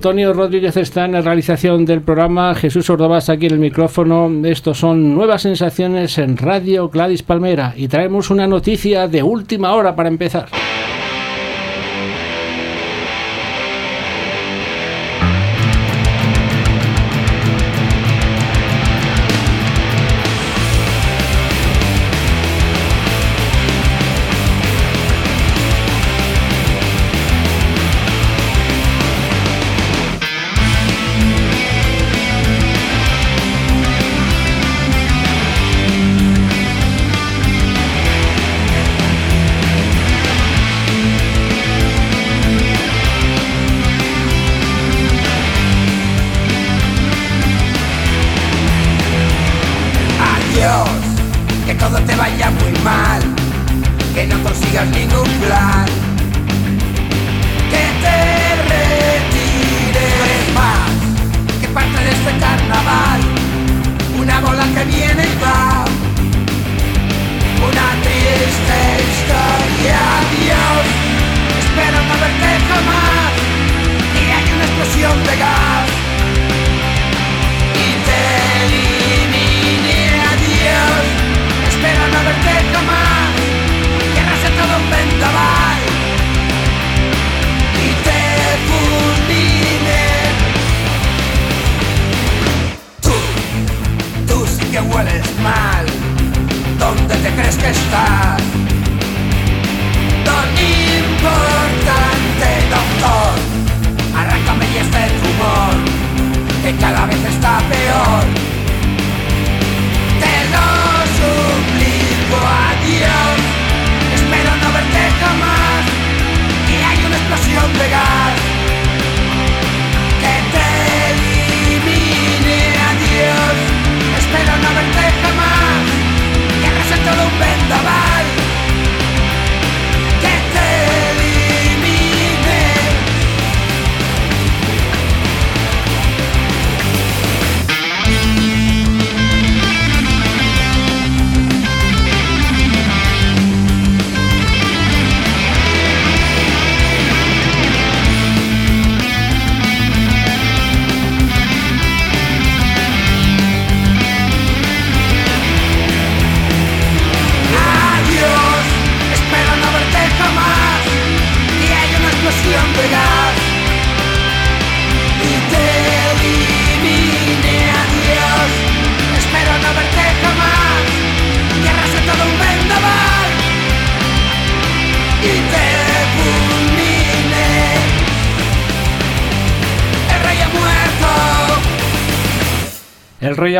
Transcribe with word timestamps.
Antonio 0.00 0.32
Rodríguez 0.32 0.78
está 0.78 1.04
en 1.04 1.12
la 1.12 1.20
realización 1.20 1.84
del 1.84 2.00
programa, 2.00 2.54
Jesús 2.54 2.88
Ordovás 2.88 3.28
aquí 3.28 3.44
en 3.44 3.52
el 3.52 3.58
micrófono. 3.58 4.30
Estos 4.44 4.78
son 4.78 5.14
nuevas 5.14 5.42
sensaciones 5.42 6.16
en 6.16 6.38
Radio 6.38 6.88
Gladys 6.88 7.22
Palmera 7.22 7.74
y 7.76 7.86
traemos 7.86 8.30
una 8.30 8.46
noticia 8.46 9.08
de 9.08 9.22
última 9.22 9.74
hora 9.74 9.94
para 9.94 10.08
empezar. 10.08 10.48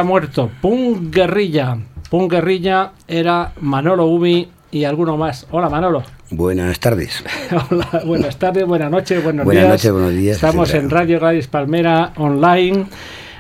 Muerto. 0.02 0.50
Punk 0.61 1.14
Guerrilla. 1.14 1.79
Punk 2.11 2.32
Guerrilla 2.32 2.93
era 3.06 3.52
Manolo 3.61 4.06
Ubi 4.06 4.49
y 4.70 4.85
alguno 4.85 5.17
más. 5.17 5.47
Hola 5.50 5.69
Manolo. 5.69 6.02
Buenas 6.31 6.79
tardes. 6.79 7.25
Hola, 7.70 8.02
buenas 8.06 8.38
tardes, 8.38 8.64
buenas 8.67 8.91
noches, 8.91 9.23
buenos 9.23 9.44
buenas 9.44 9.64
días. 9.64 9.73
Noches, 9.73 9.93
buenos 9.93 10.12
días. 10.12 10.37
Estamos 10.37 10.73
en 10.75 10.91
Radio 10.91 11.19
Gladys 11.19 11.49
Palmera 11.49 12.12
online, 12.17 12.87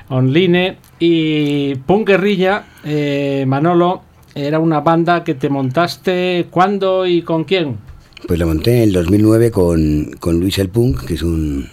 online 0.08 0.76
y 0.98 1.76
Punk 1.76 2.08
Guerrilla, 2.08 2.64
eh, 2.84 3.44
Manolo, 3.46 4.02
era 4.34 4.58
una 4.58 4.80
banda 4.80 5.22
que 5.22 5.34
te 5.34 5.48
montaste 5.48 6.46
cuándo 6.50 7.06
y 7.06 7.22
con 7.22 7.44
quién. 7.44 7.78
Pues 8.26 8.38
la 8.38 8.46
monté 8.46 8.78
en 8.78 8.82
el 8.82 8.92
2009 8.92 9.50
con, 9.50 10.10
con 10.18 10.40
Luis 10.40 10.58
El 10.58 10.68
Punk, 10.68 11.04
que 11.04 11.14
es 11.14 11.22
un, 11.22 11.68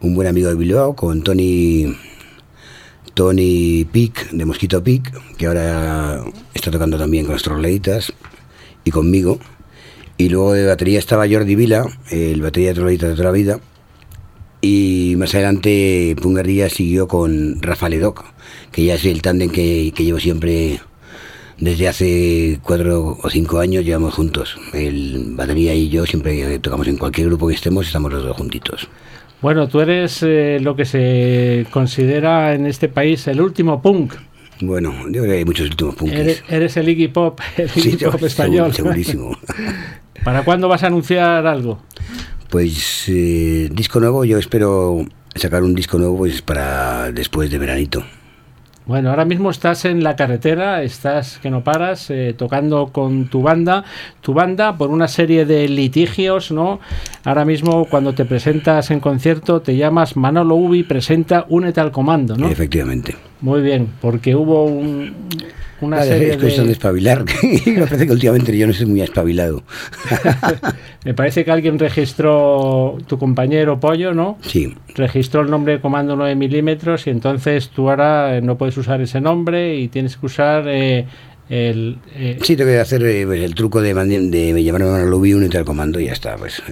un 0.00 0.14
buen 0.14 0.28
amigo 0.28 0.48
de 0.48 0.54
Bilbao, 0.54 0.94
con 0.94 1.22
Tony 1.22 1.94
Tony 3.14 3.86
Pic, 3.90 4.30
de 4.30 4.44
Mosquito 4.44 4.82
Pic, 4.82 5.12
que 5.36 5.46
ahora 5.46 6.24
está 6.52 6.70
tocando 6.70 6.98
también 6.98 7.26
con 7.26 7.34
Astroladitas 7.34 8.12
y 8.84 8.90
conmigo. 8.90 9.38
Y 10.16 10.28
luego 10.28 10.52
de 10.52 10.66
batería 10.66 10.98
estaba 10.98 11.28
Jordi 11.28 11.54
Vila, 11.54 11.86
el 12.10 12.42
batería 12.42 12.68
de 12.68 12.74
Troladitas 12.74 13.08
de 13.10 13.14
toda 13.14 13.26
la 13.26 13.32
vida. 13.32 13.60
Y 14.60 15.14
más 15.18 15.34
adelante 15.34 16.16
Pungarría 16.20 16.68
siguió 16.70 17.06
con 17.06 17.60
Rafa 17.60 17.88
Ledoc, 17.88 18.24
que 18.72 18.84
ya 18.84 18.94
es 18.94 19.04
el 19.04 19.22
tándem 19.22 19.50
que, 19.50 19.92
que 19.94 20.04
llevo 20.04 20.18
siempre 20.18 20.80
desde 21.58 21.88
hace 21.88 22.60
cuatro 22.62 23.18
o 23.22 23.30
cinco 23.30 23.58
años 23.58 23.84
llevamos 23.84 24.14
juntos. 24.14 24.56
El 24.72 25.34
batería 25.36 25.74
y 25.74 25.88
yo 25.88 26.06
siempre 26.06 26.58
tocamos 26.58 26.88
en 26.88 26.96
cualquier 26.96 27.28
grupo 27.28 27.46
que 27.48 27.54
estemos, 27.54 27.86
estamos 27.86 28.12
los 28.12 28.24
dos 28.24 28.36
juntitos. 28.36 28.88
Bueno, 29.44 29.68
tú 29.68 29.80
eres 29.80 30.22
eh, 30.22 30.56
lo 30.58 30.74
que 30.74 30.86
se 30.86 31.66
considera 31.70 32.54
en 32.54 32.64
este 32.64 32.88
país 32.88 33.26
el 33.26 33.42
último 33.42 33.82
punk. 33.82 34.14
Bueno, 34.62 34.94
yo 35.08 35.20
creo 35.20 35.24
que 35.24 35.32
hay 35.32 35.44
muchos 35.44 35.68
últimos 35.68 35.96
punks. 35.96 36.14
Eres, 36.14 36.44
eres, 36.48 36.78
el 36.78 36.88
Iggy 36.88 37.08
Pop, 37.08 37.40
el 37.58 37.68
Iggy 37.76 37.98
sí, 37.98 38.04
Pop 38.06 38.22
español. 38.22 38.72
Segurísimo. 38.72 39.36
¿Para 40.24 40.46
cuándo 40.46 40.66
vas 40.66 40.82
a 40.82 40.86
anunciar 40.86 41.46
algo? 41.46 41.82
Pues 42.48 43.04
eh, 43.08 43.68
disco 43.70 44.00
nuevo, 44.00 44.24
yo 44.24 44.38
espero 44.38 45.04
sacar 45.34 45.62
un 45.62 45.74
disco 45.74 45.98
nuevo 45.98 46.16
pues 46.16 46.40
para 46.40 47.12
después 47.12 47.50
de 47.50 47.58
veranito. 47.58 48.02
Bueno, 48.86 49.08
ahora 49.08 49.24
mismo 49.24 49.50
estás 49.50 49.86
en 49.86 50.04
la 50.04 50.14
carretera, 50.14 50.82
estás 50.82 51.38
que 51.38 51.50
no 51.50 51.64
paras, 51.64 52.10
eh, 52.10 52.34
tocando 52.36 52.88
con 52.92 53.28
tu 53.28 53.40
banda. 53.40 53.84
Tu 54.20 54.34
banda, 54.34 54.76
por 54.76 54.90
una 54.90 55.08
serie 55.08 55.46
de 55.46 55.66
litigios, 55.68 56.52
¿no? 56.52 56.80
Ahora 57.24 57.46
mismo, 57.46 57.86
cuando 57.86 58.14
te 58.14 58.26
presentas 58.26 58.90
en 58.90 59.00
concierto, 59.00 59.62
te 59.62 59.76
llamas 59.76 60.16
Manolo 60.16 60.56
Ubi, 60.56 60.82
presenta 60.82 61.46
Únete 61.48 61.80
al 61.80 61.92
Comando, 61.92 62.36
¿no? 62.36 62.48
Efectivamente. 62.48 63.16
Muy 63.44 63.60
bien, 63.60 63.88
porque 64.00 64.34
hubo 64.34 64.64
un, 64.64 65.14
una 65.82 66.02
serie 66.02 66.30
es 66.30 66.36
cuestión 66.38 66.64
de, 66.64 66.68
de... 66.68 66.72
espabilar. 66.72 67.26
Me 67.66 67.82
parece 67.82 68.06
que 68.06 68.12
últimamente 68.12 68.56
yo 68.56 68.66
no 68.66 68.72
soy 68.72 68.86
muy 68.86 69.02
espabilado. 69.02 69.62
Me 71.04 71.12
parece 71.12 71.44
que 71.44 71.50
alguien 71.50 71.78
registró, 71.78 72.96
tu 73.06 73.18
compañero 73.18 73.78
Pollo, 73.78 74.14
¿no? 74.14 74.38
Sí. 74.40 74.74
Registró 74.94 75.42
el 75.42 75.50
nombre 75.50 75.74
de 75.74 75.80
comando 75.82 76.16
9 76.16 76.34
milímetros 76.36 77.06
y 77.06 77.10
entonces 77.10 77.68
tú 77.68 77.90
ahora 77.90 78.34
eh, 78.34 78.40
no 78.40 78.56
puedes 78.56 78.78
usar 78.78 79.02
ese 79.02 79.20
nombre 79.20 79.76
y 79.76 79.88
tienes 79.88 80.16
que 80.16 80.24
usar 80.24 80.64
eh, 80.66 81.04
el... 81.48 81.98
eh, 82.14 82.38
Sí, 82.42 82.56
tengo 82.56 82.70
que 82.70 82.78
hacer 82.80 83.02
eh, 83.04 83.24
pues, 83.26 83.40
el 83.42 83.54
truco 83.54 83.80
de, 83.82 83.92
de 83.94 84.64
llamarme 84.64 84.90
Manolo 84.90 85.18
Ubi, 85.18 85.34
únete 85.34 85.58
al 85.58 85.64
comando 85.64 86.00
y 86.00 86.06
ya 86.06 86.12
está. 86.12 86.36
Pues, 86.36 86.62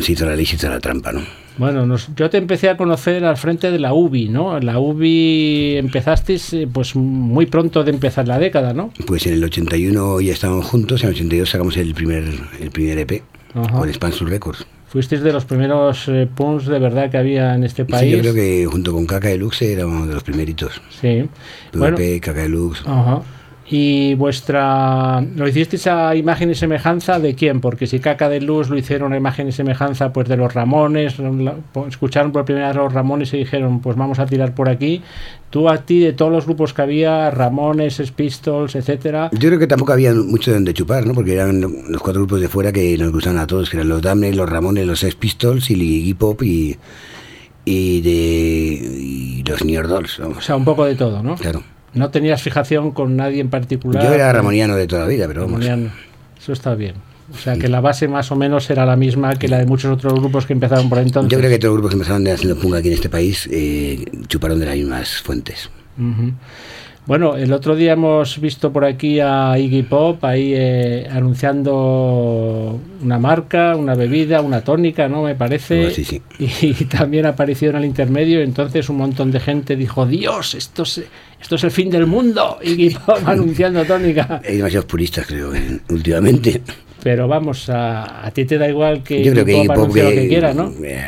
se 0.00 0.12
hizo 0.12 0.26
la 0.26 0.34
ley, 0.36 0.46
se 0.46 0.56
hizo 0.56 0.68
la 0.68 0.80
trampa, 0.80 1.12
¿no? 1.12 1.20
Bueno, 1.58 1.84
nos- 1.84 2.08
yo 2.16 2.30
te 2.30 2.38
empecé 2.38 2.70
a 2.70 2.76
conocer 2.78 3.24
al 3.24 3.36
frente 3.36 3.70
de 3.70 3.78
la 3.78 3.92
UBI, 3.92 4.28
¿no? 4.30 4.58
La 4.60 4.78
UBI 4.78 5.76
empezasteis 5.76 6.52
eh, 6.54 6.66
pues 6.72 6.96
muy 6.96 7.44
pronto 7.46 7.84
de 7.84 7.90
empezar 7.90 8.26
la 8.26 8.38
década, 8.38 8.72
¿no? 8.72 8.90
Pues 9.06 9.26
en 9.26 9.34
el 9.34 9.44
81 9.44 10.20
ya 10.22 10.32
estábamos 10.32 10.64
juntos, 10.66 11.02
en 11.02 11.10
el 11.10 11.14
82 11.14 11.50
sacamos 11.50 11.76
el 11.76 11.94
primer, 11.94 12.24
el 12.60 12.70
primer 12.70 12.98
EP 12.98 13.22
Ajá. 13.54 13.70
con 13.78 13.88
Expansus 13.88 14.28
Records. 14.30 14.66
Fuisteis 14.88 15.22
de 15.22 15.32
los 15.32 15.44
primeros 15.46 16.06
eh, 16.08 16.26
punks 16.34 16.66
de 16.66 16.78
verdad 16.78 17.10
que 17.10 17.16
había 17.18 17.54
en 17.54 17.64
este 17.64 17.84
Sí, 17.84 17.90
país. 17.90 18.12
yo 18.14 18.20
creo 18.20 18.34
que 18.34 18.66
junto 18.70 18.92
con 18.92 19.06
Caca 19.06 19.28
Deluxe 19.28 19.62
éramos 19.62 20.06
de 20.08 20.14
los 20.14 20.22
primeritos. 20.22 20.80
Sí. 21.00 21.24
PVP, 21.70 21.78
Bueno, 21.78 21.96
Caca 22.20 22.42
Deluxe. 22.42 22.82
ajá. 22.86 23.22
Y 23.68 24.14
vuestra... 24.16 25.20
¿Lo 25.36 25.46
hicisteis 25.48 25.86
a 25.86 26.14
imagen 26.16 26.50
y 26.50 26.54
semejanza 26.54 27.18
de 27.20 27.34
quién? 27.34 27.60
Porque 27.60 27.86
si 27.86 28.00
Caca 28.00 28.28
de 28.28 28.40
Luz 28.40 28.68
lo 28.68 28.76
hicieron 28.76 29.12
a 29.12 29.16
imagen 29.16 29.48
y 29.48 29.52
semejanza 29.52 30.12
pues 30.12 30.28
de 30.28 30.36
los 30.36 30.52
Ramones, 30.52 31.14
po- 31.72 31.86
escucharon 31.86 32.32
por 32.32 32.44
primera 32.44 32.68
vez 32.68 32.76
a 32.76 32.80
los 32.82 32.92
Ramones 32.92 33.32
y 33.32 33.38
dijeron 33.38 33.80
pues 33.80 33.96
vamos 33.96 34.18
a 34.18 34.26
tirar 34.26 34.54
por 34.54 34.68
aquí. 34.68 35.00
Tú 35.48 35.68
a 35.68 35.78
ti 35.78 36.00
de 36.00 36.12
todos 36.12 36.32
los 36.32 36.44
grupos 36.44 36.74
que 36.74 36.82
había, 36.82 37.30
Ramones, 37.30 38.02
Pistols, 38.10 38.74
etcétera, 38.74 39.30
Yo 39.32 39.48
creo 39.48 39.58
que 39.58 39.66
tampoco 39.66 39.92
había 39.92 40.12
mucho 40.12 40.50
de 40.50 40.56
donde 40.56 40.74
chupar, 40.74 41.06
¿no? 41.06 41.14
Porque 41.14 41.34
eran 41.34 41.60
los 41.60 42.02
cuatro 42.02 42.22
grupos 42.22 42.40
de 42.40 42.48
fuera 42.48 42.72
que 42.72 42.98
nos 42.98 43.12
gustaban 43.12 43.38
a 43.38 43.46
todos, 43.46 43.70
que 43.70 43.76
eran 43.76 43.88
los 43.88 44.02
Damned, 44.02 44.34
los 44.34 44.48
Ramones, 44.50 44.86
los 44.86 44.98
Sex 45.00 45.14
Pistols 45.14 45.70
y 45.70 45.74
Iggy 45.74 46.14
Pop 46.14 46.42
y, 46.42 46.76
y, 47.64 48.00
de, 48.00 48.10
y 48.98 49.44
los 49.46 49.64
New 49.64 49.74
York 49.74 49.88
Dolls, 49.88 50.18
o 50.20 50.40
sea, 50.40 50.56
un 50.56 50.64
poco 50.64 50.84
de 50.84 50.94
todo, 50.96 51.22
¿no? 51.22 51.36
Claro. 51.36 51.62
No 51.94 52.10
tenías 52.10 52.42
fijación 52.42 52.90
con 52.92 53.16
nadie 53.16 53.40
en 53.40 53.50
particular. 53.50 54.02
Yo 54.02 54.14
era 54.14 54.32
ramoniano 54.32 54.76
de 54.76 54.86
toda 54.86 55.02
la 55.02 55.08
vida, 55.08 55.26
pero 55.26 55.42
vamos. 55.42 55.64
Ramoniano. 55.64 55.92
Eso 56.38 56.52
está 56.52 56.74
bien. 56.74 56.94
O 57.32 57.38
sea, 57.38 57.56
que 57.56 57.68
la 57.68 57.80
base 57.80 58.08
más 58.08 58.30
o 58.30 58.36
menos 58.36 58.68
era 58.68 58.84
la 58.84 58.96
misma 58.96 59.36
que 59.36 59.48
la 59.48 59.58
de 59.58 59.66
muchos 59.66 59.92
otros 59.92 60.14
grupos 60.14 60.44
que 60.44 60.52
empezaron 60.52 60.88
por 60.88 60.98
entonces. 60.98 61.30
Yo 61.30 61.38
creo 61.38 61.50
que 61.50 61.58
todos 61.58 61.72
los 61.72 61.76
grupos 61.76 61.90
que 61.90 61.96
empezaron 61.96 62.26
haciendo 62.28 62.60
punk 62.60 62.74
aquí 62.74 62.88
en 62.88 62.94
este 62.94 63.08
país 63.08 63.48
eh, 63.50 64.04
chuparon 64.26 64.58
de 64.60 64.66
las 64.66 64.74
mismas 64.74 65.22
fuentes. 65.22 65.70
Bueno, 67.04 67.36
el 67.36 67.52
otro 67.52 67.74
día 67.74 67.94
hemos 67.94 68.40
visto 68.40 68.72
por 68.72 68.84
aquí 68.84 69.18
a 69.18 69.58
Iggy 69.58 69.82
Pop 69.82 70.24
ahí 70.24 70.52
eh, 70.54 71.08
anunciando 71.10 72.80
una 73.02 73.18
marca, 73.18 73.74
una 73.76 73.94
bebida, 73.96 74.40
una 74.40 74.62
tónica, 74.62 75.08
¿no? 75.08 75.24
Me 75.24 75.34
parece. 75.34 75.86
Oh, 75.86 75.90
sí, 75.90 76.04
sí. 76.04 76.22
Y, 76.38 76.72
también 76.84 77.26
apareció 77.26 77.70
en 77.70 77.76
el 77.76 77.84
intermedio. 77.86 78.40
Entonces 78.40 78.88
un 78.88 78.98
montón 78.98 79.32
de 79.32 79.40
gente 79.40 79.74
dijo: 79.74 80.06
Dios, 80.06 80.54
esto 80.54 80.84
es, 80.84 81.02
esto 81.40 81.56
es 81.56 81.64
el 81.64 81.70
fin 81.72 81.90
del 81.90 82.06
mundo. 82.06 82.58
Iggy 82.62 82.90
Pop 82.90 83.18
anunciando 83.26 83.84
tónica. 83.84 84.40
Hay 84.48 84.58
demasiados 84.58 84.86
puristas, 84.86 85.26
creo, 85.26 85.52
en- 85.54 85.82
últimamente. 85.90 86.62
Pero 87.02 87.26
vamos, 87.26 87.68
a, 87.68 88.24
a 88.24 88.30
ti 88.30 88.44
te 88.44 88.58
da 88.58 88.68
igual 88.68 89.02
que 89.02 89.24
Yo 89.24 89.32
creo 89.32 89.44
que 89.44 89.50
Iggy 89.50 89.58
Iggy 89.62 89.66
Pop 89.66 89.76
Pop, 89.76 89.84
anuncie 89.86 90.02
lo 90.04 90.08
que- 90.10 90.14
que 90.22 90.28
quiera, 90.28 90.54
¿no? 90.54 90.72
eh, 90.84 91.04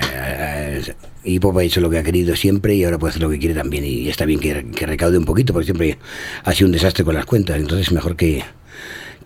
eh, 1.25 1.31
Iggy 1.31 1.40
Pop 1.40 1.57
ha 1.59 1.62
hecho 1.64 1.81
lo 1.81 1.90
que 1.90 1.99
ha 1.99 2.02
querido 2.02 2.37
siempre 2.37 2.75
y 2.75 2.85
ahora 2.85 2.99
puede 2.99 3.11
hacer 3.11 3.23
lo 3.23 3.31
que 3.31 3.38
quiere 3.38 3.54
también. 3.54 3.85
Y 3.85 4.09
está 4.09 4.25
bien 4.25 4.40
que, 4.40 4.66
que 4.75 4.87
recaude 4.87 5.19
un 5.19 5.25
poquito, 5.25 5.52
porque 5.52 5.66
siempre 5.66 5.99
ha 6.45 6.52
sido 6.52 6.66
un 6.66 6.73
desastre 6.73 7.04
con 7.04 7.14
las 7.14 7.26
cuentas. 7.26 7.57
Entonces, 7.59 7.90
mejor 7.93 8.16
que, 8.16 8.43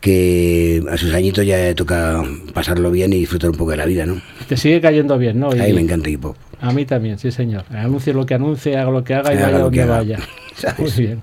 que 0.01 0.83
a 0.91 0.97
sus 0.97 1.13
añitos 1.15 1.45
ya 1.45 1.75
toca 1.75 2.23
pasarlo 2.55 2.91
bien 2.91 3.13
y 3.13 3.19
disfrutar 3.19 3.51
un 3.51 3.57
poco 3.57 3.73
de 3.73 3.77
la 3.79 3.87
vida, 3.87 4.07
¿no? 4.07 4.21
Te 4.49 4.57
sigue 4.57 4.81
cayendo 4.81 5.19
bien, 5.19 5.41
¿no? 5.41 5.51
A 5.51 5.55
mí 5.55 5.73
me 5.73 5.81
encanta 5.81 6.09
Iggy 6.09 6.19
Pop. 6.19 6.37
A 6.61 6.73
mí 6.73 6.85
también, 6.85 7.19
sí, 7.19 7.31
señor. 7.31 7.65
Anuncie 7.71 8.13
lo 8.13 8.27
que 8.27 8.35
anuncie, 8.35 8.77
haga 8.77 8.91
lo 8.91 9.05
que 9.05 9.15
haga 9.15 9.33
y 9.33 9.37
Haga 9.37 9.47
vaya 9.47 9.59
lo 9.59 9.71
que 9.71 9.79
donde 9.81 9.83
haga. 9.83 9.97
vaya. 9.97 10.19
¿Sabes? 10.57 10.97
Muy 10.97 11.07
bien. 11.07 11.23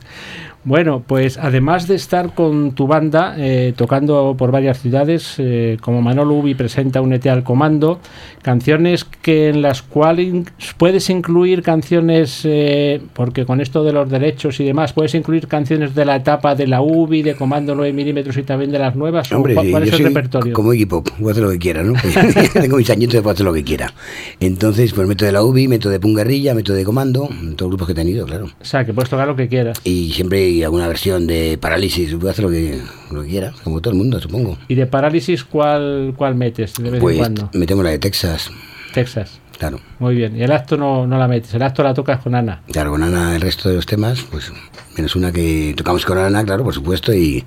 Bueno, 0.65 1.03
pues 1.05 1.37
además 1.37 1.87
de 1.87 1.93
estar 1.93 2.33
con 2.33 2.71
tu 2.73 2.87
banda 2.87 3.35
eh, 3.37 3.73
tocando 3.77 4.33
por 4.35 4.51
varias 4.51 4.81
ciudades, 4.81 5.35
eh, 5.37 5.77
como 5.79 6.01
Manolo 6.01 6.33
Ubi 6.33 6.55
presenta 6.55 7.01
Únete 7.01 7.29
al 7.29 7.43
Comando, 7.43 7.99
canciones 8.41 9.05
que 9.05 9.49
en 9.49 9.61
las 9.61 9.83
cuales 9.83 10.33
puedes 10.77 11.11
incluir 11.11 11.61
canciones, 11.61 12.41
eh, 12.45 12.99
porque 13.13 13.45
con 13.45 13.61
esto 13.61 13.83
de 13.83 13.93
los 13.93 14.09
derechos 14.09 14.59
y 14.59 14.63
demás, 14.63 14.91
puedes 14.91 15.13
incluir 15.13 15.47
canciones 15.47 15.93
de 15.93 16.03
la 16.03 16.15
etapa 16.15 16.55
de 16.55 16.65
la 16.65 16.81
Ubi, 16.81 17.21
de 17.21 17.35
Comando 17.35 17.75
9 17.75 17.93
milímetros 17.93 18.35
y 18.35 18.41
también 18.41 18.71
de 18.71 18.79
las 18.79 18.95
nuevas. 18.95 19.31
¿o 19.31 19.35
Hombre, 19.37 19.53
cuál, 19.53 19.69
cuál 19.69 19.83
es 19.83 19.93
el 19.93 20.05
repertorio? 20.05 20.53
como 20.53 20.73
Iggy 20.73 20.87
Pop, 20.87 21.07
puedo 21.19 21.29
hacer 21.29 21.43
lo 21.43 21.51
que 21.51 21.59
quiera, 21.59 21.83
¿no? 21.83 21.93
Pues, 21.93 22.53
tengo 22.53 22.77
mis 22.77 22.89
añitos, 22.89 23.21
puedo 23.21 23.35
hacer 23.35 23.45
lo 23.45 23.53
que 23.53 23.63
quiera. 23.63 23.93
Entonces, 24.39 24.93
pues 24.93 25.07
meto 25.07 25.25
de 25.25 25.31
la 25.31 25.43
UBI, 25.43 25.67
meto 25.67 25.91
de 25.91 25.99
Pungarrilla, 25.99 26.55
meto 26.55 26.73
de 26.73 26.83
Comando, 26.83 27.29
todos 27.55 27.61
los 27.61 27.69
grupos 27.69 27.85
que 27.85 27.91
he 27.91 27.95
tenido, 27.95 28.25
claro. 28.25 28.45
O 28.45 28.65
sea, 28.65 28.83
que 28.83 28.95
puedes 28.95 29.11
tocar 29.11 29.27
lo 29.27 29.35
que 29.35 29.47
quieras. 29.47 29.79
Y 29.83 30.11
siempre 30.11 30.54
hay 30.57 30.63
alguna 30.63 30.87
versión 30.87 31.27
de 31.27 31.57
Parálisis, 31.59 32.13
puedo 32.15 32.29
hacer 32.29 32.45
lo 32.45 32.51
que, 32.51 32.79
lo 33.11 33.21
que 33.23 33.29
quiera, 33.29 33.53
como 33.63 33.81
todo 33.81 33.91
el 33.93 33.97
mundo, 33.97 34.19
supongo. 34.19 34.57
¿Y 34.67 34.75
de 34.75 34.85
parálisis 34.87 35.43
cuál, 35.43 36.13
cuál 36.17 36.35
metes 36.35 36.73
de 36.75 36.89
vez 36.91 37.01
Pues 37.01 37.15
en 37.15 37.19
cuando? 37.19 37.49
metemos 37.53 37.83
la 37.83 37.91
de 37.91 37.99
Texas, 37.99 38.49
Texas. 38.93 39.39
claro. 39.57 39.79
Muy 39.99 40.15
bien. 40.15 40.35
Y 40.37 40.43
el 40.43 40.51
acto 40.51 40.77
no, 40.77 41.05
no 41.07 41.17
la 41.17 41.27
metes. 41.27 41.53
El 41.53 41.61
acto 41.63 41.83
la 41.83 41.93
tocas 41.93 42.21
con 42.21 42.35
Ana. 42.35 42.61
Claro, 42.71 42.91
con 42.91 43.03
Ana 43.03 43.35
el 43.35 43.41
resto 43.41 43.69
de 43.69 43.75
los 43.75 43.85
temas, 43.85 44.21
pues 44.31 44.51
menos 44.97 45.15
una 45.15 45.31
que 45.31 45.73
tocamos 45.75 46.05
con 46.05 46.17
Ana, 46.17 46.43
claro, 46.45 46.63
por 46.63 46.73
supuesto, 46.73 47.13
y, 47.13 47.43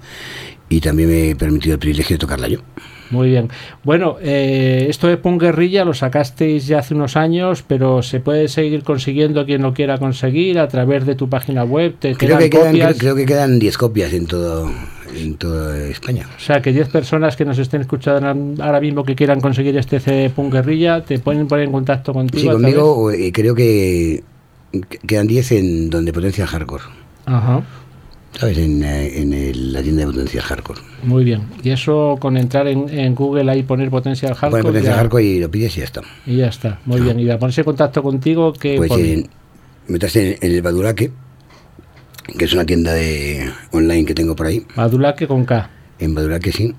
y 0.69 0.81
también 0.81 1.09
me 1.09 1.31
he 1.31 1.37
permitido 1.37 1.75
el 1.75 1.79
privilegio 1.81 2.15
de 2.15 2.19
tocarla 2.19 2.49
yo. 2.49 2.61
Muy 3.11 3.29
bien. 3.29 3.49
Bueno, 3.85 4.17
eh, 4.21 4.87
esto 4.89 5.07
de 5.09 5.17
Punk 5.17 5.41
Guerrilla 5.43 5.85
lo 5.85 5.95
sacasteis 5.95 6.67
ya 6.67 6.81
hace 6.81 6.95
unos 6.95 7.17
años, 7.17 7.65
pero 7.67 8.03
se 8.03 8.21
puede 8.21 8.49
seguir 8.49 8.83
consiguiendo 8.83 9.47
quien 9.47 9.63
lo 9.63 9.73
quiera 9.75 9.99
conseguir 9.99 10.59
a 10.59 10.69
través 10.69 11.07
de 11.07 11.15
tu 11.15 11.29
página 11.29 11.65
web. 11.65 11.95
Te 11.99 12.15
Creo 12.15 12.37
quedan 12.39 12.39
que, 12.41 12.51
quedan, 12.51 12.67
copias. 12.73 12.89
creo, 12.89 12.99
creo 12.99 13.17
que 13.17 13.27
quedan 13.27 13.59
10 13.59 13.79
copias 13.79 14.13
en 14.13 14.27
todo 14.27 14.71
en 15.17 15.37
toda 15.37 15.89
España. 15.89 16.27
O 16.37 16.39
sea, 16.41 16.61
que 16.61 16.71
10 16.71 16.91
personas 16.91 17.35
que 17.35 17.47
nos 17.47 17.59
estén 17.59 17.81
escuchando 17.81 18.63
ahora 18.63 18.79
mismo 18.81 19.05
que 19.05 19.15
quieran 19.17 19.41
conseguir 19.41 19.77
este 19.79 20.01
CD 20.01 20.29
Punk 20.29 20.53
Guerrilla, 20.53 21.03
te 21.03 21.19
pueden 21.19 21.49
poner 21.49 21.65
en 21.65 21.73
contacto 21.73 22.13
contigo. 22.13 22.43
Sí, 22.43 22.49
conmigo 22.49 23.11
eh, 23.11 23.33
creo 23.33 23.55
que 23.55 24.23
que- 24.91 24.99
quedan 24.99 25.27
10 25.27 25.53
en 25.53 25.89
donde 25.89 26.13
potencia 26.13 26.47
hardcore. 26.47 26.85
Ajá. 27.25 27.63
¿Sabes? 28.39 28.57
En, 28.59 28.83
eh, 28.85 29.21
en 29.21 29.33
el- 29.33 29.73
la 29.73 29.83
tienda 29.83 30.01
de 30.03 30.07
potencial 30.13 30.43
hardcore. 30.45 30.81
Muy 31.03 31.25
bien. 31.25 31.43
Y 31.63 31.71
eso 31.71 32.17
con 32.21 32.37
entrar 32.37 32.69
en, 32.69 32.89
en 32.89 33.15
Google 33.15 33.51
ahí 33.51 33.63
poner 33.65 33.91
Potencial 33.91 34.33
Hardcore. 34.35 34.63
Pones 34.63 34.65
potencial 34.67 34.95
ya- 34.95 34.99
hardcore 35.01 35.25
y 35.25 35.41
lo 35.41 35.51
pides 35.51 35.77
y 35.77 35.81
ya 35.81 35.85
está. 35.85 36.03
Y 36.27 36.37
ya 36.37 36.47
está. 36.47 36.79
Muy 36.85 37.01
bien. 37.01 37.19
Y 37.19 37.27
para 37.27 37.39
ponerse 37.39 37.61
en 37.63 37.65
contacto 37.65 38.03
contigo, 38.03 38.53
que 38.53 38.77
Pues 38.77 38.93
eh, 38.97 39.27
metas 39.89 40.15
en, 40.17 40.37
en 40.41 40.53
el 40.53 40.63
Badulaque, 40.63 41.11
que 42.39 42.45
es 42.45 42.53
una 42.53 42.65
tienda 42.65 42.93
de 42.93 43.51
online 43.73 44.05
que 44.05 44.15
tengo 44.15 44.37
por 44.37 44.47
ahí, 44.47 44.65
Badulaque 44.77 45.27
con 45.27 45.45
K. 45.45 45.71
en 45.99 46.15
badulaque 46.15 46.53
sí, 46.53 46.75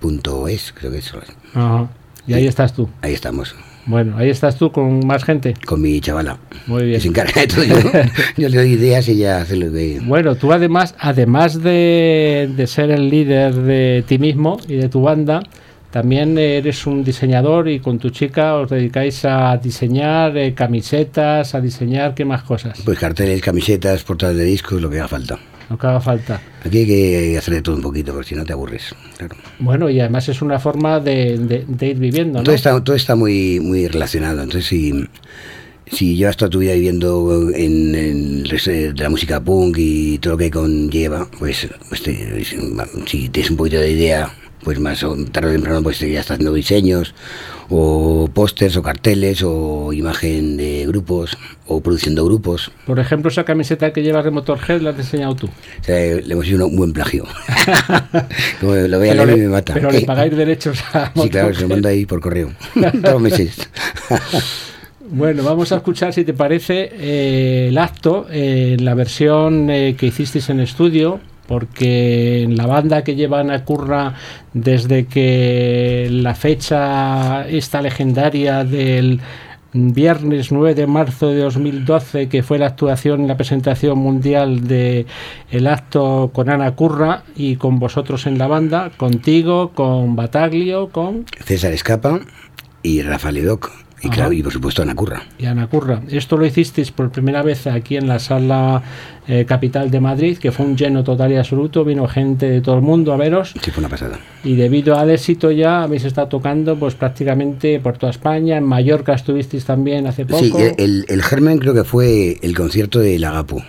punto 0.00 0.48
es, 0.48 0.72
creo 0.72 0.90
que 0.92 0.98
es. 0.98 1.12
Ajá. 1.54 1.88
Y 2.26 2.34
ahí 2.34 2.46
estás 2.46 2.74
tú. 2.74 2.88
Ahí 3.00 3.14
estamos, 3.14 3.54
Bueno, 3.86 4.16
ahí 4.16 4.30
estás 4.30 4.56
tú 4.56 4.70
con 4.70 5.04
más 5.06 5.24
gente. 5.24 5.54
con 5.66 5.80
mi 5.80 6.00
chavala. 6.00 6.38
Muy 6.66 6.80
Que 6.82 6.86
bien. 6.86 7.00
se 7.00 7.08
encarga 7.08 7.40
de 7.40 7.46
todo. 7.48 7.64
Yo, 7.64 7.74
yo 8.38 8.48
le 8.48 8.56
doy 8.56 8.70
ideas 8.72 9.08
y 9.08 9.12
ella 9.12 9.40
hace 9.42 9.56
lo 9.56 9.72
que... 9.72 10.00
Bueno, 10.04 10.34
tú 10.36 10.52
además, 10.52 10.94
además 10.98 11.60
de, 11.62 12.48
de 12.56 12.66
ser 12.66 12.90
el 12.90 13.08
líder 13.08 13.54
de 13.54 14.04
ti 14.06 14.18
mismo 14.18 14.58
y 14.68 14.74
de 14.76 14.88
tu 14.88 15.02
banda, 15.02 15.42
también 15.90 16.38
eres 16.38 16.86
un 16.86 17.02
diseñador 17.04 17.68
y 17.68 17.80
con 17.80 17.98
tu 17.98 18.10
chica 18.10 18.54
os 18.54 18.70
dedicáis 18.70 19.24
a 19.24 19.56
diseñar 19.58 20.36
eh, 20.38 20.54
camisetas, 20.54 21.54
a 21.54 21.60
diseñar 21.60 22.14
qué 22.14 22.24
más 22.24 22.44
cosas. 22.44 22.80
Pues 22.84 22.98
carteles, 22.98 23.40
camisetas, 23.42 24.02
portadas 24.04 24.36
de 24.36 24.44
discos, 24.44 24.80
lo 24.80 24.88
que 24.88 24.98
haga 25.00 25.08
falta. 25.08 25.38
Lo 25.72 25.78
que 25.78 25.86
haga 25.86 26.00
falta. 26.00 26.40
Aquí 26.64 26.78
hay 26.78 26.86
que 26.86 27.38
hacer 27.38 27.54
de 27.54 27.62
todo 27.62 27.74
un 27.76 27.82
poquito, 27.82 28.12
porque 28.12 28.28
si 28.28 28.34
no 28.34 28.44
te 28.44 28.52
aburres. 28.52 28.94
Claro. 29.16 29.34
Bueno, 29.58 29.88
y 29.90 29.98
además 30.00 30.28
es 30.28 30.42
una 30.42 30.58
forma 30.58 31.00
de, 31.00 31.38
de- 31.38 31.64
de 31.66 31.86
ir 31.88 31.96
viviendo, 31.98 32.38
¿no? 32.38 32.44
Todo 32.44 32.54
está, 32.54 32.78
todo 32.84 32.94
está 32.94 33.16
muy, 33.16 33.58
muy 33.60 33.88
relacionado. 33.88 34.42
Entonces, 34.42 34.66
si, 34.68 34.92
si 35.90 36.14
llevas 36.16 36.36
toda 36.36 36.50
tu 36.50 36.58
vida 36.60 36.74
viviendo 36.74 37.50
en, 37.54 37.94
en 37.94 38.42
de 38.44 38.92
la 38.96 39.08
música 39.08 39.40
punk 39.42 39.76
y 39.78 40.18
todo 40.18 40.34
lo 40.34 40.38
que 40.38 40.50
conlleva, 40.50 41.26
pues, 41.38 41.68
pues 41.88 42.02
te- 42.02 42.44
si 43.06 43.28
tienes 43.30 43.50
un 43.50 43.56
poquito 43.56 43.78
de 43.78 43.90
idea, 43.92 44.30
pues 44.64 44.78
más 44.78 45.02
o 45.04 45.16
tarde 45.26 45.50
o 45.50 45.52
temprano 45.52 45.82
pues 45.82 45.98
ya 46.00 46.06
estás 46.20 46.32
haciendo 46.32 46.52
diseños, 46.54 47.14
o 47.68 48.28
pósters, 48.32 48.76
o 48.76 48.82
carteles, 48.82 49.42
o 49.44 49.92
imagen 49.92 50.56
de 50.56 50.84
grupos, 50.86 51.36
o 51.66 51.80
produciendo 51.80 52.24
grupos. 52.24 52.70
Por 52.86 52.98
ejemplo, 53.00 53.30
esa 53.30 53.44
camiseta 53.44 53.92
que 53.92 54.02
llevas 54.02 54.24
de 54.24 54.30
Motorhead 54.30 54.80
la 54.82 54.90
has 54.90 54.96
diseñado 54.98 55.34
tú. 55.36 55.46
O 55.46 55.84
sea, 55.84 55.96
le 55.96 56.32
hemos 56.32 56.46
hecho 56.46 56.66
un 56.66 56.76
buen 56.76 56.92
plagio. 56.92 57.24
Como 58.60 58.74
lo 58.74 58.98
vea 58.98 59.12
Pero 59.12 59.24
leer 59.26 59.38
me 59.38 59.48
mata. 59.48 59.74
pero 59.74 59.90
le 59.90 60.02
pagáis 60.02 60.36
derechos 60.36 60.78
a 60.92 61.12
Sí, 61.14 61.28
claro, 61.30 61.48
se 61.54 61.54
Motorhead. 61.54 61.60
lo 61.62 61.68
manda 61.68 61.88
ahí 61.90 62.04
por 62.06 62.20
correo. 62.20 62.52
Todos 63.02 63.20
meses. 63.22 63.56
Bueno, 65.14 65.42
vamos 65.42 65.72
a 65.72 65.76
escuchar, 65.76 66.12
si 66.14 66.24
te 66.24 66.32
parece, 66.32 66.90
eh, 66.94 67.66
el 67.68 67.76
acto 67.78 68.26
en 68.30 68.82
la 68.84 68.94
versión 68.94 69.68
eh, 69.70 69.94
que 69.98 70.06
hicisteis 70.06 70.48
en 70.48 70.60
estudio, 70.60 71.20
porque 71.46 72.42
en 72.42 72.56
la 72.56 72.66
banda 72.66 73.04
que 73.04 73.14
lleva 73.14 73.40
Ana 73.40 73.64
Curra 73.64 74.14
desde 74.52 75.06
que 75.06 76.08
la 76.10 76.34
fecha 76.34 77.48
esta 77.48 77.82
legendaria 77.82 78.64
del 78.64 79.20
viernes 79.74 80.52
9 80.52 80.74
de 80.74 80.86
marzo 80.86 81.28
de 81.28 81.40
2012, 81.40 82.28
que 82.28 82.42
fue 82.42 82.58
la 82.58 82.66
actuación 82.66 83.26
la 83.26 83.36
presentación 83.36 83.98
mundial 83.98 84.66
de 84.68 85.06
el 85.50 85.66
acto 85.66 86.30
con 86.32 86.50
Ana 86.50 86.72
Curra 86.72 87.24
y 87.36 87.56
con 87.56 87.78
vosotros 87.78 88.26
en 88.26 88.38
la 88.38 88.46
banda, 88.46 88.90
contigo, 88.96 89.70
con 89.70 90.14
Bataglio, 90.14 90.88
con 90.88 91.24
César 91.44 91.72
Escapa 91.72 92.20
y 92.82 93.02
Rafael 93.02 93.36
Ledoc. 93.36 93.81
Y, 94.02 94.08
Ajá. 94.08 94.14
claro, 94.16 94.32
y 94.32 94.42
por 94.42 94.52
supuesto 94.52 94.82
Ana 94.82 94.94
Curra. 94.96 95.22
y 95.38 95.46
Ana 95.46 95.68
Curra. 95.68 96.02
Esto 96.10 96.36
lo 96.36 96.44
hicisteis 96.44 96.90
por 96.90 97.10
primera 97.12 97.42
vez 97.42 97.66
aquí 97.68 97.96
en 97.96 98.08
la 98.08 98.18
sala 98.18 98.82
eh, 99.28 99.44
capital 99.46 99.90
de 99.92 100.00
Madrid, 100.00 100.38
que 100.38 100.50
fue 100.50 100.66
un 100.66 100.76
lleno 100.76 101.04
total 101.04 101.30
y 101.30 101.36
absoluto. 101.36 101.84
Vino 101.84 102.08
gente 102.08 102.50
de 102.50 102.60
todo 102.60 102.74
el 102.74 102.82
mundo 102.82 103.12
a 103.12 103.16
veros 103.16 103.54
Sí, 103.62 103.70
fue 103.70 103.80
una 103.80 103.88
pasada. 103.88 104.18
y 104.42 104.56
debido 104.56 104.98
al 104.98 105.10
éxito 105.10 105.52
ya 105.52 105.84
habéis 105.84 106.04
estado 106.04 106.26
tocando 106.26 106.76
pues 106.76 106.94
prácticamente 106.96 107.78
por 107.78 107.96
toda 107.96 108.10
España. 108.10 108.56
En 108.56 108.64
Mallorca 108.64 109.14
estuvisteis 109.14 109.64
también 109.64 110.06
hace 110.08 110.26
poco. 110.26 110.42
Sí, 110.42 110.52
el, 110.78 111.04
el, 111.08 111.22
germen 111.22 111.58
creo 111.58 111.72
que 111.74 111.84
fue 111.84 112.38
el 112.42 112.56
concierto 112.56 112.98
del 112.98 113.22
Agapo. 113.24 113.62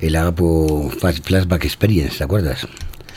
El 0.00 0.16
Agapo 0.16 0.90
Flash- 1.00 1.22
Flashback 1.22 1.64
Experience, 1.64 2.18
¿te 2.18 2.24
acuerdas? 2.24 2.66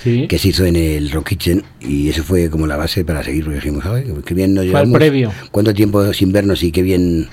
Sí, 0.04 0.26
Que 0.28 0.40
se 0.40 0.48
hizo 0.50 0.66
en 0.66 0.76
el 0.76 1.12
Rock 1.12 1.30
Kitchen 1.30 1.64
y 1.80 2.10
eso 2.10 2.24
fue 2.24 2.50
como 2.50 2.66
la 2.66 2.76
base 2.76 3.06
para 3.06 3.24
seguir, 3.24 3.44
porque 3.44 3.60
dijimos, 3.60 3.86
"Ay, 3.86 4.06
qué 4.26 4.34
bien 4.34 4.54
nos 4.56 4.66
llevamos. 4.66 4.98
previo. 4.98 5.32
Cuánto 5.52 5.74
tiempo 5.74 6.12
sin 6.14 6.32
vernos 6.32 6.64
y 6.64 6.72
qué 6.72 6.82
bien, 6.82 7.28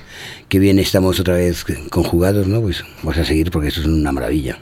qué 0.48 0.58
bien 0.58 0.78
estamos 0.78 1.18
otra 1.18 1.34
vez 1.34 1.64
conjugados, 1.90 2.46
¿no? 2.46 2.60
Pues 2.60 2.84
vamos 3.02 3.16
a 3.18 3.24
seguir 3.24 3.50
porque 3.50 3.68
eso 3.68 3.80
es 3.80 3.86
una 3.86 4.12
maravilla. 4.12 4.58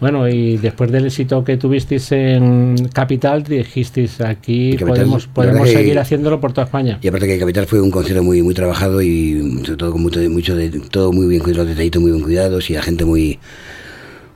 Bueno, 0.00 0.28
y 0.28 0.56
después 0.58 0.92
del 0.92 1.06
éxito 1.06 1.42
que 1.42 1.56
tuvisteis 1.56 2.12
en 2.12 2.76
Capital, 2.92 3.42
dijisteis 3.42 4.20
aquí 4.20 4.70
Capital, 4.74 4.88
podemos, 4.88 5.26
podemos 5.26 5.66
que- 5.66 5.72
seguir 5.74 5.98
haciéndolo 5.98 6.40
por 6.40 6.52
toda 6.52 6.66
España. 6.66 6.98
Y 7.02 7.08
aparte 7.08 7.26
que 7.26 7.36
Capital 7.38 7.66
fue 7.66 7.80
un 7.80 7.90
concierto 7.90 8.22
muy 8.22 8.40
muy 8.40 8.54
trabajado 8.54 9.02
y 9.02 9.60
sobre 9.64 9.76
todo 9.76 9.90
con 9.92 10.00
mucho, 10.02 10.20
de- 10.20 10.28
mucho 10.28 10.54
de 10.54 10.70
todo 10.70 11.12
muy 11.12 11.26
bien 11.26 11.42
cuidado, 11.42 11.64
los 11.64 11.70
detallitos 11.70 12.00
muy 12.00 12.12
bien 12.12 12.22
cuidados 12.22 12.70
y 12.70 12.74
la 12.74 12.82
gente 12.82 13.04
muy 13.04 13.40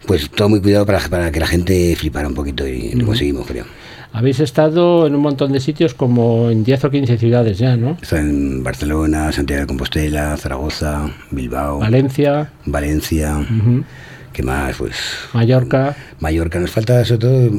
pues 0.06 0.30
todo 0.30 0.48
muy 0.48 0.60
cuidado 0.60 0.84
para, 0.86 0.98
para 1.08 1.30
que 1.30 1.40
la 1.40 1.46
gente 1.46 1.94
flipara 1.96 2.28
un 2.28 2.34
poquito 2.34 2.66
y 2.66 2.92
lo 2.92 3.06
conseguimos, 3.06 3.46
creo. 3.46 3.64
Habéis 4.14 4.40
estado 4.40 5.06
en 5.06 5.14
un 5.14 5.22
montón 5.22 5.52
de 5.52 5.60
sitios 5.60 5.94
como 5.94 6.50
en 6.50 6.64
10 6.64 6.84
o 6.84 6.90
15 6.90 7.16
ciudades 7.16 7.56
ya, 7.58 7.76
¿no? 7.76 7.96
Está 8.02 8.18
en 8.20 8.62
Barcelona, 8.62 9.32
Santiago 9.32 9.62
de 9.62 9.66
Compostela, 9.66 10.36
Zaragoza, 10.36 11.08
Bilbao, 11.30 11.78
Valencia, 11.78 12.50
Valencia, 12.66 13.46
¿qué 14.34 14.42
más? 14.42 14.76
Pues 14.76 14.96
Mallorca 15.32 15.96
Mallorca. 16.20 16.58
Nos 16.60 16.70
falta 16.70 17.02
sobre 17.06 17.18
todo 17.20 17.50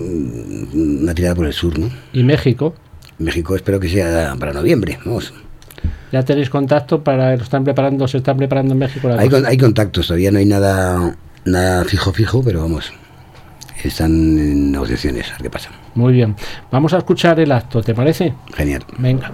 una 0.73 1.13
tirada 1.15 1.33
por 1.33 1.47
el 1.47 1.53
sur, 1.53 1.77
¿no? 1.79 1.89
y 2.13 2.21
México. 2.23 2.75
México 3.17 3.55
espero 3.55 3.79
que 3.79 3.89
sea 3.89 4.35
para 4.39 4.53
noviembre, 4.53 4.99
vamos. 5.05 5.33
Ya 6.11 6.23
tenéis 6.23 6.51
contacto 6.51 7.03
para 7.03 7.35
lo 7.35 7.41
están 7.41 7.63
preparando, 7.63 8.07
se 8.07 8.17
están 8.17 8.37
preparando 8.37 8.73
en 8.73 8.79
México 8.79 9.07
la 9.07 9.19
Hay, 9.19 9.29
con- 9.29 9.45
hay 9.47 9.57
contactos, 9.57 10.05
todavía 10.05 10.29
no 10.31 10.37
hay 10.37 10.45
nada 10.45 11.15
nada 11.45 11.83
fijo 11.85 12.11
fijo, 12.11 12.43
pero 12.43 12.61
vamos. 12.61 12.93
Están 13.83 14.11
en 14.11 14.71
negociaciones, 14.71 15.29
a 15.29 15.33
ver 15.33 15.41
qué 15.43 15.49
pasa. 15.49 15.69
Muy 15.95 16.13
bien. 16.13 16.35
Vamos 16.71 16.93
a 16.93 16.99
escuchar 16.99 17.39
el 17.39 17.51
acto, 17.51 17.81
¿te 17.81 17.93
parece? 17.93 18.33
Genial. 18.53 18.85
Venga. 18.97 19.31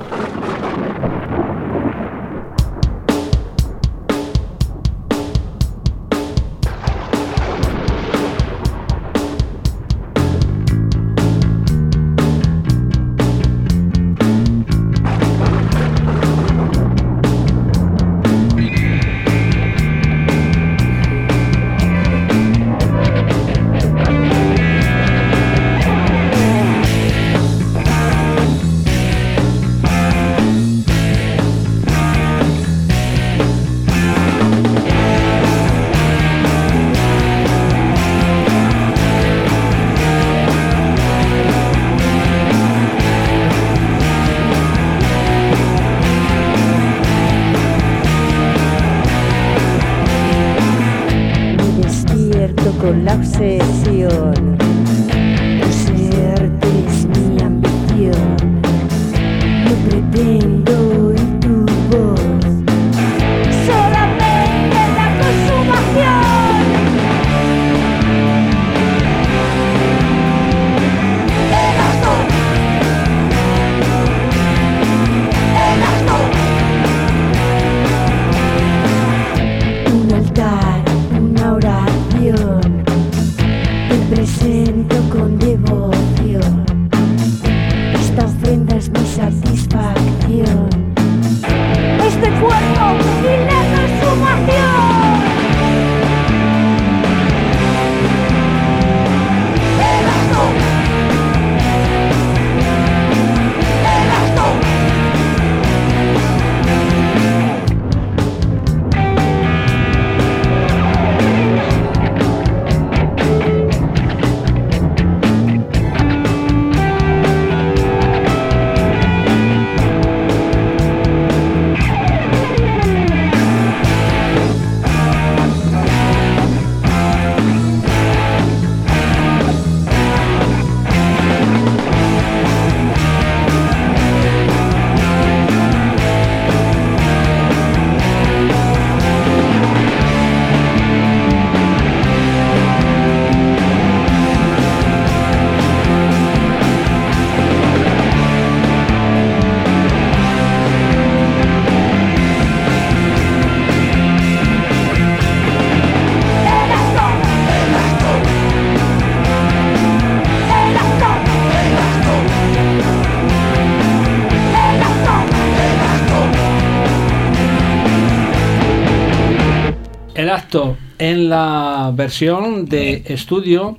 La 171.30 171.92
versión 171.96 172.66
de 172.66 173.04
estudio 173.06 173.78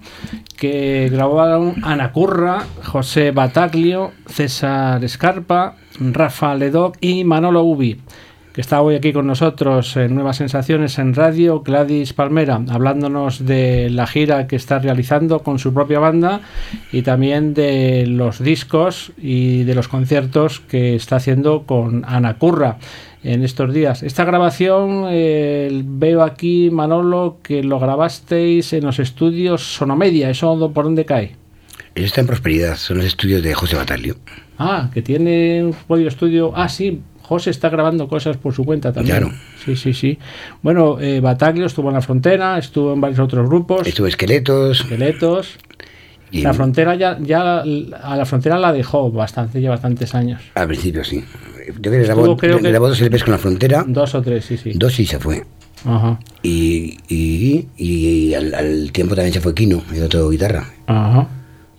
que 0.56 1.08
grabaron 1.10 1.76
Ana 1.82 2.12
Curra, 2.12 2.64
José 2.84 3.30
Bataglio, 3.32 4.12
César 4.26 5.02
Escarpa, 5.04 5.76
Rafa 5.98 6.54
Ledoc 6.54 6.96
y 7.00 7.24
Manolo 7.24 7.62
Ubi 7.62 8.00
que 8.52 8.60
está 8.60 8.82
hoy 8.82 8.96
aquí 8.96 9.12
con 9.12 9.26
nosotros 9.26 9.96
en 9.96 10.14
Nuevas 10.14 10.38
Sensaciones 10.38 10.98
en 10.98 11.14
Radio, 11.14 11.60
Gladys 11.60 12.12
Palmera, 12.12 12.60
hablándonos 12.68 13.46
de 13.46 13.90
la 13.90 14.06
gira 14.06 14.46
que 14.48 14.56
está 14.56 14.80
realizando 14.80 15.40
con 15.40 15.58
su 15.58 15.72
propia 15.72 16.00
banda 16.00 16.40
y 16.90 17.02
también 17.02 17.54
de 17.54 18.06
los 18.08 18.42
discos 18.42 19.12
y 19.16 19.62
de 19.62 19.74
los 19.74 19.86
conciertos 19.86 20.60
que 20.60 20.96
está 20.96 21.16
haciendo 21.16 21.62
con 21.62 22.04
Ana 22.06 22.38
Curra 22.38 22.78
en 23.22 23.44
estos 23.44 23.72
días. 23.72 24.02
Esta 24.02 24.24
grabación 24.24 25.06
eh, 25.10 25.82
veo 25.84 26.22
aquí, 26.22 26.70
Manolo, 26.72 27.38
que 27.42 27.62
lo 27.62 27.78
grabasteis 27.78 28.72
en 28.72 28.84
los 28.84 28.98
estudios 28.98 29.74
Sonomedia. 29.74 30.30
¿Eso 30.30 30.72
por 30.72 30.84
dónde 30.84 31.04
cae? 31.04 31.36
Eso 31.94 32.06
está 32.06 32.20
en 32.20 32.26
Prosperidad, 32.26 32.76
son 32.76 32.98
los 32.98 33.06
estudios 33.06 33.42
de 33.42 33.54
José 33.54 33.76
Batalio. 33.76 34.16
Ah, 34.58 34.90
que 34.92 35.02
tiene 35.02 35.64
un 35.64 35.74
pollo 35.86 36.08
estudio. 36.08 36.52
Ah, 36.54 36.68
sí, 36.68 37.00
José 37.30 37.50
está 37.50 37.68
grabando 37.68 38.08
cosas 38.08 38.36
por 38.38 38.52
su 38.52 38.64
cuenta 38.64 38.92
también. 38.92 39.18
Claro. 39.18 39.32
Sí, 39.64 39.76
sí, 39.76 39.94
sí. 39.94 40.18
Bueno, 40.62 40.98
eh, 41.00 41.20
Bataglio 41.20 41.66
estuvo 41.66 41.86
en 41.88 41.94
la 41.94 42.00
frontera, 42.02 42.58
estuvo 42.58 42.92
en 42.92 43.00
varios 43.00 43.20
otros 43.20 43.48
grupos. 43.48 43.86
Estuvo 43.86 44.08
Esqueletos. 44.08 44.80
Esqueletos. 44.80 45.56
y 46.32 46.42
La 46.42 46.52
frontera 46.54 46.96
ya, 46.96 47.16
ya 47.20 47.60
a 47.60 48.16
la 48.16 48.24
frontera 48.26 48.58
la 48.58 48.72
dejó 48.72 49.12
bastante, 49.12 49.60
ya 49.62 49.70
bastantes 49.70 50.12
años. 50.16 50.42
Al 50.56 50.66
principio 50.66 51.04
sí. 51.04 51.22
Yo 51.68 51.80
creo 51.80 51.92
que 51.92 52.00
Estuvo, 52.02 52.22
grabó, 52.22 52.36
creo 52.36 52.58
que- 52.58 52.68
grabó 52.68 52.88
dos 52.88 53.00
LPs 53.00 53.22
con 53.22 53.30
la 53.32 53.38
frontera, 53.38 53.84
Dos 53.86 54.12
o 54.16 54.22
tres, 54.22 54.44
sí, 54.44 54.56
sí. 54.56 54.72
dos 54.74 54.98
y 54.98 55.06
se 55.06 55.20
fue. 55.20 55.44
Ajá. 55.84 56.18
Y, 56.42 56.98
y, 57.08 57.68
y 57.76 58.34
al, 58.34 58.52
al 58.54 58.90
tiempo 58.92 59.14
también 59.14 59.32
se 59.32 59.40
fue 59.40 59.54
Kino, 59.54 59.82
el 59.94 60.02
otro 60.02 60.28
guitarra. 60.30 60.66
Ajá. 60.88 61.28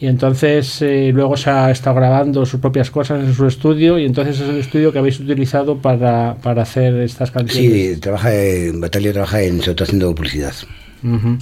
Y 0.01 0.07
entonces 0.07 0.81
eh, 0.81 1.11
luego 1.13 1.37
se 1.37 1.51
ha 1.51 1.69
estado 1.69 1.97
grabando 1.97 2.43
sus 2.43 2.59
propias 2.59 2.89
cosas 2.89 3.23
en 3.23 3.35
su 3.35 3.45
estudio 3.45 3.99
y 3.99 4.05
entonces 4.05 4.39
es 4.39 4.49
el 4.49 4.57
estudio 4.57 4.91
que 4.91 4.97
habéis 4.97 5.19
utilizado 5.19 5.77
para, 5.77 6.37
para 6.41 6.63
hacer 6.63 6.95
estas 7.01 7.29
canciones. 7.29 7.71
Sí, 7.71 7.99
trabaja 8.01 8.33
en, 8.33 8.81
Batalio 8.81 9.13
trabaja 9.13 9.43
en, 9.43 9.61
sobre 9.61 9.75
todo 9.75 9.83
haciendo 9.83 10.15
publicidad. 10.15 10.55
Ujú. 11.03 11.37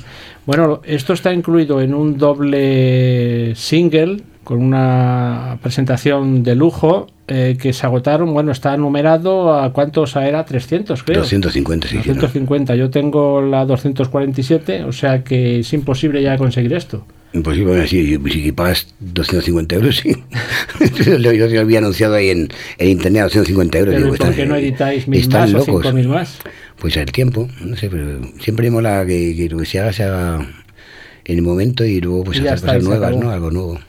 Bueno, 0.45 0.82
esto 0.84 1.13
está 1.13 1.34
incluido 1.34 1.80
en 1.80 1.93
un 1.93 2.17
doble 2.17 3.56
single 3.56 4.24
con 4.43 4.62
una 4.62 5.58
presentación 5.63 6.43
de 6.43 6.56
lujo 6.56 7.08
eh, 7.30 7.56
que 7.58 7.72
se 7.72 7.86
agotaron. 7.86 8.34
Bueno, 8.34 8.52
está 8.52 8.76
numerado 8.76 9.54
a 9.54 9.72
cuántos 9.72 10.17
era 10.17 10.43
300, 10.43 11.02
creo. 11.04 11.19
250, 11.22 11.88
sí. 11.88 12.00
sí, 12.04 12.10
¿no? 12.10 12.15
250. 12.15 12.76
Yo 12.76 12.89
tengo 12.89 13.41
la 13.41 13.63
247, 13.63 14.84
o 14.84 14.91
sea 14.91 15.24
que 15.24 15.60
es 15.60 15.72
imposible 15.72 16.22
ya 16.22 16.38
conseguir 16.38 16.74
esto. 16.74 17.06
Imposible, 17.32 17.68
bueno, 17.74 17.88
sí, 17.88 18.18
si 18.32 18.52
pagas 18.52 18.88
250 19.00 19.76
euros, 19.76 19.98
sí. 19.98 20.15
yo, 21.06 21.32
yo 21.34 21.48
lo 21.48 21.60
había 21.62 21.78
anunciado 21.78 22.15
ahí 22.15 22.30
en, 22.30 22.50
en 22.80 22.89
internet 22.89 23.22
a 23.22 23.24
250 23.26 23.78
euros. 23.78 23.94
Pero 23.94 24.06
digo, 24.06 24.15
¿y 24.15 24.18
por 24.18 24.28
qué 24.28 24.32
están- 24.34 24.50
no 24.50 24.56
editáis 24.56 25.08
mil 25.08 25.20
están 25.20 25.42
más 25.42 25.50
o 25.54 25.58
locos. 25.60 25.84
cinco 25.84 25.96
mil 25.96 26.08
más? 26.08 26.39
Pues 26.80 26.98
el 26.98 27.12
tiempo, 27.12 27.48
no 27.62 27.76
sé, 27.76 27.89
pero 27.89 28.20
siempre 28.39 28.72
mola 28.72 29.06
que, 29.06 29.36
que 29.36 29.48
lo 29.50 29.58
que 29.60 29.65
se 29.65 29.80
haga 29.80 29.94
se 29.94 30.04
haga 30.04 30.39
en 31.26 31.36
el 31.38 31.42
momento 31.44 31.86
y 31.86 32.02
luego 32.02 32.24
pues 32.24 32.38
Y 32.38 32.42
hacer 32.42 32.54
está, 32.56 32.68
cosas 32.68 32.84
se 32.84 32.89
nuevas. 32.89 33.15
¿no? 33.18 33.30
Algo 33.30 33.52
nuevo. 33.52 33.80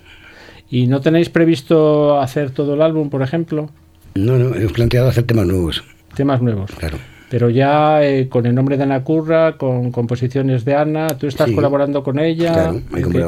¿Y 0.68 0.86
no 0.86 1.00
tenéis 1.00 1.30
previsto 1.30 2.20
hacer 2.20 2.50
todo 2.50 2.74
el 2.74 2.82
álbum, 2.82 3.08
por 3.08 3.22
ejemplo? 3.22 3.70
No, 4.14 4.36
no, 4.36 4.54
hemos 4.54 4.72
planteado 4.72 5.08
hacer 5.08 5.24
temas 5.24 5.46
nuevos, 5.46 5.82
Temas 6.14 6.42
nuevos. 6.42 6.70
claro. 6.76 6.98
Pero 7.30 7.48
ya 7.48 8.04
eh, 8.04 8.28
con 8.28 8.44
el 8.44 8.54
nombre 8.56 8.76
de 8.76 8.82
Ana 8.82 9.04
Curra, 9.04 9.56
con 9.56 9.92
composiciones 9.92 10.64
de 10.64 10.74
Ana, 10.74 11.06
tú 11.16 11.28
estás 11.28 11.48
Sí. 11.48 11.54
colaborando 11.54 12.02
con 12.02 12.18
ella. 12.18 12.52
Claro, 12.52 12.80
hay 12.92 12.98
¿En 12.98 13.02
como 13.04 13.18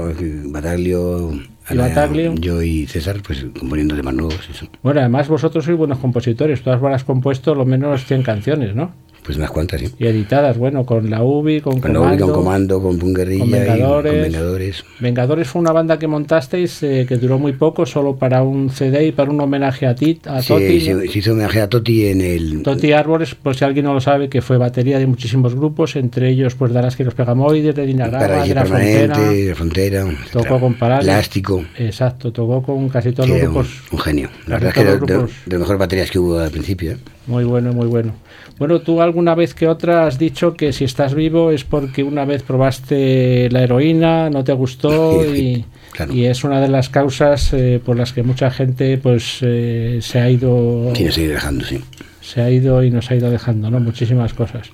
¿Y 1.75 2.41
yo 2.41 2.63
y 2.63 2.87
César, 2.87 3.17
pues 3.27 3.45
componiendo 3.59 3.95
temas 3.95 4.15
nuevos, 4.15 4.49
eso. 4.51 4.67
Bueno, 4.83 5.01
además 5.01 5.29
vosotros 5.29 5.65
sois 5.65 5.77
buenos 5.79 5.99
compositores, 5.99 6.63
tú 6.63 6.71
has 6.71 7.05
compuesto 7.05 7.55
lo 7.55 7.65
menos 7.65 8.05
100 8.05 8.23
canciones, 8.23 8.75
¿no? 8.75 8.93
Pues 9.25 9.39
unas 9.39 9.53
cuantas, 9.53 9.81
sí. 9.81 9.87
Y 10.01 10.07
editadas, 10.09 10.59
bueno, 10.59 10.85
con 10.85 11.09
la 11.09 11.23
UBI, 11.23 11.61
con 11.61 11.79
Con 11.81 11.93
la 11.93 11.99
Comando. 12.01 12.25
con 12.27 12.35
Comando, 12.35 12.83
con 12.83 12.99
Punk 12.99 13.17
Guerrilla 13.19 13.39
con 13.45 13.49
y 13.51 13.53
Vengadores. 13.53 14.13
con 14.15 14.23
Vengadores. 14.23 14.85
Vengadores 14.99 15.49
fue 15.49 15.61
una 15.63 15.71
banda 15.71 15.97
que 15.97 16.09
montasteis 16.09 16.83
eh, 16.83 17.07
que 17.09 17.19
duró 17.19 17.39
muy 17.39 17.53
poco, 17.53 17.87
solo 17.87 18.17
para 18.17 18.43
un 18.43 18.71
CD 18.71 19.07
y 19.07 19.13
para 19.13 19.31
un 19.31 19.41
homenaje 19.41 19.87
a 19.87 19.95
ti, 19.95 20.19
a 20.27 20.43
Sí, 20.43 20.49
Toti. 20.49 20.81
se, 20.81 21.07
se 21.09 21.19
hizo 21.21 21.33
homenaje 21.35 21.61
a 21.61 21.69
Toti 21.69 22.07
en 22.09 22.21
el... 22.21 22.63
Toti 22.65 22.91
Árboles, 22.93 23.37
por 23.37 23.55
si 23.55 23.65
alguien 23.65 23.85
no 23.85 23.95
lo 23.95 24.01
sabe, 24.01 24.29
que 24.29 24.43
fue 24.43 24.57
batería 24.59 24.99
de 24.99 25.07
muchísimos 25.07 25.55
grupos, 25.55 25.95
entre 25.95 26.29
ellos 26.29 26.57
pues 26.57 26.73
Daraski 26.73 27.05
y 27.05 27.07
los 27.07 27.15
Pegamoides, 27.15 27.77
de 27.77 27.87
Dinagrama, 27.87 28.27
Paraíso 28.27 28.49
de 28.49 28.55
la 28.57 28.65
Frontera. 28.67 29.19
de 29.19 29.49
la 29.51 29.55
Frontera, 29.55 30.01
Tocó 30.03 30.17
etcétera. 30.41 30.59
con 30.61 30.75
Parales. 30.75 31.05
Plástico. 31.05 31.62
Exacto, 31.79 32.33
tocó 32.33 32.63
con 32.63 32.89
casi 32.89 33.13
todos 33.13 33.27
Sí, 33.29 33.33
los 33.33 33.43
un, 33.43 33.53
grupos. 33.53 33.69
un 33.91 33.99
genio. 33.99 34.29
La 34.47 34.59
Casi 34.59 34.65
verdad 34.65 34.69
es 34.69 34.75
que 34.75 35.07
todos 35.07 35.31
de, 35.47 35.59
de- 35.59 35.65
de 35.65 35.77
baterías 35.77 36.11
que 36.11 36.19
hubo 36.19 36.39
al 36.39 36.51
principio. 36.51 36.93
¿eh? 36.93 36.97
Muy 37.27 37.45
bueno, 37.45 37.73
muy 37.73 37.87
bueno. 37.87 38.13
Bueno, 38.59 38.81
tú 38.81 39.01
alguna 39.01 39.35
vez 39.35 39.55
que 39.55 39.67
otra 39.69 40.07
has 40.07 40.19
dicho 40.19 40.55
que 40.55 40.73
si 40.73 40.85
estás 40.85 41.15
vivo 41.15 41.51
es 41.51 41.65
porque 41.65 42.03
una 42.05 42.25
vez 42.25 42.43
probaste 42.43 43.49
la 43.51 43.63
heroína, 43.63 44.31
no 44.31 44.45
te 44.45 44.53
gustó 44.53 45.25
y, 45.35 45.65
Claro. 45.93 46.15
y 46.15 46.25
es 46.25 46.43
una 46.45 46.61
de 46.61 46.69
las 46.69 46.89
causas 46.89 47.53
eh, 47.53 47.79
por 47.85 47.97
las 47.99 48.13
que 48.15 48.23
mucha 48.23 48.51
gente 48.51 48.97
pues 48.99 49.39
eh, 49.43 49.99
se 50.01 50.21
ha 50.21 50.31
ido 50.31 50.91
Sí, 50.95 51.05
nos 51.05 51.15
sigue 51.15 51.29
dejando, 51.29 51.65
sí. 51.67 51.81
Se 52.23 52.41
ha 52.41 52.49
ido 52.51 52.83
y 52.83 52.91
nos 52.91 53.11
ha 53.11 53.17
ido 53.17 53.31
dejando, 53.31 53.71
¿no? 53.71 53.79
Muchísimas 53.81 54.33
cosas. 54.33 54.71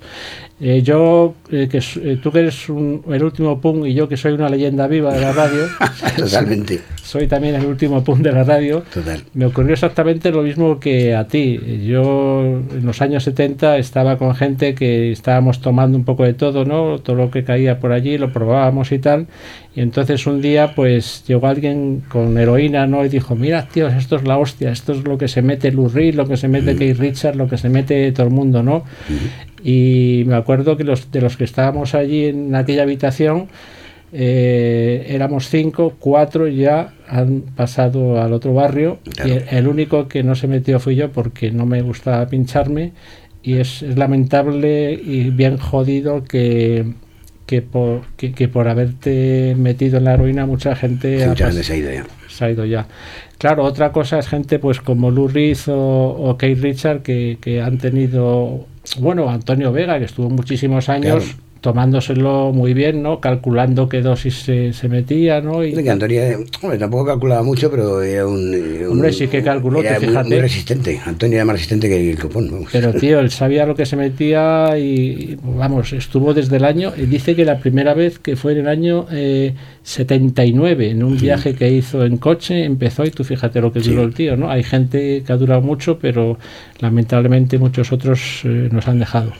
Eh, 0.61 0.81
yo, 0.83 1.33
eh, 1.51 1.67
que 1.69 1.79
eh, 1.79 2.17
tú 2.21 2.31
que 2.31 2.39
eres 2.39 2.69
un- 2.69 3.03
el 3.09 3.23
último 3.23 3.59
punk 3.59 3.85
y 3.87 3.93
yo 3.93 4.07
que 4.07 4.15
soy 4.17 4.33
una 4.33 4.47
leyenda 4.49 4.87
viva 4.87 5.13
de 5.13 5.21
la 5.21 5.31
radio, 5.33 5.63
Totalmente. 6.17 6.79
Soy 7.09 7.25
también 7.25 7.55
el 7.55 7.65
último 7.65 8.03
punk 8.03 8.19
de 8.19 8.31
la 8.31 8.43
radio, 8.43 8.83
Total. 8.93 9.23
me 9.33 9.47
ocurrió 9.47 9.73
exactamente 9.73 10.29
lo 10.31 10.43
mismo 10.43 10.79
que 10.79 11.15
a 11.15 11.25
ti. 11.27 11.59
Yo 11.83 12.61
en 12.71 12.85
los 12.85 13.01
años 13.01 13.23
70 13.23 13.79
estaba 13.79 14.19
con 14.19 14.35
gente 14.35 14.75
que 14.75 15.11
estábamos 15.11 15.59
tomando 15.59 15.97
un 15.97 16.03
poco 16.03 16.23
de 16.23 16.35
todo, 16.35 16.65
¿no? 16.65 16.99
Todo 16.99 17.15
lo 17.15 17.31
que 17.31 17.43
caía 17.43 17.79
por 17.79 17.93
allí, 17.93 18.19
lo 18.19 18.31
probábamos 18.31 18.91
y 18.91 18.99
tal. 18.99 19.25
Y 19.75 19.81
entonces 19.81 20.27
un 20.27 20.39
día 20.39 20.75
pues 20.75 21.23
llegó 21.27 21.47
alguien 21.47 22.03
con 22.07 22.37
heroína, 22.37 22.85
¿no? 22.85 23.03
Y 23.03 23.09
dijo, 23.09 23.35
mira, 23.35 23.67
tíos, 23.67 23.91
esto 23.93 24.17
es 24.17 24.25
la 24.25 24.37
hostia, 24.37 24.71
esto 24.71 24.91
es 24.93 25.03
lo 25.03 25.17
que 25.17 25.27
se 25.27 25.41
mete 25.41 25.71
Lou 25.71 25.89
Reed, 25.89 26.13
lo 26.13 26.27
que 26.27 26.37
se 26.37 26.47
mete 26.47 26.75
Keith 26.75 26.99
Richards, 26.99 27.35
lo 27.35 27.47
que 27.47 27.57
se 27.57 27.69
mete 27.69 28.11
todo 28.11 28.27
el 28.27 28.33
mundo, 28.33 28.61
¿no? 28.61 28.83
Y 29.63 30.25
me 30.27 30.35
acuerdo 30.35 30.77
que 30.77 30.83
los 30.83 31.11
de 31.11 31.21
los 31.21 31.37
que 31.37 31.45
estábamos 31.45 31.95
allí 31.95 32.25
en 32.25 32.53
aquella 32.53 32.83
habitación, 32.83 33.47
eh, 34.11 35.07
éramos 35.09 35.49
cinco, 35.49 35.95
cuatro 35.99 36.47
ya 36.47 36.93
han 37.09 37.41
pasado 37.55 38.21
al 38.21 38.33
otro 38.33 38.53
barrio 38.53 38.99
Claro. 39.15 39.29
y 39.29 39.33
el, 39.33 39.43
el 39.49 39.67
único 39.67 40.07
que 40.07 40.23
no 40.23 40.35
se 40.35 40.47
metió 40.47 40.79
fui 40.79 40.95
yo 40.95 41.11
porque 41.11 41.51
no 41.51 41.65
me 41.65 41.81
gustaba 41.81 42.27
pincharme 42.27 42.91
y 43.43 43.55
es, 43.55 43.81
es 43.81 43.97
lamentable 43.97 44.93
y 44.93 45.29
bien 45.29 45.57
jodido 45.57 46.23
que, 46.23 46.93
que, 47.45 47.61
por, 47.61 48.01
que, 48.17 48.33
que 48.33 48.47
por 48.47 48.67
haberte 48.67 49.55
metido 49.57 49.97
en 49.97 50.03
la 50.05 50.13
heroína 50.13 50.45
mucha 50.45 50.75
gente 50.75 51.23
ha 51.23 51.35
se 51.35 51.73
ha 51.73 51.77
ido 51.77 51.91
ya. 51.93 52.05
se 52.27 52.45
ha 52.45 52.51
ido 52.51 52.65
ya. 52.65 52.87
Claro, 53.37 53.63
otra 53.63 53.91
cosa 53.93 54.19
es 54.19 54.27
gente 54.27 54.59
pues 54.59 54.81
como 54.81 55.09
Lou 55.11 55.29
Reed 55.29 55.57
o, 55.67 55.75
o 56.29 56.37
Keith 56.37 56.59
Richard 56.61 57.01
que, 57.01 57.37
que 57.39 57.61
han 57.61 57.77
tenido, 57.77 58.67
bueno, 58.99 59.29
Antonio 59.29 59.71
Vega, 59.71 59.97
que 59.97 60.05
estuvo 60.05 60.29
muchísimos 60.29 60.89
años 60.89 61.23
Claro. 61.23 61.48
Tomándoselo 61.61 62.51
muy 62.53 62.73
bien, 62.73 63.01
¿no? 63.03 63.19
Calculando 63.19 63.89
qué 63.89 64.01
dosis 64.01 64.35
se, 64.43 64.73
se 64.73 64.87
metía, 64.89 65.41
¿no? 65.41 65.63
Y, 65.63 65.73
que 65.73 65.89
Antonio, 65.89 66.21
eh, 66.21 66.37
hombre, 66.61 66.77
tampoco 66.77 67.05
calculaba 67.05 67.43
mucho, 67.43 67.69
pero 67.69 68.01
era 68.01 68.25
un. 68.27 68.53
era 68.53 68.87
un- 68.87 68.93
Hombre, 68.93 69.13
sí 69.13 69.27
que 69.27 69.43
calculó, 69.43 69.81
era 69.81 69.99
muy- 69.99 70.07
fíjate. 70.07 70.29
Muy 70.29 70.39
resistente. 70.39 71.01
Antonio 71.05 71.35
era 71.37 71.45
más 71.45 71.55
resistente 71.55 71.87
que 71.89 72.11
el 72.11 72.17
copón. 72.19 72.49
vamos. 72.51 72.69
Pero 72.71 72.93
tío, 72.93 73.19
él 73.19 73.29
sabía 73.31 73.65
lo 73.65 73.75
que 73.75 73.85
se 73.85 73.95
metía 73.95 74.77
y, 74.77 75.37
vamos, 75.43 75.93
estuvo 75.93 76.33
desde 76.33 76.57
el 76.57 76.65
año, 76.65 76.93
y 76.97 77.05
dice 77.05 77.35
que 77.35 77.45
la 77.45 77.59
primera 77.59 77.93
vez 77.93 78.19
que 78.19 78.35
fue 78.35 78.53
en 78.53 78.59
el 78.59 78.67
año 78.67 79.05
eh, 79.11 79.53
79, 79.83 80.91
en 80.91 81.03
un 81.03 81.17
viaje 81.17 81.53
que 81.55 81.69
hizo 81.71 82.05
en 82.05 82.17
coche, 82.17 82.63
empezó 82.63 83.03
y 83.05 83.11
tú 83.11 83.23
fíjate 83.23 83.59
lo 83.61 83.71
que 83.73 83.81
Sí. 83.81 83.89
duró 83.91 84.03
el 84.03 84.13
tío, 84.13 84.37
¿no? 84.37 84.49
Hay 84.49 84.63
gente 84.63 85.23
que 85.25 85.33
ha 85.33 85.37
durado 85.37 85.61
mucho, 85.61 85.99
pero 85.99 86.37
lamentablemente 86.79 87.57
muchos 87.57 87.91
otros 87.91 88.41
eh, 88.45 88.69
nos 88.71 88.87
han 88.87 88.99
dejado. 88.99 89.31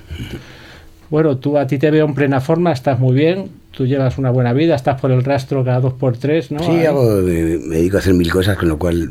Bueno, 1.10 1.38
tú 1.38 1.58
a 1.58 1.66
ti 1.68 1.78
te 1.78 1.90
veo 1.92 2.06
en 2.06 2.14
plena 2.14 2.40
forma, 2.42 2.72
estás 2.72 3.00
muy 3.00 3.16
bien, 3.16 3.50
tú 3.72 3.86
llevas 3.86 4.18
una 4.18 4.30
buena 4.32 4.54
vida, 4.54 4.76
estás 4.76 5.00
por 5.02 5.12
el 5.12 5.24
rastro 5.24 5.64
cada 5.64 5.80
dos 5.80 5.94
por 5.94 6.18
tres, 6.18 6.52
¿no? 6.52 6.60
Sí, 6.60 6.72
Ahí. 6.72 6.86
hago, 6.86 7.04
me, 7.22 7.58
me 7.58 7.76
dedico 7.78 7.98
a 7.98 8.00
hacer 8.00 8.14
mil 8.14 8.32
cosas, 8.32 8.58
con 8.58 8.70
lo 8.70 8.78
cual 8.78 9.10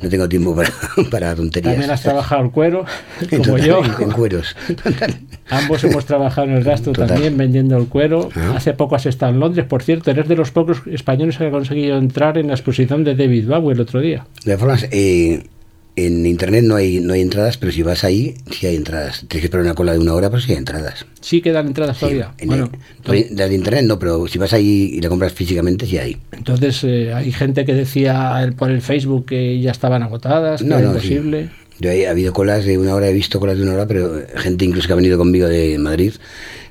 no 0.00 0.08
tengo 0.08 0.28
tiempo 0.28 0.54
para, 0.54 0.70
para 1.10 1.34
tonterías. 1.34 1.72
También 1.74 1.90
has 1.90 2.02
trabajado 2.02 2.44
el 2.44 2.50
cuero, 2.50 2.84
como 3.30 3.42
Total, 3.42 3.62
yo. 3.62 3.82
En 4.00 4.10
cueros. 4.10 4.56
Ambos 5.50 5.82
hemos 5.84 6.04
trabajado 6.06 6.46
en 6.48 6.54
el 6.54 6.64
rastro 6.64 6.92
Total. 6.92 7.08
también 7.08 7.36
vendiendo 7.36 7.76
el 7.76 7.86
cuero. 7.88 8.28
Ah. 8.34 8.54
Hace 8.56 8.74
poco 8.74 8.96
has 8.96 9.06
estado 9.06 9.32
en 9.32 9.40
Londres, 9.40 9.66
por 9.66 9.82
cierto, 9.82 10.10
eres 10.10 10.28
de 10.28 10.36
los 10.36 10.50
pocos 10.50 10.82
españoles 10.86 11.36
que 11.38 11.46
ha 11.46 11.50
conseguido 11.50 11.98
entrar 11.98 12.38
en 12.38 12.48
la 12.48 12.54
exposición 12.54 13.04
de 13.04 13.14
David 13.14 13.48
Bowie 13.48 13.72
el 13.74 13.80
otro 13.80 14.00
día. 14.00 14.26
De 14.44 14.56
formas, 14.56 14.86
eh, 14.90 15.42
en 16.06 16.24
internet 16.26 16.64
no 16.64 16.76
hay 16.76 17.00
no 17.00 17.12
hay 17.14 17.20
entradas, 17.20 17.56
pero 17.58 17.72
si 17.72 17.82
vas 17.82 18.04
ahí, 18.04 18.34
sí 18.50 18.66
hay 18.66 18.76
entradas. 18.76 19.24
Tienes 19.28 19.40
que 19.42 19.46
esperar 19.46 19.64
una 19.64 19.74
cola 19.74 19.92
de 19.92 19.98
una 19.98 20.14
hora, 20.14 20.30
pero 20.30 20.40
sí 20.40 20.52
hay 20.52 20.58
entradas. 20.58 21.06
Sí 21.20 21.40
quedan 21.40 21.66
entradas 21.68 21.96
Sí, 21.96 22.00
todavía. 22.00 22.32
en 22.38 22.48
bueno, 22.48 22.70
el- 22.72 23.02
todavía- 23.02 23.26
las 23.30 23.48
de 23.48 23.54
internet 23.54 23.84
no, 23.84 23.98
pero 23.98 24.26
si 24.28 24.38
vas 24.38 24.52
ahí 24.52 24.90
y 24.94 25.00
la 25.00 25.08
compras 25.08 25.32
físicamente, 25.32 25.86
sí 25.86 25.98
hay. 25.98 26.16
entonces 26.32 26.82
eh, 26.84 27.12
hay 27.14 27.32
gente 27.32 27.64
que 27.64 27.74
decía 27.74 28.52
por 28.56 28.70
el 28.70 28.80
Facebook 28.82 29.26
que 29.26 29.60
ya 29.60 29.70
estaban 29.70 30.02
agotadas, 30.02 30.62
que 30.62 30.68
No, 30.68 30.78
era 30.78 30.88
no, 30.92 31.00
sí. 31.00 31.14
imposible. 31.14 31.50
Yo 31.80 31.90
he, 31.90 32.08
ha 32.08 32.10
habido 32.10 32.32
colas 32.32 32.64
de 32.64 32.76
una 32.76 32.94
hora, 32.94 33.08
he 33.08 33.12
visto 33.12 33.38
colas 33.38 33.56
de 33.56 33.62
una 33.62 33.74
hora, 33.74 33.86
pero 33.86 34.20
gente 34.36 34.64
incluso 34.64 34.88
que 34.88 34.92
ha 34.94 34.96
venido 34.96 35.16
conmigo 35.16 35.46
de 35.46 35.78
Madrid 35.78 36.12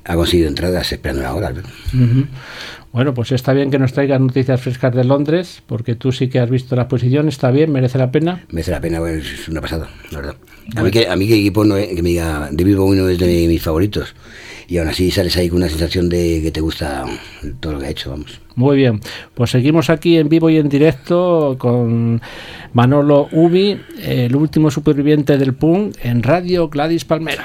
ha 0.04 0.14
conseguido 0.16 0.48
entradas 0.48 0.90
esperando 0.92 1.20
una 1.22 1.34
hora. 1.34 1.50
Ujú. 1.50 2.26
Bueno, 2.98 3.14
pues 3.14 3.30
está 3.30 3.52
bien 3.52 3.70
que 3.70 3.78
nos 3.78 3.92
traigas 3.92 4.20
noticias 4.20 4.60
frescas 4.60 4.92
de 4.92 5.04
Londres, 5.04 5.62
porque 5.68 5.94
tú 5.94 6.10
sí 6.10 6.26
que 6.28 6.40
has 6.40 6.50
visto 6.50 6.74
la 6.74 6.82
exposición, 6.82 7.28
está 7.28 7.52
bien, 7.52 7.70
merece 7.70 7.96
la 7.96 8.10
pena. 8.10 8.44
Merece 8.50 8.72
la 8.72 8.80
pena, 8.80 8.98
bueno, 8.98 9.18
es 9.22 9.46
una 9.48 9.60
pasada, 9.60 9.88
la 10.10 10.18
verdad. 10.18 10.34
A 10.74 10.82
mí 10.82 10.90
que, 10.90 11.06
a 11.06 11.14
mí 11.14 11.28
que 11.28 11.34
equipo 11.38 11.62
no 11.64 11.76
es- 11.76 11.94
que 11.94 12.02
me 12.02 12.08
diga, 12.08 12.48
David 12.50 12.76
Bowie 12.76 13.00
no 13.00 13.08
es 13.08 13.16
de 13.20 13.46
mis 13.46 13.62
favoritos. 13.62 14.16
Y 14.66 14.78
aún 14.78 14.88
así 14.88 15.12
sales 15.12 15.36
ahí 15.36 15.48
con 15.48 15.58
una 15.58 15.68
sensación 15.68 16.08
de 16.08 16.40
que 16.42 16.50
te 16.50 16.60
gusta 16.60 17.04
todo 17.60 17.74
lo 17.74 17.78
que 17.78 17.86
ha 17.86 17.90
hecho, 17.90 18.10
vamos. 18.10 18.40
Muy 18.56 18.76
bien, 18.76 18.98
pues 19.36 19.52
seguimos 19.52 19.90
aquí 19.90 20.16
en 20.18 20.28
vivo 20.28 20.50
y 20.50 20.56
en 20.56 20.68
directo 20.68 21.54
con 21.56 22.20
Manolo 22.72 23.28
Ubi, 23.30 23.80
el 24.02 24.34
último 24.34 24.72
superviviente 24.72 25.38
del 25.38 25.54
punk, 25.54 25.94
en 26.02 26.24
Radio 26.24 26.68
Gladys 26.68 27.04
Palmera. 27.04 27.44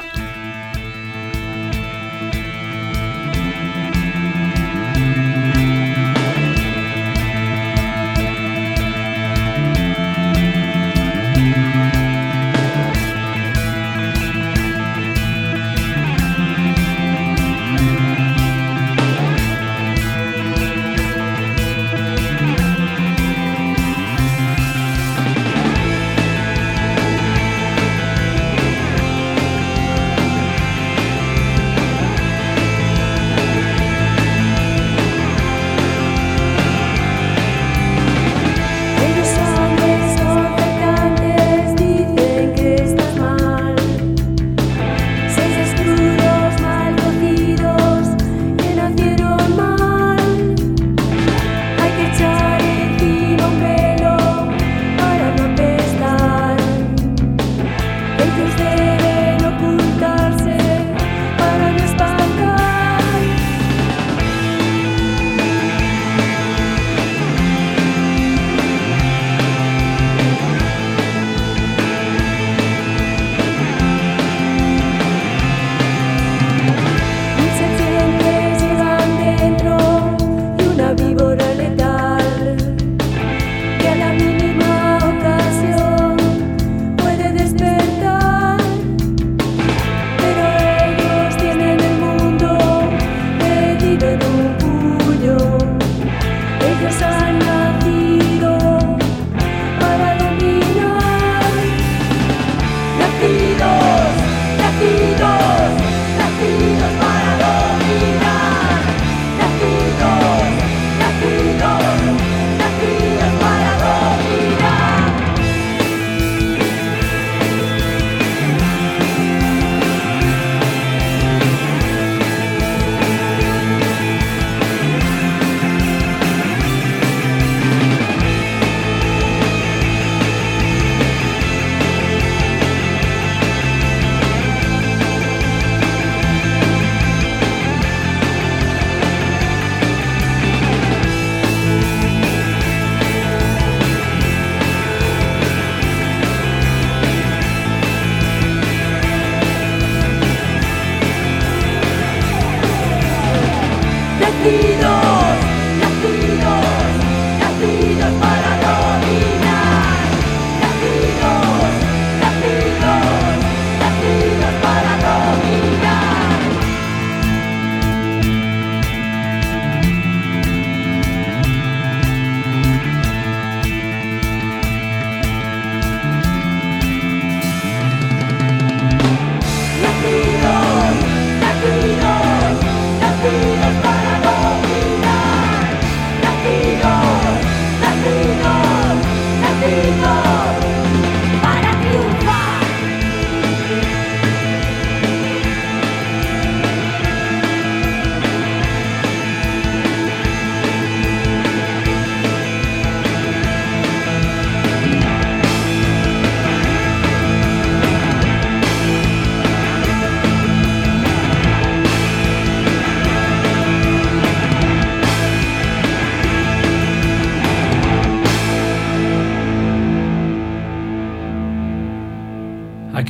olvidó. 154.45 155.02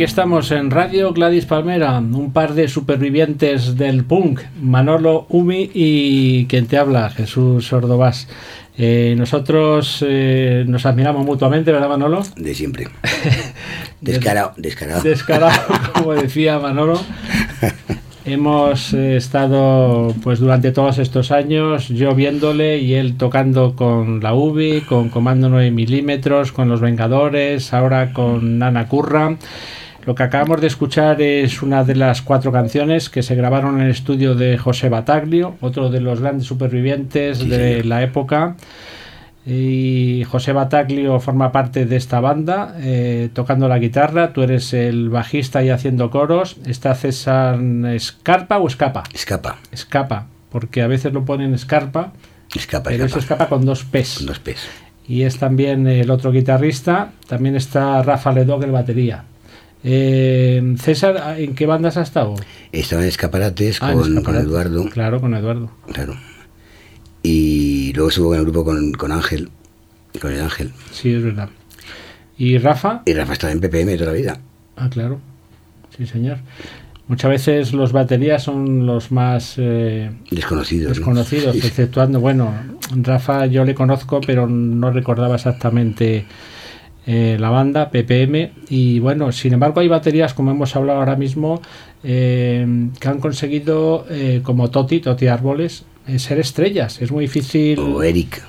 Aquí 0.03 0.09
estamos 0.09 0.51
en 0.51 0.69
Radio 0.69 1.13
Gladys 1.13 1.45
Palmera, 1.45 1.97
un 1.97 2.33
par 2.33 2.55
de 2.55 2.67
supervivientes 2.67 3.77
del 3.77 4.03
punk, 4.03 4.41
Manolo 4.61 5.25
Umi 5.29 5.71
y 5.73 6.45
quien 6.47 6.67
te 6.67 6.77
habla, 6.77 7.09
Jesús 7.09 7.71
Ordovás. 7.71 8.27
Eh, 8.77 9.15
nosotros 9.17 10.03
eh, 10.05 10.65
nos 10.67 10.85
admiramos 10.85 11.25
mutuamente, 11.25 11.71
¿verdad 11.71 11.87
Manolo? 11.87 12.21
De 12.35 12.53
siempre. 12.53 12.89
Descarado, 14.01 14.51
descarado. 14.57 15.03
Descarado, 15.03 15.73
como 15.93 16.11
decía 16.15 16.59
Manolo. 16.59 16.99
hemos 18.25 18.93
eh, 18.93 19.15
estado 19.15 20.13
pues 20.21 20.39
durante 20.39 20.73
todos 20.73 20.97
estos 20.97 21.31
años 21.31 21.87
yo 21.87 22.13
viéndole 22.13 22.79
y 22.79 22.95
él 22.95 23.15
tocando 23.15 23.77
con 23.77 24.19
la 24.21 24.33
UBI, 24.33 24.81
con 24.81 25.07
Comando 25.07 25.47
9 25.47 25.71
milímetros, 25.71 26.51
con 26.51 26.67
los 26.67 26.81
Vengadores, 26.81 27.73
ahora 27.73 28.11
con 28.11 28.59
Nana 28.59 28.89
Curra. 28.89 29.37
Lo 30.05 30.15
que 30.15 30.23
acabamos 30.23 30.59
de 30.59 30.67
escuchar 30.67 31.21
es 31.21 31.61
una 31.61 31.83
de 31.83 31.95
las 31.95 32.21
cuatro 32.21 32.51
canciones 32.51 33.09
que 33.09 33.23
se 33.23 33.35
grabaron 33.35 33.77
en 33.79 33.85
el 33.85 33.91
estudio 33.91 34.35
de 34.35 34.57
José 34.57 34.89
Bataglio, 34.89 35.55
otro 35.61 35.89
de 35.89 36.01
los 36.01 36.19
grandes 36.19 36.45
supervivientes 36.45 37.37
Sí, 37.37 37.47
de 37.47 37.57
señor. 37.71 37.85
la 37.85 38.03
época. 38.03 38.55
Y 39.45 40.23
José 40.29 40.53
Bataglio 40.53 41.19
forma 41.19 41.51
parte 41.51 41.85
de 41.85 41.95
esta 41.97 42.19
banda, 42.21 42.75
eh, 42.79 43.29
tocando 43.33 43.67
la 43.67 43.77
guitarra. 43.79 44.31
Tú 44.31 44.41
eres 44.41 44.73
el 44.73 45.09
bajista 45.09 45.63
y 45.63 45.69
haciendo 45.69 46.09
coros. 46.09 46.57
Está 46.65 46.95
César 46.95 47.59
Escarpa 47.93 48.57
o 48.59 48.67
Escapa. 48.67 49.03
Escapa, 49.13 49.57
Escapa, 49.71 50.27
porque 50.49 50.81
a 50.81 50.87
veces 50.87 51.11
lo 51.13 51.25
ponen 51.25 51.53
Escarpa, 51.53 52.13
escapa, 52.55 52.89
pero 52.89 53.05
es 53.05 53.11
escapa. 53.15 53.19
Escapa 53.35 53.49
con 53.49 53.65
dos 53.65 53.83
P's. 53.83 54.15
Con 54.19 54.27
dos 54.27 54.39
P's. 54.39 54.67
Y 55.07 55.23
es 55.23 55.37
también 55.37 55.87
el 55.87 56.09
otro 56.09 56.31
guitarrista. 56.31 57.11
También 57.27 57.57
está 57.57 58.01
Rafa 58.01 58.31
Ledoc, 58.31 58.63
el 58.63 58.71
batería. 58.71 59.25
Eh, 59.83 60.75
César, 60.79 61.35
¿en 61.39 61.55
qué 61.55 61.65
bandas 61.65 61.97
ha 61.97 62.01
estado? 62.03 62.35
Estaba 62.71 63.01
en 63.01 63.07
escaparates 63.09 63.79
Ah, 63.81 63.91
en 63.91 64.21
con. 64.23 64.35
Eduardo, 64.35 64.89
Claro, 64.89 65.19
con 65.19 65.33
Eduardo. 65.35 65.69
claro. 65.91 66.15
Y 67.21 67.93
luego 67.93 68.09
estuvo 68.09 68.33
en 68.33 68.39
el 68.39 68.45
grupo 68.45 68.65
con, 68.65 68.91
con 68.93 69.11
Ángel, 69.11 69.49
con 70.21 70.31
el 70.33 70.41
Ángel. 70.41 70.71
Sí, 70.91 71.13
es 71.13 71.23
verdad. 71.23 71.49
¿Y 72.37 72.57
Rafa? 72.57 73.01
Y 73.05 73.13
Rafa 73.13 73.33
estaba 73.33 73.53
en 73.53 73.61
PPM 73.61 73.93
toda 73.97 74.11
la 74.11 74.17
vida. 74.17 74.39
Ah, 74.75 74.89
claro. 74.89 75.19
Sí, 75.97 76.05
señor. 76.05 76.37
Muchas 77.07 77.29
veces 77.31 77.73
los 77.73 77.91
baterías 77.91 78.43
son 78.43 78.85
los 78.85 79.11
más 79.11 79.55
eh, 79.57 80.11
Desconocidos. 80.31 80.89
¿no? 80.89 80.95
desconocidos, 80.95 81.55
exceptuando, 81.63 82.19
bueno, 82.19 82.53
Rafa 82.95 83.45
yo 83.45 83.63
le 83.65 83.75
conozco, 83.75 84.19
pero 84.25 84.47
no 84.47 84.89
recordaba 84.91 85.35
exactamente 85.35 86.25
eh, 87.05 87.37
la 87.39 87.49
banda, 87.49 87.89
PPM, 87.89 88.51
y 88.69 88.99
bueno, 88.99 89.31
sin 89.31 89.53
embargo 89.53 89.81
hay 89.81 89.87
baterías, 89.87 90.33
como 90.33 90.51
hemos 90.51 90.75
hablado 90.75 90.99
ahora 90.99 91.15
mismo, 91.15 91.61
eh, 92.03 92.65
que 92.99 93.07
han 93.07 93.19
conseguido, 93.19 94.05
eh, 94.09 94.41
como 94.43 94.69
Toti, 94.69 94.99
Toti 94.99 95.27
Árboles, 95.27 95.85
eh, 96.07 96.19
ser 96.19 96.39
estrellas. 96.39 97.01
Es 97.01 97.11
muy 97.11 97.25
difícil... 97.25 97.79
O 97.79 98.03
Eric. 98.03 98.41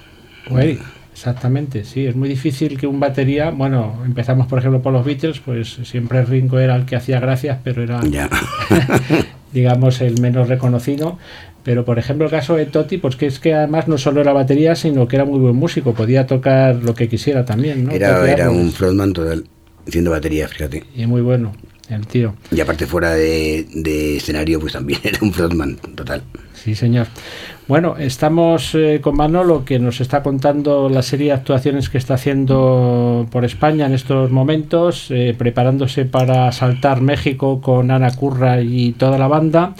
O 0.51 0.59
Eric, 0.59 0.81
exactamente, 1.13 1.85
sí, 1.85 2.07
es 2.07 2.17
muy 2.17 2.29
difícil 2.29 2.79
que 2.79 2.87
un 2.87 3.01
batería, 3.01 3.51
bueno, 3.51 4.03
empezamos 4.05 4.47
por 4.47 4.59
ejemplo 4.59 4.83
por 4.83 4.93
los 4.93 5.05
Beatles, 5.05 5.41
pues 5.41 5.79
siempre 5.85 6.25
Ringo 6.25 6.59
era 6.59 6.77
el 6.77 6.85
que 6.85 6.97
hacía 6.97 7.21
gracias, 7.21 7.59
pero 7.63 7.83
era, 7.83 8.01
digamos, 9.53 10.01
el 10.01 10.21
menos 10.21 10.49
reconocido. 10.49 11.19
Pero 11.65 11.85
por 11.85 11.99
ejemplo 11.99 12.27
el 12.27 12.31
caso 12.31 12.57
de 12.57 12.67
Totti, 12.67 12.99
pues 12.99 13.17
que 13.17 13.27
es 13.27 13.41
que 13.41 13.55
además 13.55 13.89
no 13.89 13.99
solo 13.99 14.21
era 14.21 14.33
batería, 14.33 14.77
sino 14.77 15.09
que 15.09 15.17
era 15.17 15.25
muy 15.25 15.41
buen 15.41 15.57
músico, 15.57 15.95
podía 15.95 16.27
tocar 16.27 16.77
lo 16.77 16.95
que 16.95 17.09
quisiera 17.09 17.45
también, 17.45 17.85
¿no? 17.85 17.91
Era, 17.91 18.51
un 18.51 18.71
frontman 18.71 19.13
total, 19.13 19.45
haciendo 19.89 20.11
batería, 20.11 20.47
fíjate. 20.47 20.85
Y 20.95 21.07
muy 21.07 21.23
bueno, 21.23 21.53
el 21.89 22.07
tío. 22.07 22.35
Y 22.51 22.61
aparte 22.61 22.87
fuera 22.87 23.15
de, 23.15 23.67
de 23.75 24.19
escenario, 24.19 24.61
pues 24.61 24.75
también 24.75 25.01
era 25.05 25.19
un 25.23 25.33
frontman 25.33 25.77
total. 25.97 26.23
Sí, 26.53 26.75
señor. 26.75 27.09
Bueno, 27.69 27.97
estamos 27.99 28.75
eh, 28.75 29.01
con 29.03 29.17
Manolo 29.17 29.65
que 29.65 29.79
nos 29.79 30.01
está 30.01 30.23
contando 30.23 30.89
la 30.89 31.03
serie 31.03 31.27
de 31.27 31.33
actuaciones 31.33 31.91
que 31.91 31.99
está 31.99 32.15
haciendo 32.15 33.27
por 33.31 33.45
España 33.45 33.87
en 33.87 33.93
estos 33.93 34.31
momentos, 34.31 35.11
eh, 35.11 35.35
preparándose 35.37 36.05
para 36.05 36.53
saltar 36.53 37.01
México 37.01 37.61
con 37.61 37.91
Ana 37.91 38.15
Curra 38.15 38.63
y 38.63 38.93
toda 38.93 39.19
la 39.19 39.29
banda. 39.29 39.75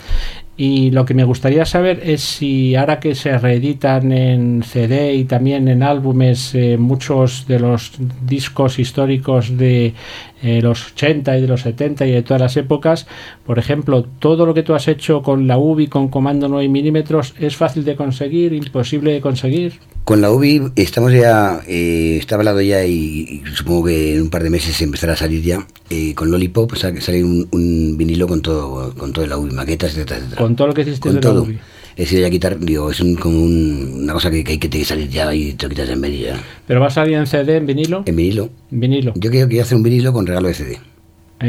Y 0.57 0.93
lo 0.93 1.05
que 1.05 1.15
me 1.15 1.25
gustaría 1.25 1.65
saber 1.65 2.01
es 2.05 2.23
si 2.23 2.77
ahora 2.77 3.01
que 3.01 3.17
se 3.17 3.37
reeditan 3.39 4.13
en 4.13 4.63
CD 4.63 5.15
y 5.15 5.25
también 5.25 5.67
en 5.67 5.83
álbumes 5.83 6.55
eh, 6.55 6.77
muchos 6.79 7.49
de 7.49 7.59
los 7.59 7.93
discos 8.25 8.79
históricos 8.79 9.57
de 9.57 9.95
eh, 10.43 10.63
los 10.63 10.93
80 10.93 11.39
y 11.39 11.41
de 11.41 11.49
los 11.49 11.63
70 11.63 12.07
y 12.07 12.13
de 12.13 12.23
todas 12.23 12.41
las 12.41 12.57
épocas, 12.57 13.09
por 13.45 13.59
ejemplo, 13.59 14.05
todo 14.21 14.47
lo 14.47 14.55
que 14.55 14.63
tú 14.63 14.75
has 14.75 14.87
hecho 14.87 15.23
con 15.23 15.49
la 15.49 15.59
UBI, 15.59 15.89
con 15.89 16.07
comando 16.07 16.49
9 16.49 16.69
milímetros, 16.69 17.35
¿es 17.41 17.57
fácil 17.57 17.85
de 17.85 17.97
conseguir, 17.97 18.53
imposible 18.53 19.13
de 19.13 19.21
conseguir? 19.21 19.81
Con 20.05 20.21
la 20.21 20.31
UBI 20.31 20.73
estamos 20.77 21.13
ya, 21.15 21.63
eh, 21.67 22.19
está 22.21 22.35
hablado 22.35 22.61
ya 22.61 22.85
y, 22.85 22.93
y 22.93 23.43
supongo 23.55 23.87
que 23.87 24.15
en 24.17 24.23
un 24.23 24.29
par 24.31 24.43
de 24.43 24.51
meses 24.51 24.81
empezará 24.83 25.15
a 25.15 25.17
salir 25.17 25.41
ya. 25.43 25.67
eh, 25.89 26.15
con 26.15 26.31
Lollipop 26.31 26.75
sale, 26.77 27.01
sale 27.01 27.25
un, 27.25 27.49
un 27.53 27.97
vinilo 27.97 28.27
con 28.29 28.43
todo, 28.43 28.93
con 28.95 29.15
todo 29.15 29.27
la 29.27 29.39
UBI, 29.39 29.53
maquetas, 29.55 29.93
etcétera, 29.93 30.19
etcétera. 30.21 30.43
Con 30.43 30.57
todo 30.57 30.67
lo 30.69 30.75
que 30.75 30.83
hiciste 30.83 31.01
Con 31.01 31.13
de 31.13 31.15
la 31.17 31.21
todo. 31.23 31.43
UBI. 31.45 31.59
Es 31.97 32.13
ir 32.13 32.23
a 32.25 32.29
quitar, 32.29 32.59
digo, 32.59 32.91
es 32.91 33.01
un- 33.01 33.15
como 33.15 33.41
un- 33.43 34.01
una 34.03 34.13
cosa 34.13 34.31
que, 34.31 34.45
que 34.45 34.53
hay 34.53 34.59
que, 34.59 34.85
salir 34.85 35.09
ya 35.09 35.33
y 35.35 35.55
te 35.55 35.65
lo 35.65 35.71
quitas 35.71 35.89
en 35.89 36.01
medio 36.01 36.27
ya. 36.27 36.43
¿Pero 36.67 36.81
va 36.81 36.89
a 36.89 36.91
salir 36.91 37.15
en 37.17 37.27
CD, 37.27 37.57
en 37.57 37.67
vinilo? 37.67 38.03
En 38.05 38.17
vinilo. 38.17 38.51
Vinilo, 38.71 39.13
Yo 39.17 39.31
creo 39.31 39.47
que 39.47 39.53
quiero 39.53 39.65
hacer 39.65 39.77
un 39.77 39.85
vinilo 39.85 40.13
con 40.13 40.27
regalo 40.27 40.49
de 40.49 40.55
CD. 40.55 40.79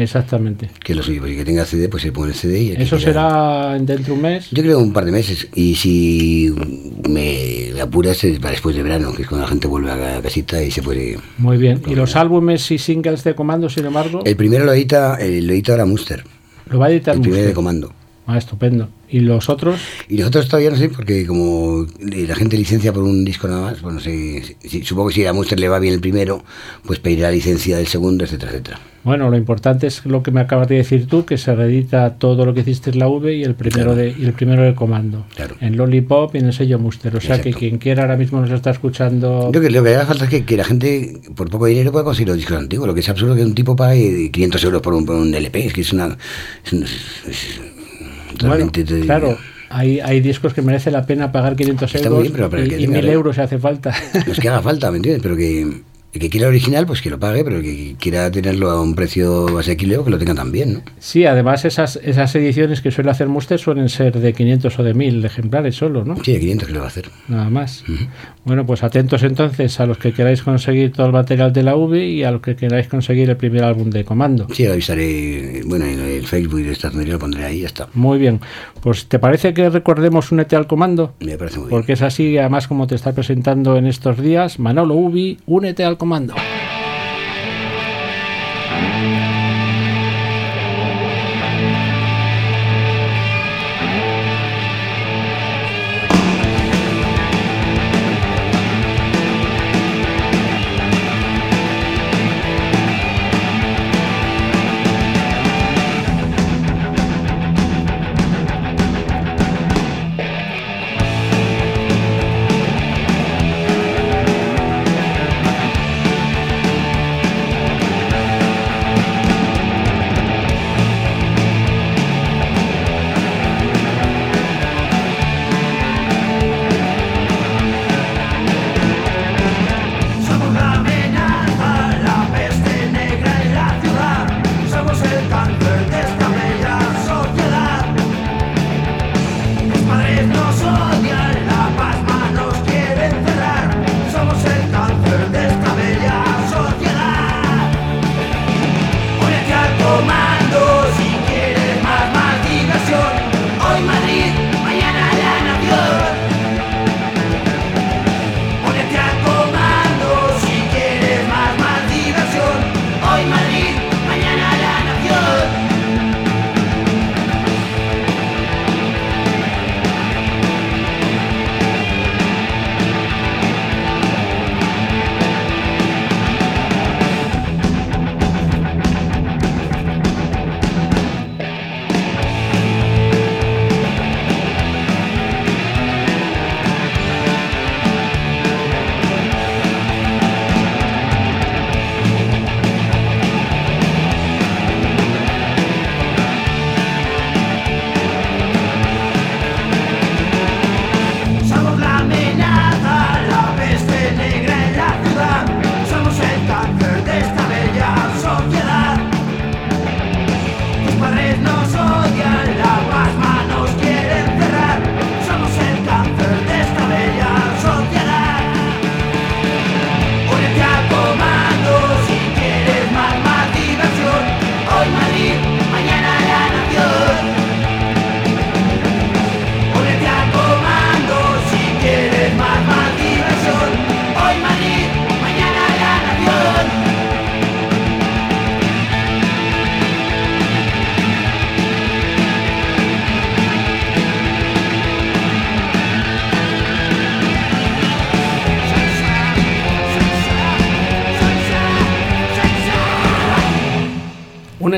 Exactamente. 0.02 0.70
Que 0.82 0.92
es 0.92 0.96
lo 0.96 1.02
suyo, 1.02 1.20
porque 1.20 1.36
que 1.36 1.44
tenga 1.44 1.64
CD, 1.64 1.88
pues 1.88 2.02
se 2.02 2.12
pone 2.12 2.32
el 2.32 2.36
CD 2.38 2.60
y 2.62 2.70
el 2.70 2.76
que 2.78 2.82
¿Eso 2.84 2.96
quiera- 2.96 3.12
será 3.12 3.72
dentro 3.74 3.96
de 4.06 4.12
un 4.12 4.22
mes? 4.22 4.50
Yo 4.50 4.62
creo 4.62 4.78
un 4.78 4.92
par 4.92 5.04
de 5.04 5.12
meses. 5.12 5.48
Y 5.54 5.74
si 5.74 6.52
me 7.08 7.80
apuras, 7.80 8.22
es 8.24 8.38
para 8.38 8.52
después 8.52 8.74
de 8.76 8.82
verano, 8.82 9.12
que 9.12 9.22
es 9.22 9.28
cuando 9.28 9.44
la 9.46 9.50
gente 9.50 9.66
vuelve 9.66 9.90
a 9.90 9.96
la 9.96 10.20
casita 10.22 10.62
y 10.62 10.70
se 10.70 10.82
puede. 10.82 11.18
Muy 11.38 11.56
bien. 11.56 11.82
¿Y 11.86 11.94
los 11.94 12.16
álbumes 12.16 12.70
y 12.70 12.78
singles 12.78 13.24
de 13.24 13.34
comando, 13.34 13.68
sin 13.68 13.86
embargo? 13.86 14.22
El 14.24 14.36
primero 14.36 14.64
lo 14.64 14.72
edita, 14.72 15.16
eh, 15.20 15.40
lo 15.42 15.52
edita 15.52 15.72
ahora 15.72 15.86
Muster, 15.86 16.24
Lo 16.70 16.78
va 16.78 16.86
a 16.86 16.90
editar 16.90 17.14
el 17.14 17.20
primero 17.20 17.46
de 17.46 17.52
comando. 17.52 17.92
Ah, 18.28 18.38
estupendo. 18.38 18.88
¿Y 19.08 19.20
los 19.20 19.48
otros? 19.48 19.80
Y 20.08 20.16
nosotros 20.16 20.48
todavía 20.48 20.70
no 20.70 20.76
sé, 20.76 20.88
porque 20.88 21.24
como 21.26 21.86
la 22.00 22.34
gente 22.34 22.56
licencia 22.58 22.92
por 22.92 23.04
un 23.04 23.24
disco 23.24 23.46
nada 23.46 23.62
más, 23.70 23.82
no 23.82 24.00
sé, 24.00 24.42
si- 24.60 24.68
si- 24.68 24.82
supongo 24.84 25.10
que 25.10 25.14
si 25.14 25.26
a 25.26 25.32
Muster 25.32 25.60
le 25.60 25.68
va 25.68 25.78
bien 25.78 25.94
el 25.94 26.00
primero, 26.00 26.42
pues 26.84 26.98
pedirá 26.98 27.30
licencia 27.30 27.76
del 27.76 27.86
segundo, 27.86 28.24
etcétera, 28.24 28.50
etcétera. 28.50 28.80
Bueno, 29.04 29.30
lo 29.30 29.36
importante 29.36 29.86
es 29.86 30.04
lo 30.06 30.24
que 30.24 30.32
me 30.32 30.40
acabas 30.40 30.66
de 30.66 30.74
decir 30.74 31.06
tú, 31.06 31.24
que 31.24 31.38
se 31.38 31.54
reedita 31.54 32.14
todo 32.14 32.44
lo 32.44 32.52
que 32.52 32.62
hiciste 32.62 32.90
en 32.90 32.98
la 32.98 33.06
V 33.06 33.32
y 33.32 33.44
el 33.44 33.54
primero 33.54 33.92
Claro. 33.92 33.94
de 33.94 34.12
y 34.18 34.24
el 34.24 34.32
primero 34.32 34.64
de 34.64 34.74
comando. 34.74 35.24
Claro. 35.36 35.54
En 35.60 35.76
Lollipop 35.76 36.34
y 36.34 36.38
en 36.38 36.46
el 36.46 36.52
sello 36.52 36.80
Muster. 36.80 37.14
O 37.14 37.20
sea 37.20 37.40
que 37.40 37.52
quien 37.52 37.78
quiera 37.78 38.02
ahora 38.02 38.16
mismo 38.16 38.40
nos 38.40 38.50
está 38.50 38.70
escuchando. 38.70 39.52
Yo 39.52 39.60
que 39.60 39.70
lo 39.70 39.84
que 39.84 39.94
haga 39.94 40.06
falta 40.06 40.24
es 40.24 40.30
que, 40.30 40.44
que 40.44 40.56
la 40.56 40.64
gente, 40.64 41.20
por 41.36 41.48
poco 41.48 41.66
dinero, 41.66 41.92
pueda 41.92 42.04
conseguir 42.04 42.26
los 42.30 42.36
discos 42.38 42.58
antiguos. 42.58 42.88
Lo 42.88 42.94
que 42.94 43.00
es 43.00 43.08
absurdo 43.08 43.36
que 43.36 43.44
un 43.44 43.54
tipo 43.54 43.76
pague 43.76 44.28
500 44.32 44.64
euros 44.64 44.82
por 44.82 44.94
un, 44.94 45.06
por 45.06 45.14
un 45.14 45.32
LP. 45.32 45.66
Es 45.66 45.72
que 45.72 45.82
es 45.82 45.92
una. 45.92 46.18
Es, 46.64 46.72
un- 46.72 46.82
es- 46.82 47.60
Bueno, 48.44 48.70
te- 48.70 48.84
claro, 49.00 49.36
hay, 49.70 50.00
hay 50.00 50.20
discos 50.20 50.54
que 50.54 50.62
merece 50.62 50.90
la 50.90 51.04
pena 51.06 51.32
pagar 51.32 51.56
500 51.56 51.94
Está 51.94 52.08
euros 52.08 52.22
bien, 52.22 52.34
pero 52.50 52.62
y, 52.64 52.66
y 52.66 52.70
tenga- 52.86 52.92
1000 53.00 53.08
euros 53.08 53.34
si 53.36 53.42
hace 53.42 53.58
falta. 53.58 53.94
No 54.26 54.32
es 54.32 54.40
que 54.40 54.48
haga 54.48 54.62
falta, 54.62 54.90
¿me 54.90 54.98
entiendes? 54.98 55.22
Pero 55.22 55.36
que 55.36 55.66
el 56.12 56.20
que 56.20 56.30
quiera 56.30 56.48
original, 56.48 56.86
pues 56.86 57.02
que 57.02 57.10
lo 57.10 57.18
pague, 57.18 57.44
pero 57.44 57.58
el 57.58 57.62
que 57.62 57.96
quiera 57.98 58.30
tenerlo 58.30 58.70
a 58.70 58.80
un 58.80 58.94
precio 58.94 59.58
asequible, 59.58 59.98
que 60.02 60.10
lo 60.10 60.18
tenga 60.18 60.34
también, 60.34 60.72
¿no? 60.74 60.82
sí, 60.98 61.26
además 61.26 61.64
esas, 61.64 61.96
esas 62.02 62.34
ediciones 62.34 62.80
que 62.80 62.90
suele 62.90 63.10
hacer 63.10 63.28
Muster 63.28 63.58
suelen 63.58 63.88
ser 63.88 64.18
de 64.18 64.32
500 64.32 64.78
o 64.78 64.82
de 64.82 64.94
1000 64.94 65.24
ejemplares 65.24 65.76
solo, 65.76 66.04
¿no? 66.04 66.16
Sí, 66.24 66.32
de 66.32 66.40
500 66.40 66.68
que 66.68 66.74
lo 66.74 66.80
va 66.80 66.86
a 66.86 66.88
hacer. 66.88 67.10
Nada 67.28 67.50
más. 67.50 67.84
Bueno, 68.44 68.64
pues 68.64 68.82
atentos 68.82 69.22
entonces 69.22 69.78
a 69.80 69.86
los 69.86 69.98
que 69.98 70.12
queráis 70.12 70.42
conseguir 70.42 70.92
todo 70.92 71.06
el 71.06 71.12
material 71.12 71.52
de 71.52 71.62
la 71.62 71.76
V 71.76 72.06
y 72.06 72.24
a 72.24 72.30
los 72.30 72.40
que 72.40 72.56
queráis 72.56 72.88
conseguir 72.88 73.28
el 73.28 73.36
primer 73.36 73.64
álbum 73.64 73.90
de 73.90 74.04
comando. 74.04 74.46
Sí, 74.52 74.64
lo 74.64 74.72
avisaré, 74.72 75.62
bueno, 75.66 75.84
en 75.84 76.00
el 76.00 76.26
Facebook 76.26 76.62
de 76.62 76.72
esta 76.72 76.90
tontería 76.90 77.14
lo 77.14 77.18
pondré 77.18 77.44
ahí 77.44 77.58
y 77.58 77.60
ya 77.60 77.66
está. 77.66 77.88
Muy 77.94 78.18
bien. 78.18 78.40
Pues 78.86 79.08
¿te 79.08 79.18
parece 79.18 79.52
que 79.52 79.68
recordemos 79.68 80.30
Únete 80.30 80.54
al 80.54 80.68
comando? 80.68 81.14
Me 81.18 81.36
parece 81.36 81.58
muy 81.58 81.66
bien. 81.66 81.76
Porque 81.76 81.94
es 81.94 82.02
así, 82.02 82.38
además, 82.38 82.68
como 82.68 82.86
te 82.86 82.94
está 82.94 83.12
presentando 83.12 83.76
en 83.76 83.88
estos 83.88 84.16
días, 84.16 84.60
Manolo 84.60 84.94
Ubi, 84.94 85.40
Únete 85.44 85.84
al 85.84 85.98
comando. 85.98 86.34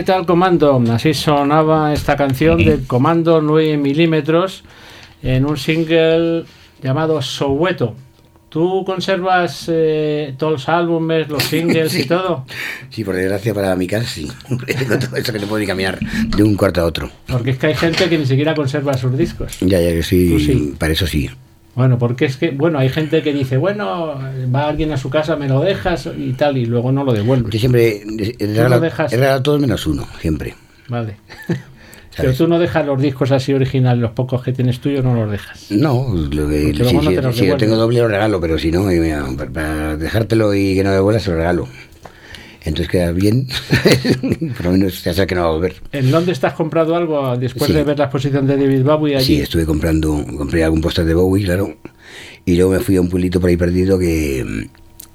Únete 0.09 0.21
al 0.21 0.27
comando, 0.27 0.83
así 0.91 1.13
sonaba 1.13 1.93
esta 1.93 2.17
canción 2.17 2.65
del 2.65 2.87
comando 2.87 3.43
9 3.43 3.77
milímetros 3.77 4.65
en 5.23 5.45
un 5.45 5.59
single 5.59 6.47
llamado 6.83 7.21
Soweto. 7.21 7.95
¿Tú 8.49 8.85
conservas 8.87 9.67
eh, 9.71 10.35
todos 10.39 10.53
los 10.53 10.69
álbumes, 10.71 11.29
los 11.29 11.43
singles 11.43 11.95
y 11.95 12.05
todo? 12.09 12.47
Sí, 12.89 13.05
por 13.05 13.17
desgracia 13.17 13.53
para 13.53 13.77
mi 13.77 13.87
casa, 13.87 14.07
sí. 14.07 14.27
Tengo 14.79 14.99
todo 14.99 15.17
eso 15.17 15.31
que 15.31 15.41
no 15.41 15.47
puedo 15.47 15.61
ni 15.61 15.67
caminar 15.67 15.99
de 15.99 16.43
un 16.43 16.57
cuarto 16.57 16.81
a 16.81 16.85
otro. 16.87 17.11
Porque 17.27 17.51
es 17.51 17.59
que 17.59 17.67
hay 17.67 17.75
gente 17.75 18.09
que 18.09 18.17
ni 18.17 18.25
siquiera 18.25 18.55
conserva 18.55 18.95
sus 18.95 19.15
discos. 19.19 19.59
Ya, 19.61 19.79
ya, 19.79 19.91
que 19.91 20.03
sí, 20.03 20.41
sí. 20.41 20.75
para 20.79 20.95
eso 20.95 21.07
sí. 21.07 21.29
Bueno, 21.79 21.97
porque 21.97 22.25
es 22.25 22.37
que, 22.37 22.51
bueno, 22.51 22.81
hay 22.81 22.89
gente 22.89 23.23
que 23.23 23.33
dice, 23.33 23.57
bueno, 23.57 24.19
va 24.53 24.67
alguien 24.67 24.91
a 24.91 24.97
su 24.97 25.11
casa, 25.11 25.37
me 25.37 25.47
lo 25.47 25.61
dejas 25.61 26.09
y 26.19 26.33
tal, 26.33 26.57
y 26.57 26.67
luego 26.67 26.91
no 26.91 27.05
lo 27.05 27.13
devuelves. 27.13 27.53
Yo 27.53 27.61
siempre 27.61 28.03
he 28.37 28.47
regalado 28.47 29.43
todos 29.45 29.61
menos 29.61 29.87
uno, 29.87 30.05
siempre. 30.19 30.57
Vale. 30.89 31.19
Pero 32.17 32.35
tú 32.35 32.49
no 32.49 32.59
dejas 32.59 32.85
los 32.85 33.01
discos 33.01 33.31
así 33.31 33.53
originales, 33.53 34.03
los 34.03 34.11
pocos 34.11 34.43
que 34.43 34.53
tienes 34.53 34.81
tuyos 34.81 35.05
no 35.05 35.15
los 35.15 35.31
dejas. 35.31 35.71
No, 35.71 36.13
lo 36.13 36.49
que, 36.49 36.75
Porque 36.77 36.93
no 36.95 37.01
te 37.13 37.23
los 37.23 37.37
si 37.37 37.47
yo 37.47 37.57
tengo 37.57 37.77
doble 37.77 38.01
lo 38.01 38.09
regalo, 38.09 38.41
pero 38.41 38.59
si 38.59 38.73
no, 38.73 38.87
para, 39.53 39.97
dejártelo 39.97 40.53
y 40.55 40.75
que 40.75 40.83
no 40.83 40.91
devuelvas, 40.91 41.29
lo 41.29 41.37
regalo. 41.37 41.69
Entonces 42.69 42.89
queda 42.89 43.13
bien, 43.13 43.47
por 44.57 44.67
lo 44.67 44.73
menos 44.73 45.03
ya 45.03 45.13
sabes 45.15 45.27
que 45.29 45.35
no 45.35 45.43
va 45.43 45.49
a 45.49 45.53
volver. 45.53 45.75
¿En 45.93 46.11
dónde 46.11 46.33
estás 46.33 46.53
comprado 46.55 46.95
algo 46.95 47.37
después 47.37 47.69
Sí. 47.69 47.73
de 47.77 47.83
ver 47.85 47.99
la 47.99 48.05
exposición 48.05 48.47
de 48.47 48.57
David 48.57 48.83
Bowie 48.83 49.17
allí? 49.17 49.25
Sí, 49.25 49.41
estuve 49.41 49.65
comprando, 49.65 50.25
compré 50.37 50.63
algún 50.65 50.81
póster 50.81 51.05
de 51.05 51.15
Bowie, 51.15 51.45
claro, 51.45 51.77
y 52.45 52.57
luego 52.57 52.73
me 52.73 52.81
fui 52.81 52.97
a 52.97 53.01
un 53.01 53.09
pueblito 53.09 53.41
por 53.41 53.49
ahí 53.51 53.57
perdido 53.57 53.99
que, 53.99 54.69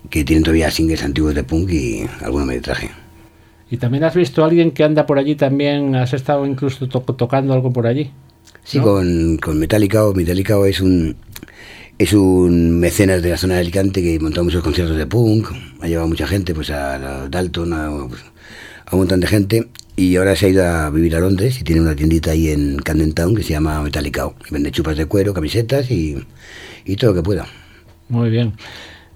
que 0.10 0.24
tienen 0.24 0.44
todavía 0.44 0.70
singles 0.72 1.04
antiguos 1.04 1.36
de 1.36 1.44
punk 1.44 1.70
y 1.72 2.06
alguno 2.22 2.46
me 2.46 2.60
traje. 2.60 2.90
¿Y 3.70 3.78
también 3.78 4.04
has 4.04 4.14
visto 4.16 4.44
a 4.44 4.48
alguien 4.48 4.72
que 4.72 4.84
anda 4.84 5.06
por 5.06 5.18
allí 5.18 5.36
también? 5.36 5.96
¿Has 5.96 6.14
estado 6.14 6.46
incluso 6.46 6.88
to- 6.88 7.02
tocando 7.02 7.54
algo 7.54 7.72
por 7.72 7.88
allí? 7.88 8.12
Sí, 8.64 8.78
¿No? 8.78 8.84
con, 8.84 9.38
con 9.38 9.60
Metallica. 9.60 10.04
Metallica 10.14 10.56
es 10.68 10.80
un 10.80 11.16
es 11.98 12.14
un 12.14 12.80
mecenas 12.80 13.22
de 13.22 13.30
la 13.30 13.38
zona 13.38 13.56
de 13.56 13.62
Alicante 13.62 14.02
que 14.02 14.20
montó 14.20 14.44
muchos 14.44 14.64
conciertos 14.64 14.98
de 14.98 15.06
punk, 15.06 15.50
ha 15.82 15.88
llevado 15.88 16.08
mucha 16.08 16.28
gente, 16.28 16.54
pues 16.54 16.70
a 16.70 17.28
Dalton, 17.30 17.74
a, 17.74 18.08
pues, 18.08 18.22
a 18.86 18.96
un 18.96 19.02
montón 19.02 19.20
de 19.20 19.28
gente, 19.28 19.68
y 19.96 20.16
ahora 20.16 20.36
se 20.36 20.48
ha 20.48 20.50
ido 20.50 20.66
a 20.66 20.90
vivir 20.90 21.16
a 21.16 21.20
Londres 21.20 21.60
y 21.62 21.64
tiene 21.64 21.82
una 21.82 21.96
tiendita 21.96 22.32
ahí 22.32 22.50
en 22.50 22.78
Camden 22.78 23.14
Town 23.14 23.36
que 23.36 23.44
se 23.44 23.54
llama 23.54 23.82
Metallica. 23.82 24.28
Y 24.50 24.54
vende 24.54 24.72
chupas 24.72 24.98
de 24.98 25.06
cuero, 25.06 25.34
camisetas 25.34 25.92
y, 25.92 26.18
y 26.84 26.96
todo 26.96 27.12
lo 27.12 27.18
que 27.18 27.24
pueda. 27.24 27.46
Muy 28.10 28.30
bien. 28.32 28.54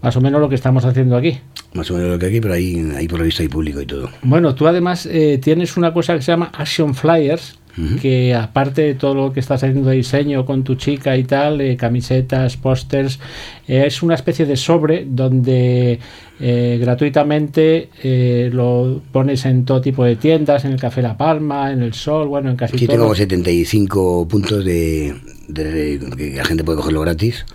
Más 0.02 0.16
o 0.16 0.22
menos 0.22 0.40
lo 0.40 0.48
que 0.48 0.56
estamos 0.56 0.86
haciendo 0.86 1.18
aquí. 1.18 1.40
Más 1.74 1.90
o 1.90 1.96
menos 1.96 2.12
lo 2.12 2.20
que 2.20 2.28
aquí, 2.28 2.40
pero 2.40 2.54
ahí, 2.54 2.92
ahí 2.96 3.08
por 3.08 3.20
lo 3.20 3.26
visto 3.26 3.42
hay 3.42 3.50
público 3.50 3.82
y 3.82 3.88
todo. 3.88 4.10
Bueno, 4.22 4.54
tú 4.54 4.68
además 4.68 5.08
eh, 5.08 5.40
tienes 5.42 5.78
una 5.78 5.94
cosa 5.94 6.16
que 6.16 6.22
se 6.22 6.32
llama 6.32 6.52
Action 6.54 6.94
Flyers, 6.94 7.58
Que 8.02 8.34
aparte 8.34 8.82
de 8.82 8.96
todo 8.96 9.14
lo 9.14 9.32
que 9.34 9.40
estás 9.40 9.62
haciendo 9.64 9.90
de 9.92 9.98
diseño 9.98 10.46
con 10.46 10.64
tu 10.64 10.74
chica 10.76 11.16
y 11.16 11.24
tal, 11.26 11.62
eh, 11.62 11.78
camisetas, 11.78 12.58
pósters, 12.58 13.20
eh, 13.68 13.84
es 13.86 14.02
una 14.02 14.16
especie 14.16 14.48
de 14.48 14.58
sobre 14.58 15.06
donde 15.08 16.00
eh, 16.40 16.78
gratuitamente 16.82 17.90
eh, 18.04 18.50
lo 18.52 19.02
pones 19.12 19.46
en 19.46 19.64
todo 19.66 19.80
tipo 19.82 20.04
de 20.04 20.16
tiendas, 20.16 20.66
en 20.66 20.72
el 20.74 20.80
Café 20.80 21.02
La 21.04 21.18
Palma, 21.18 21.72
en 21.72 21.84
el 21.84 21.94
Sol, 21.94 22.28
bueno, 22.28 22.50
en 22.50 22.56
casi 22.56 22.78
Sí, 22.80 22.86
todo. 22.88 22.96
tengo 22.96 23.06
como 23.06 23.16
75 23.16 24.28
puntos 24.28 24.66
de, 24.66 25.14
de- 25.48 26.00
que 26.18 26.32
la 26.38 26.46
gente 26.46 26.64
puede 26.64 26.78
cogerlo 26.78 27.02
gratis. 27.02 27.46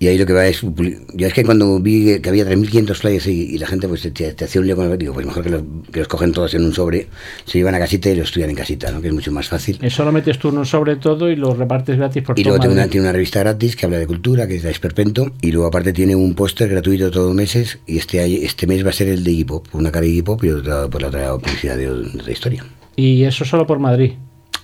Y 0.00 0.08
ahí 0.08 0.16
lo 0.16 0.24
que 0.24 0.32
va 0.32 0.46
es. 0.46 0.62
Yo 0.62 1.26
es 1.26 1.34
que 1.34 1.44
cuando 1.44 1.78
vi 1.78 2.20
que 2.20 2.28
había 2.30 2.46
3.500 2.46 2.94
flyers 2.94 3.26
y, 3.26 3.54
y 3.54 3.58
la 3.58 3.66
gente 3.66 3.86
pues 3.86 4.00
te, 4.00 4.32
te 4.32 4.44
hacía 4.46 4.58
un 4.58 4.66
lío 4.66 4.74
con 4.74 4.90
el 4.90 4.96
digo, 4.96 5.12
pues 5.12 5.26
mejor 5.26 5.44
que 5.44 5.50
los, 5.50 5.62
que 5.92 5.98
los 5.98 6.08
cogen 6.08 6.32
todos 6.32 6.54
en 6.54 6.64
un 6.64 6.72
sobre, 6.72 7.08
se 7.44 7.58
llevan 7.58 7.74
a 7.74 7.78
casita 7.78 8.08
y 8.08 8.16
los 8.16 8.28
estudian 8.28 8.48
en 8.48 8.56
casita, 8.56 8.90
¿no? 8.90 9.02
que 9.02 9.08
es 9.08 9.12
mucho 9.12 9.30
más 9.30 9.50
fácil. 9.50 9.78
Eso 9.82 10.02
lo 10.02 10.10
metes 10.10 10.38
tú 10.38 10.48
en 10.48 10.56
un 10.56 10.64
sobre 10.64 10.96
todo 10.96 11.30
y 11.30 11.36
lo 11.36 11.52
repartes 11.52 11.98
gratis 11.98 12.22
por 12.22 12.38
Y 12.38 12.44
luego 12.44 12.58
tiene 12.58 12.76
una, 12.76 12.88
tiene 12.88 13.04
una 13.04 13.12
revista 13.12 13.40
gratis 13.40 13.76
que 13.76 13.84
habla 13.84 13.98
de 13.98 14.06
cultura, 14.06 14.48
que 14.48 14.56
es 14.56 14.64
la 14.64 14.70
Esperpento, 14.70 15.32
y 15.42 15.52
luego 15.52 15.68
aparte 15.68 15.92
tiene 15.92 16.16
un 16.16 16.34
póster 16.34 16.70
gratuito 16.70 17.10
todos 17.10 17.26
los 17.26 17.36
meses, 17.36 17.80
y 17.86 17.98
este, 17.98 18.46
este 18.46 18.66
mes 18.66 18.82
va 18.82 18.88
a 18.88 18.94
ser 18.94 19.08
el 19.08 19.22
de 19.22 19.32
Iggy 19.32 19.44
Pop, 19.44 19.66
una 19.74 19.92
cara 19.92 20.06
de 20.06 20.12
Iggy 20.12 20.22
Pop 20.22 20.42
y 20.44 20.48
otra 20.48 20.88
por 20.88 21.02
la 21.02 21.08
otra 21.08 21.36
publicidad 21.36 21.76
de, 21.76 21.84
de 21.84 22.20
otra 22.20 22.32
historia. 22.32 22.64
Y 22.96 23.24
eso 23.24 23.44
solo 23.44 23.66
por 23.66 23.78
Madrid. 23.78 24.12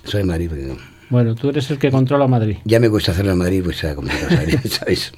Soy 0.03 0.21
de 0.21 0.25
Madrid, 0.25 0.49
porque 0.49 0.96
Bueno, 1.09 1.35
tú 1.35 1.49
eres 1.49 1.69
el 1.71 1.79
que 1.79 1.89
controla 1.91 2.27
Madrid. 2.27 2.57
ya 2.65 2.79
me 2.79 2.89
cuesta 2.89 3.11
hacerlo 3.11 3.31
en 3.31 3.37
Madrid, 3.37 3.61
pues 3.63 3.85
complicado, 3.95 4.29
¿sabes? 4.29 4.59
¿sabes? 4.73 5.13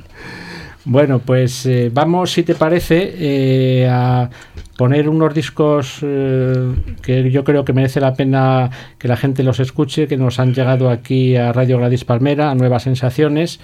Bueno, 0.85 1.19
pues 1.19 1.65
eh, 1.65 1.91
vamos, 1.93 2.31
si 2.31 2.43
te 2.43 2.55
parece, 2.55 3.13
eh, 3.17 3.87
a 3.89 4.29
poner 4.77 5.09
unos 5.09 5.33
discos 5.33 5.99
eh, 6.01 6.73
que 7.01 7.29
yo 7.29 7.43
creo 7.43 7.65
que 7.65 7.73
merece 7.73 7.99
la 7.99 8.13
pena 8.13 8.69
que 8.97 9.07
la 9.09 9.17
gente 9.17 9.43
los 9.43 9.59
escuche, 9.59 10.07
que 10.07 10.15
nos 10.15 10.39
han 10.39 10.53
llegado 10.53 10.89
aquí 10.89 11.35
a 11.35 11.51
Radio 11.51 11.77
Gladys 11.79 12.05
Palmera, 12.05 12.49
a 12.49 12.55
Nuevas 12.55 12.83
Sensaciones. 12.83 13.59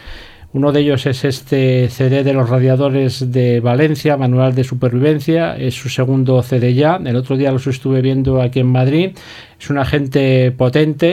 Uno 0.56 0.72
de 0.72 0.80
ellos 0.80 1.06
es 1.06 1.26
este 1.26 1.90
CD 1.90 2.24
de 2.24 2.32
los 2.32 2.50
radiadores 2.50 3.30
de 3.30 3.60
Valencia, 3.60 4.16
Manual 4.16 4.56
de 4.56 4.64
Supervivencia. 4.64 5.58
Es 5.58 5.74
su 5.74 5.90
segundo 5.90 6.42
CD 6.44 6.74
ya. 6.74 6.96
El 6.96 7.18
otro 7.18 7.36
día 7.36 7.52
los 7.52 7.68
estuve 7.68 8.02
viendo 8.02 8.42
aquí 8.42 8.62
en 8.62 8.68
Madrid. 8.68 9.18
Es 9.60 9.70
una 9.70 9.84
gente 9.84 10.54
potente, 10.54 11.10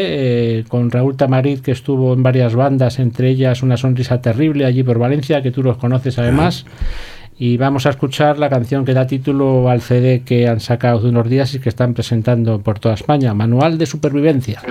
eh, 0.60 0.64
con 0.68 0.92
Raúl 0.92 1.16
Tamarit, 1.16 1.60
que 1.60 1.72
estuvo 1.72 2.12
en 2.12 2.22
varias 2.22 2.54
bandas, 2.54 3.00
entre 3.00 3.30
ellas 3.30 3.64
Una 3.64 3.76
Sonrisa 3.76 4.20
Terrible, 4.20 4.64
allí 4.64 4.84
por 4.84 5.00
Valencia, 5.00 5.42
que 5.42 5.50
tú 5.50 5.64
los 5.64 5.76
conoces 5.76 6.20
además. 6.20 6.64
Y 7.36 7.56
vamos 7.56 7.84
a 7.86 7.90
escuchar 7.90 8.38
la 8.38 8.48
canción 8.48 8.84
que 8.84 8.94
da 8.94 9.08
título 9.08 9.68
al 9.68 9.80
CD 9.80 10.22
que 10.24 10.46
han 10.46 10.60
sacado 10.60 10.98
hace 10.98 11.08
unos 11.08 11.28
días 11.28 11.52
y 11.56 11.58
que 11.58 11.68
están 11.68 11.94
presentando 11.94 12.60
por 12.60 12.78
toda 12.78 12.94
España, 12.94 13.34
Manual 13.34 13.76
de 13.76 13.86
Supervivencia. 13.86 14.62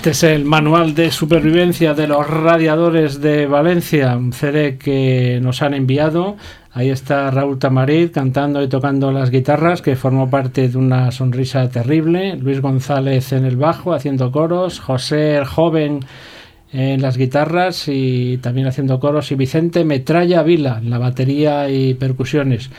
Este 0.00 0.12
es 0.12 0.22
el 0.22 0.46
manual 0.46 0.94
de 0.94 1.10
supervivencia 1.10 1.92
de 1.92 2.06
los 2.06 2.26
radiadores 2.26 3.20
de 3.20 3.44
Valencia, 3.44 4.16
un 4.16 4.32
CD 4.32 4.78
que 4.78 5.40
nos 5.42 5.60
han 5.60 5.74
enviado. 5.74 6.38
Ahí 6.72 6.88
está 6.88 7.30
Raúl 7.30 7.58
Tamarit 7.58 8.10
cantando 8.10 8.62
y 8.62 8.68
tocando 8.70 9.12
las 9.12 9.30
guitarras, 9.30 9.82
que 9.82 9.96
formó 9.96 10.30
parte 10.30 10.70
de 10.70 10.78
una 10.78 11.10
sonrisa 11.10 11.68
terrible. 11.68 12.36
Luis 12.36 12.62
González 12.62 13.34
en 13.34 13.44
el 13.44 13.58
bajo, 13.58 13.92
haciendo 13.92 14.32
coros. 14.32 14.80
José 14.80 15.44
joven 15.44 16.00
en 16.72 17.02
las 17.02 17.18
guitarras 17.18 17.86
y 17.86 18.38
también 18.38 18.68
haciendo 18.68 19.00
coros. 19.00 19.30
Y 19.32 19.34
Vicente 19.34 19.84
Metralla 19.84 20.42
Vila 20.42 20.78
en 20.82 20.88
la 20.88 20.96
batería 20.96 21.68
y 21.68 21.92
percusiones 21.92 22.70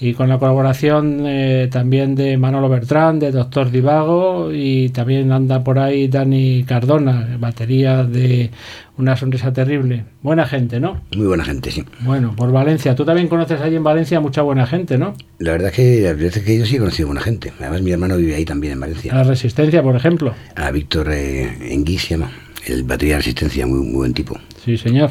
y 0.00 0.14
con 0.14 0.28
la 0.28 0.38
colaboración 0.38 1.24
eh, 1.26 1.68
también 1.72 2.14
de 2.14 2.36
Manolo 2.36 2.68
Bertrán, 2.68 3.18
de 3.18 3.32
Doctor 3.32 3.70
Divago 3.70 4.50
y 4.52 4.90
también 4.90 5.32
anda 5.32 5.64
por 5.64 5.78
ahí 5.78 6.06
Dani 6.08 6.62
Cardona, 6.64 7.36
batería 7.40 8.04
de 8.04 8.50
Una 8.96 9.16
Sonrisa 9.16 9.52
Terrible. 9.52 10.04
Buena 10.22 10.46
gente, 10.46 10.78
¿no? 10.78 11.00
Muy 11.16 11.26
buena 11.26 11.44
gente, 11.44 11.72
sí. 11.72 11.84
Bueno, 12.00 12.34
por 12.36 12.52
Valencia. 12.52 12.94
Tú 12.94 13.04
también 13.04 13.26
conoces 13.26 13.60
ahí 13.60 13.74
en 13.74 13.82
Valencia 13.82 14.20
mucha 14.20 14.42
buena 14.42 14.66
gente, 14.66 14.98
¿no? 14.98 15.14
La 15.38 15.52
verdad 15.52 15.70
es 15.70 15.74
que 15.74 16.00
las 16.02 16.16
veces 16.16 16.44
que 16.44 16.58
yo 16.58 16.64
sí 16.64 16.76
he 16.76 16.78
conocido 16.78 17.08
buena 17.08 17.22
gente. 17.22 17.52
Además, 17.58 17.82
mi 17.82 17.90
hermano 17.90 18.16
vive 18.16 18.36
ahí 18.36 18.44
también 18.44 18.74
en 18.74 18.78
A 18.78 18.86
Valencia. 18.86 19.14
la 19.14 19.24
Resistencia, 19.24 19.82
por 19.82 19.96
ejemplo. 19.96 20.32
A 20.54 20.70
Víctor 20.70 21.08
eh, 21.12 21.72
Enguí 21.72 21.98
se 21.98 22.10
llama. 22.10 22.30
El 22.66 22.84
batería 22.84 23.14
de 23.14 23.18
resistencia, 23.20 23.66
muy, 23.66 23.78
muy 23.80 23.94
buen 23.94 24.14
tipo. 24.14 24.38
Sí, 24.64 24.76
señor. 24.76 25.10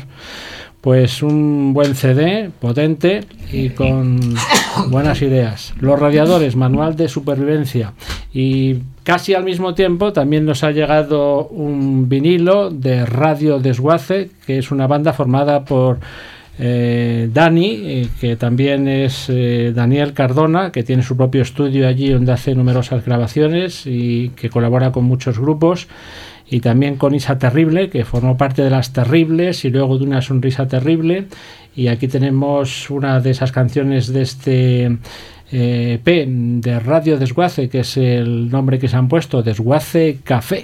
Pues 0.81 1.23
un 1.23 1.73
buen 1.73 1.95
CD, 1.95 2.51
potente 2.61 3.21
y 3.51 3.69
con 3.69 4.19
buenas 4.89 5.21
ideas. 5.21 5.73
Los 5.79 5.99
radiadores, 5.99 6.55
manual 6.55 6.95
de 6.95 7.07
supervivencia. 7.07 7.93
Y 8.33 8.77
casi 9.03 9.33
al 9.33 9.43
mismo 9.43 9.73
tiempo 9.73 10.13
también 10.13 10.45
nos 10.45 10.63
ha 10.63 10.71
llegado 10.71 11.47
un 11.47 12.09
vinilo 12.09 12.69
de 12.69 13.05
Radio 13.05 13.59
Desguace, 13.59 14.29
que 14.45 14.57
es 14.57 14.71
una 14.71 14.87
banda 14.87 15.13
formada 15.13 15.65
por 15.65 15.99
eh, 16.59 17.29
Dani, 17.31 17.81
eh, 17.83 18.07
que 18.19 18.35
también 18.35 18.87
es 18.87 19.27
eh, 19.29 19.73
Daniel 19.75 20.13
Cardona, 20.13 20.71
que 20.71 20.83
tiene 20.83 21.03
su 21.03 21.15
propio 21.15 21.43
estudio 21.43 21.87
allí 21.87 22.09
donde 22.09 22.31
hace 22.31 22.55
numerosas 22.55 23.05
grabaciones 23.05 23.83
y 23.85 24.29
que 24.29 24.49
colabora 24.49 24.91
con 24.91 25.03
muchos 25.03 25.39
grupos 25.39 25.87
y 26.49 26.61
también 26.61 26.95
con 26.95 27.13
Isa 27.13 27.37
Terrible, 27.37 27.89
que 27.89 28.05
formó 28.05 28.37
parte 28.37 28.61
de 28.61 28.69
las 28.69 28.93
Terribles 28.93 29.65
y 29.65 29.69
luego 29.69 29.97
de 29.97 30.05
una 30.05 30.21
sonrisa 30.21 30.67
terrible. 30.67 31.25
Y 31.75 31.87
aquí 31.87 32.07
tenemos 32.07 32.89
una 32.89 33.19
de 33.19 33.31
esas 33.31 33.51
canciones 33.51 34.11
de 34.11 34.21
este 34.21 34.97
eh, 35.51 35.99
P 36.03 36.25
de 36.27 36.79
Radio 36.79 37.17
Desguace, 37.17 37.69
que 37.69 37.81
es 37.81 37.97
el 37.97 38.49
nombre 38.49 38.79
que 38.79 38.87
se 38.87 38.95
han 38.95 39.07
puesto, 39.07 39.43
Desguace 39.43 40.19
Café. 40.23 40.61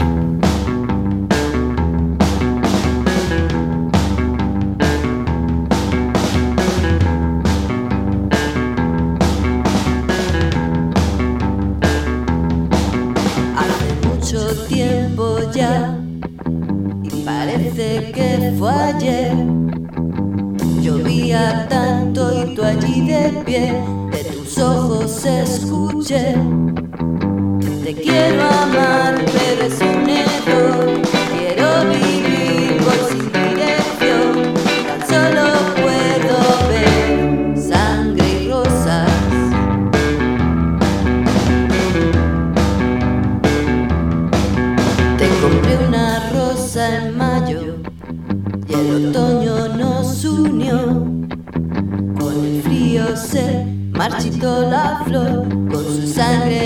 Escuché. 26.16 26.63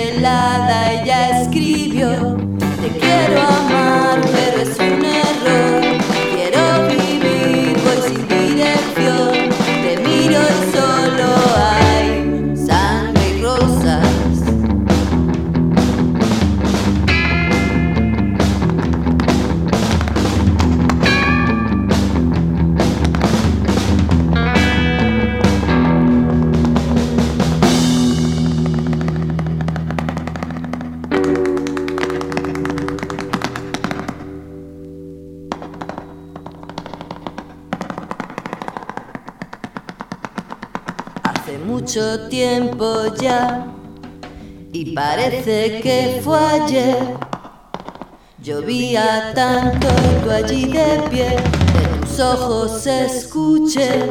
Ella 0.00 1.40
escribió: 1.40 2.47
parece 45.48 45.80
que 45.80 46.20
fue 46.22 46.38
ayer. 46.38 47.16
Llovía 48.42 49.32
tanto 49.34 49.88
y 49.88 50.24
tú 50.24 50.30
allí 50.30 50.66
de 50.66 51.02
pie, 51.10 51.30
de 51.30 52.00
tus 52.00 52.20
ojos 52.20 52.86
escuché. 52.86 54.06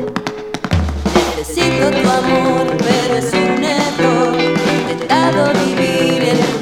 Necesito 1.38 1.91
tu 1.91 2.09
amor, 2.09 2.75
pero 2.79 3.15
es 3.15 3.31
un 3.33 3.63
error. 3.63 4.35
He 4.35 4.91
intentado 4.91 5.53
vivir, 5.53 6.23
el 6.23 6.57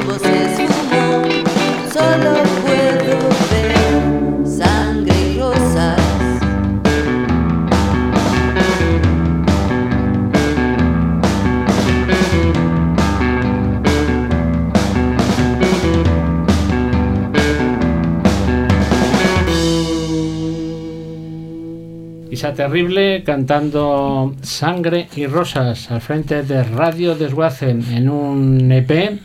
Terrible 22.55 23.23
cantando 23.23 24.33
Sangre 24.41 25.07
y 25.15 25.27
Rosas 25.27 25.91
al 25.91 25.99
frente 25.99 26.43
de 26.43 26.63
Radio 26.63 27.13
Desguace 27.13 27.69
en 27.69 28.09
un 28.09 28.71
EP 28.71 29.19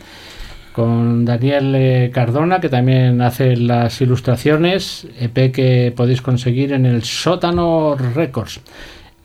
con 0.73 1.25
Daniel 1.25 1.75
eh, 1.77 2.11
Cardona 2.13 2.61
que 2.61 2.69
también 2.69 3.23
hace 3.23 3.57
las 3.57 4.01
ilustraciones, 4.01 5.07
EP 5.21 5.53
que 5.53 5.93
podéis 5.97 6.23
conseguir 6.23 6.73
en 6.73 6.87
el 6.87 7.05
Sótano 7.05 7.97
Records. 7.97 8.61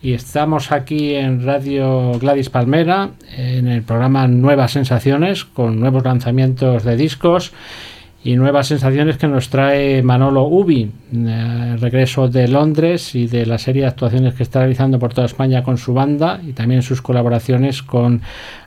Y 0.00 0.12
estamos 0.12 0.70
aquí 0.70 1.14
en 1.14 1.44
Radio 1.44 2.12
Gladys 2.20 2.48
Palmera, 2.48 3.10
en 3.36 3.66
el 3.66 3.82
programa 3.82 4.28
Nuevas 4.28 4.72
Sensaciones, 4.72 5.44
con 5.44 5.80
nuevos 5.80 6.04
lanzamientos 6.04 6.84
de 6.84 6.96
discos 6.96 7.52
y 8.26 8.34
nuevas 8.34 8.66
sensaciones 8.66 9.18
que 9.18 9.28
nos 9.28 9.50
trae 9.50 10.02
Manolo 10.02 10.48
Ubi, 10.48 10.90
eh, 11.14 11.70
el 11.74 11.80
regreso 11.80 12.26
de 12.26 12.48
Londres 12.48 13.14
y 13.14 13.28
de 13.28 13.46
la 13.46 13.56
serie 13.56 13.82
de 13.82 13.88
actuaciones 13.88 14.34
que 14.34 14.42
está 14.42 14.58
realizando 14.58 14.98
por 14.98 15.14
toda 15.14 15.28
España 15.28 15.62
con 15.62 15.78
su 15.78 15.94
banda 15.94 16.40
y 16.44 16.52
también 16.52 16.82
sus 16.82 17.00
colaboraciones 17.00 17.84
con 17.84 18.20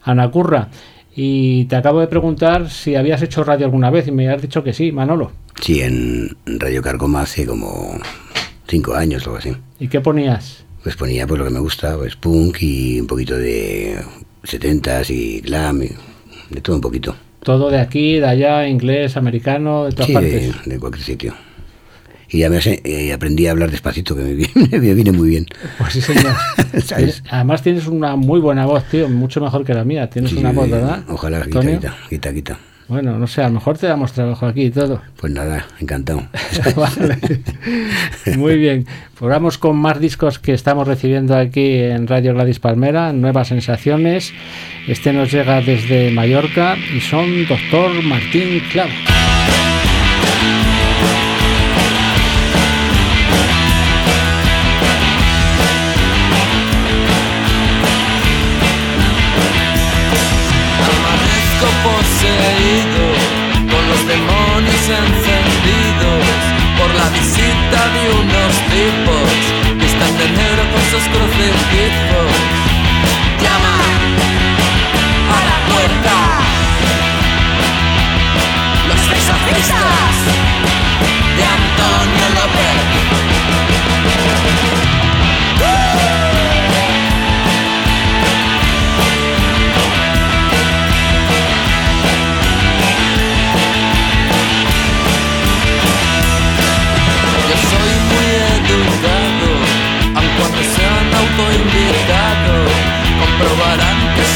Ana 0.04 0.32
Curra. 0.32 0.70
Y 1.14 1.66
te 1.66 1.76
acabo 1.76 2.00
de 2.00 2.08
preguntar 2.08 2.70
si 2.70 2.96
habías 2.96 3.22
hecho 3.22 3.44
radio 3.44 3.66
alguna 3.66 3.90
vez 3.90 4.08
y 4.08 4.14
me 4.14 4.30
has 4.30 4.42
dicho 4.42 4.64
que 4.64 4.72
sí, 4.72 4.94
Manolo. 4.94 5.34
Sí, 5.60 5.82
en 5.82 6.38
Radio 6.46 6.82
Carcoma 6.82 7.24
hace 7.24 7.46
como 7.46 8.00
cinco 8.66 8.94
años 8.94 9.28
o 9.28 9.32
algo 9.32 9.40
así. 9.40 9.52
¿Y 9.78 9.90
qué 9.90 10.00
ponías? 10.00 10.64
Pues 10.84 10.96
ponía 10.96 11.28
pues 11.28 11.38
lo 11.38 11.44
que 11.44 11.52
me 11.52 11.60
gusta, 11.60 11.98
pues 11.98 12.16
punk 12.16 12.62
y 12.62 13.02
un 13.02 13.08
poquito 13.08 13.38
de 13.38 14.00
70s 14.44 15.10
y 15.10 15.42
glam, 15.42 15.84
y 15.84 15.90
de 16.50 16.62
todo 16.62 16.78
un 16.78 16.82
poquito. 16.82 17.14
Todo 17.44 17.70
de 17.70 17.80
aquí, 17.80 18.20
de 18.20 18.26
allá, 18.28 18.68
inglés, 18.68 19.16
americano, 19.18 19.86
de 19.86 19.92
todas 19.92 20.08
Sí, 20.08 20.14
de, 20.14 20.20
partes. 20.20 20.66
de 20.66 20.80
cualquier 20.80 21.06
sitio. 21.06 21.34
Y 22.32 22.44
además 22.44 22.68
eh, 22.68 23.12
aprendí 23.12 23.48
a 23.48 23.52
hablar 23.52 23.72
despacito, 23.72 24.16
que 24.16 24.22
me 24.22 24.34
viene, 24.34 24.54
me 24.80 24.94
viene 24.94 25.12
muy 25.12 25.30
bien. 25.30 25.46
Pues 25.78 25.94
sí, 25.94 26.02
señor. 26.02 26.34
¿Sabes? 26.84 27.24
Además 27.30 27.64
tienes 27.64 27.88
una 27.88 28.16
muy 28.16 28.40
buena 28.40 28.66
voz, 28.66 28.84
tío, 28.86 29.10
mucho 29.10 29.42
mejor 29.42 29.66
que 29.66 29.74
la 29.74 29.84
mía. 29.84 30.10
Tienes 30.10 30.32
Sí, 30.32 30.38
una 30.38 30.52
voz, 30.52 30.68
eh, 30.68 30.72
¿verdad? 30.72 31.04
Ojalá, 31.08 31.42
quita, 31.46 31.62
quita, 31.62 31.98
quita, 32.10 32.34
quita. 32.34 32.60
Bueno, 32.90 33.20
no 33.20 33.28
sé, 33.28 33.44
a 33.44 33.50
lo 33.50 33.54
mejor 33.54 33.78
te 33.78 33.86
damos 33.86 34.14
trabajo 34.14 34.48
aquí 34.48 34.64
y 34.64 34.72
todo. 34.72 35.00
Pues 35.16 35.32
nada, 35.32 35.68
encantado. 35.80 36.24
Vale. 36.76 37.20
Muy 38.36 38.58
bien. 38.58 38.88
Pues 39.18 39.30
vamos 39.30 39.60
con 39.60 39.78
más 39.78 40.00
discos 40.00 40.40
que 40.40 40.54
estamos 40.54 40.88
recibiendo 40.88 41.38
aquí 41.38 41.76
en 41.76 42.08
Radio 42.08 42.34
Gladys 42.34 42.60
Palmera, 42.60 43.14
Nuevas 43.14 43.50
Sensaciones. 43.50 44.34
Este 44.88 45.14
nos 45.14 45.32
llega 45.32 45.62
desde 45.62 46.10
Mallorca 46.10 46.76
y 46.78 47.00
son 47.00 47.46
Doctor 47.48 48.02
Martín 48.04 48.60
Clavo. 48.72 48.90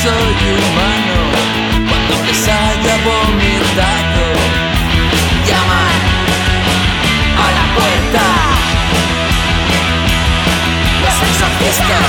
Soy 0.03 0.35
humano 0.51 1.17
cuando 1.87 2.15
les 2.25 2.43
haya 2.47 2.95
vomitado. 3.07 4.25
Llaman 5.47 6.01
a 7.43 7.47
la 7.57 7.65
puerta 7.77 8.25
los 11.03 11.17
exorcistas 11.29 12.07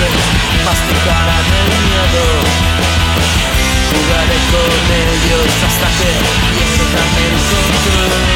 y 0.00 0.02
entonces 0.02 0.64
masticarán 0.64 1.46
el 1.60 1.70
miedo. 1.84 2.24
Jugaré 3.90 4.38
con 4.50 4.80
ellos 4.96 5.52
hasta 5.66 5.88
que 5.98 6.10
pierdan 6.56 7.10
el 7.24 7.36
control. 7.50 8.29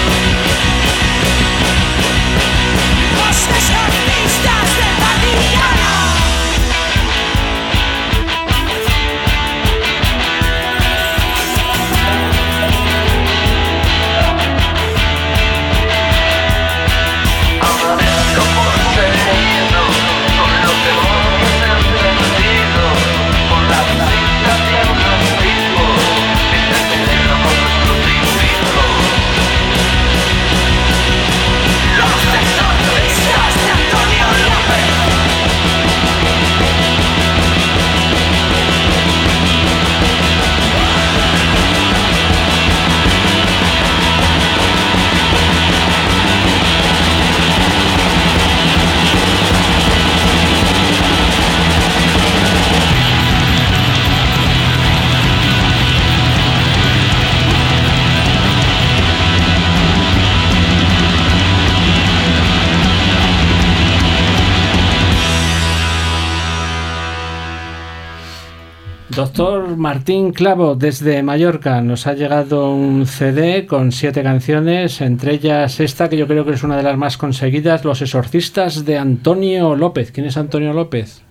Doctor 69.25 69.79
Martín 69.79 70.33
Clavo 70.33 70.75
desde 70.75 71.22
Mallorca 71.22 71.81
nos 71.81 72.07
ha 72.07 72.12
llegado 72.12 72.75
un 72.75 73.07
CD 73.07 73.64
con 73.64 73.91
siete 73.91 74.22
canciones, 74.22 75.01
entre 75.01 75.33
ellas 75.33 75.81
esta 75.81 76.11
que 76.11 76.18
yo 76.18 76.27
creo 76.27 76.45
que 76.45 76.53
es 76.53 76.62
una 76.62 76.77
de 76.77 76.83
las 76.83 76.99
más 76.99 77.16
conseguidas, 77.16 77.87
Los 77.87 78.03
Exorcistas 78.03 78.85
de 78.85 78.99
Antonio 78.99 79.77
López. 79.77 80.12
¿Quién 80.12 80.27
es 80.27 80.37
Antonio 80.37 80.75
López? 80.75 81.22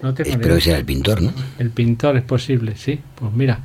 No 0.00 0.10
Espero 0.10 0.54
que 0.54 0.60
sea 0.60 0.78
el 0.78 0.84
pintor, 0.84 1.22
¿no? 1.22 1.32
El 1.58 1.70
pintor 1.70 2.16
es 2.18 2.22
posible, 2.22 2.76
sí. 2.76 3.00
Pues 3.16 3.32
mira, 3.32 3.58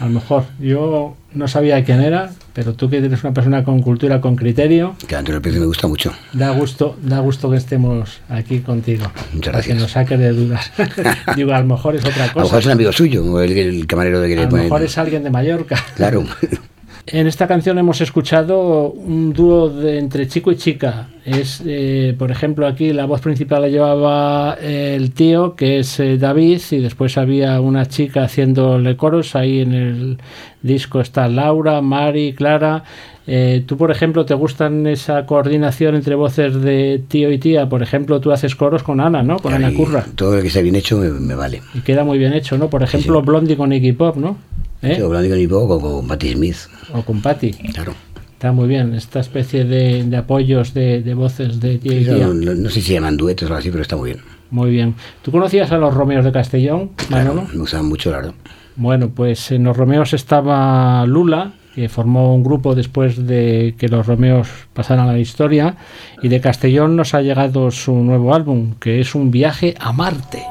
a 0.00 0.06
lo 0.06 0.10
mejor 0.12 0.44
yo 0.58 1.14
no 1.34 1.46
sabía 1.46 1.84
quién 1.84 2.00
era, 2.00 2.30
pero 2.54 2.72
tú 2.74 2.90
que 2.90 2.96
eres 2.98 3.22
una 3.22 3.32
persona 3.32 3.62
con 3.62 3.80
cultura, 3.82 4.20
con 4.20 4.34
criterio, 4.34 4.96
Que 5.06 5.14
Antonio 5.14 5.38
López 5.38 5.54
me 5.56 5.66
gusta 5.66 5.86
mucho. 5.86 6.12
da 6.32 6.50
gusto, 6.50 6.96
da 7.02 7.20
gusto 7.20 7.50
que 7.50 7.56
estemos 7.58 8.20
aquí 8.28 8.58
contigo. 8.60 9.04
Muchas 9.32 9.52
para 9.52 9.62
que 9.62 9.68
gracias. 9.68 9.78
nos 9.78 9.90
saques 9.92 10.18
de 10.18 10.32
dudas. 10.32 10.72
Digo, 11.36 11.52
a 11.54 11.60
lo 11.60 11.66
mejor 11.66 11.94
es 11.96 12.04
otra 12.04 12.24
A 12.24 12.26
lo 12.28 12.34
mejor 12.34 12.42
cosa. 12.42 12.58
es 12.58 12.66
un 12.66 12.72
amigo 12.72 12.92
suyo, 12.92 13.40
el, 13.40 13.52
el 13.52 13.86
camarero 13.86 14.20
de 14.20 14.28
que 14.34 14.40
A 14.42 14.44
lo 14.46 14.56
mejor 14.56 14.82
es 14.82 14.98
alguien 14.98 15.22
de 15.22 15.30
Mallorca. 15.30 15.76
Claro. 15.96 16.24
En 17.12 17.26
esta 17.26 17.48
canción 17.48 17.76
hemos 17.76 18.00
escuchado 18.00 18.92
un 18.92 19.32
dúo 19.32 19.68
de 19.68 19.98
entre 19.98 20.28
chico 20.28 20.52
y 20.52 20.56
chica. 20.56 21.08
Es, 21.24 21.60
eh, 21.66 22.14
por 22.16 22.30
ejemplo, 22.30 22.68
aquí 22.68 22.92
la 22.92 23.04
voz 23.04 23.20
principal 23.20 23.62
la 23.62 23.68
llevaba 23.68 24.56
el 24.62 25.10
tío, 25.10 25.56
que 25.56 25.80
es 25.80 25.98
eh, 25.98 26.18
David, 26.18 26.60
y 26.70 26.78
después 26.78 27.18
había 27.18 27.60
una 27.60 27.86
chica 27.86 28.22
haciéndole 28.22 28.96
coros. 28.96 29.34
Ahí 29.34 29.58
en 29.58 29.74
el 29.74 30.18
disco 30.62 31.00
está 31.00 31.26
Laura, 31.26 31.80
Mari, 31.80 32.32
Clara. 32.32 32.84
Eh, 33.26 33.64
tú, 33.66 33.76
por 33.76 33.90
ejemplo, 33.90 34.24
¿te 34.24 34.34
gustan 34.34 34.86
esa 34.86 35.26
coordinación 35.26 35.96
entre 35.96 36.14
voces 36.14 36.62
de 36.62 37.02
tío 37.08 37.32
y 37.32 37.38
tía? 37.38 37.68
Por 37.68 37.82
ejemplo, 37.82 38.20
tú 38.20 38.30
haces 38.30 38.54
coros 38.54 38.84
con 38.84 39.00
Ana, 39.00 39.24
¿no? 39.24 39.40
Con 39.40 39.52
Ana 39.52 39.74
Curra. 39.74 40.06
Todo 40.14 40.36
lo 40.36 40.42
que 40.42 40.46
esté 40.46 40.62
bien 40.62 40.76
hecho 40.76 40.96
me, 40.96 41.10
me 41.10 41.34
vale. 41.34 41.60
Y 41.74 41.80
queda 41.80 42.04
muy 42.04 42.18
bien 42.18 42.34
hecho, 42.34 42.56
¿no? 42.56 42.70
Por 42.70 42.84
ejemplo, 42.84 43.20
Blondie 43.20 43.56
con 43.56 43.72
Iggy 43.72 43.94
Pop, 43.94 44.16
¿no? 44.16 44.36
¿Eh? 44.82 45.00
Hablando 45.02 45.28
con 45.36 45.48
poco 45.48 45.80
con, 45.80 45.92
con 45.98 46.08
Patti 46.08 46.32
Smith. 46.32 46.56
O 46.94 47.02
con 47.02 47.20
Patty. 47.20 47.50
Claro. 47.52 47.94
Está 48.32 48.52
muy 48.52 48.68
bien, 48.68 48.94
esta 48.94 49.20
especie 49.20 49.64
de, 49.64 50.02
de 50.04 50.16
apoyos 50.16 50.72
de, 50.72 51.02
de 51.02 51.12
voces 51.14 51.60
de 51.60 51.76
tía. 51.78 52.16
no, 52.16 52.32
no- 52.32 52.54
no 52.54 52.70
sé 52.70 52.80
si 52.80 52.94
llaman 52.94 53.16
duetos 53.18 53.44
o 53.50 53.52
algo 53.52 53.58
así, 53.58 53.70
pero 53.70 53.82
está 53.82 53.96
muy 53.96 54.12
bien. 54.12 54.22
Muy 54.50 54.70
bien. 54.70 54.94
¿Tú 55.22 55.30
conocías 55.30 55.70
a 55.72 55.76
los 55.78 55.92
Romeos 55.94 56.24
de 56.24 56.32
Castellón, 56.32 56.90
Claro, 56.96 57.34
Manolo? 57.34 57.48
me 57.52 57.58
gustaban 57.58 57.86
mucho, 57.86 58.10
la 58.10 58.16
verdad. 58.16 58.34
Bueno, 58.76 59.10
pues 59.10 59.52
en 59.52 59.64
los 59.64 59.76
Romeos 59.76 60.14
estaba 60.14 61.04
Lula, 61.06 61.52
que 61.74 61.88
formó 61.90 62.34
un 62.34 62.42
grupo 62.42 62.74
después 62.74 63.26
de 63.26 63.74
que 63.78 63.88
los 63.88 64.06
Romeos 64.06 64.48
pasaran 64.72 65.08
a 65.08 65.12
la 65.12 65.18
historia, 65.18 65.76
y 66.22 66.28
de 66.28 66.40
Castellón 66.40 66.96
nos 66.96 67.12
ha 67.14 67.20
llegado 67.20 67.70
su 67.70 67.94
nuevo 67.94 68.34
álbum, 68.34 68.74
que 68.80 69.00
es 69.00 69.14
un 69.14 69.30
viaje 69.30 69.74
a 69.78 69.92
Marte. 69.92 70.42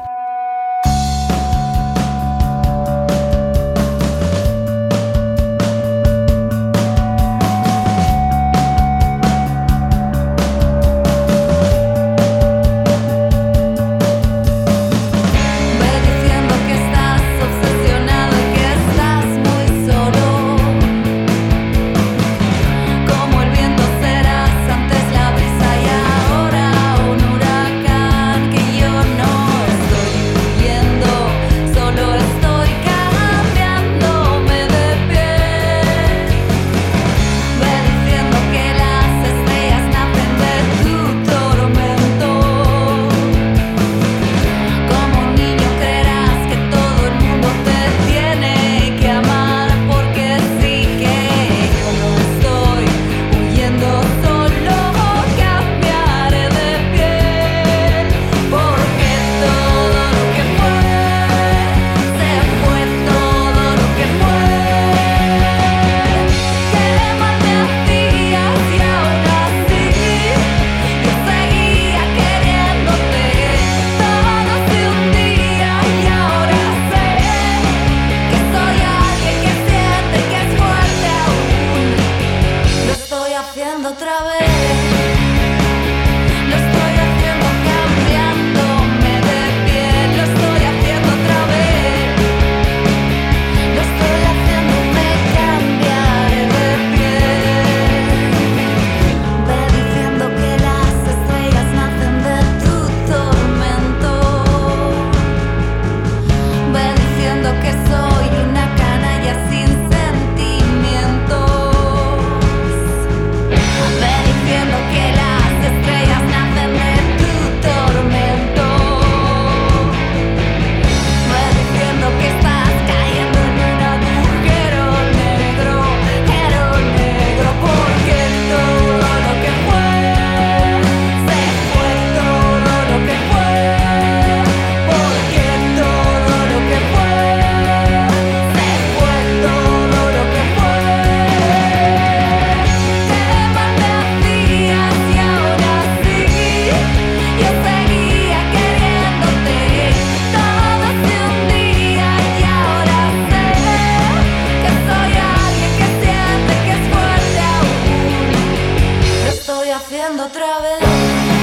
love. 160.78 161.39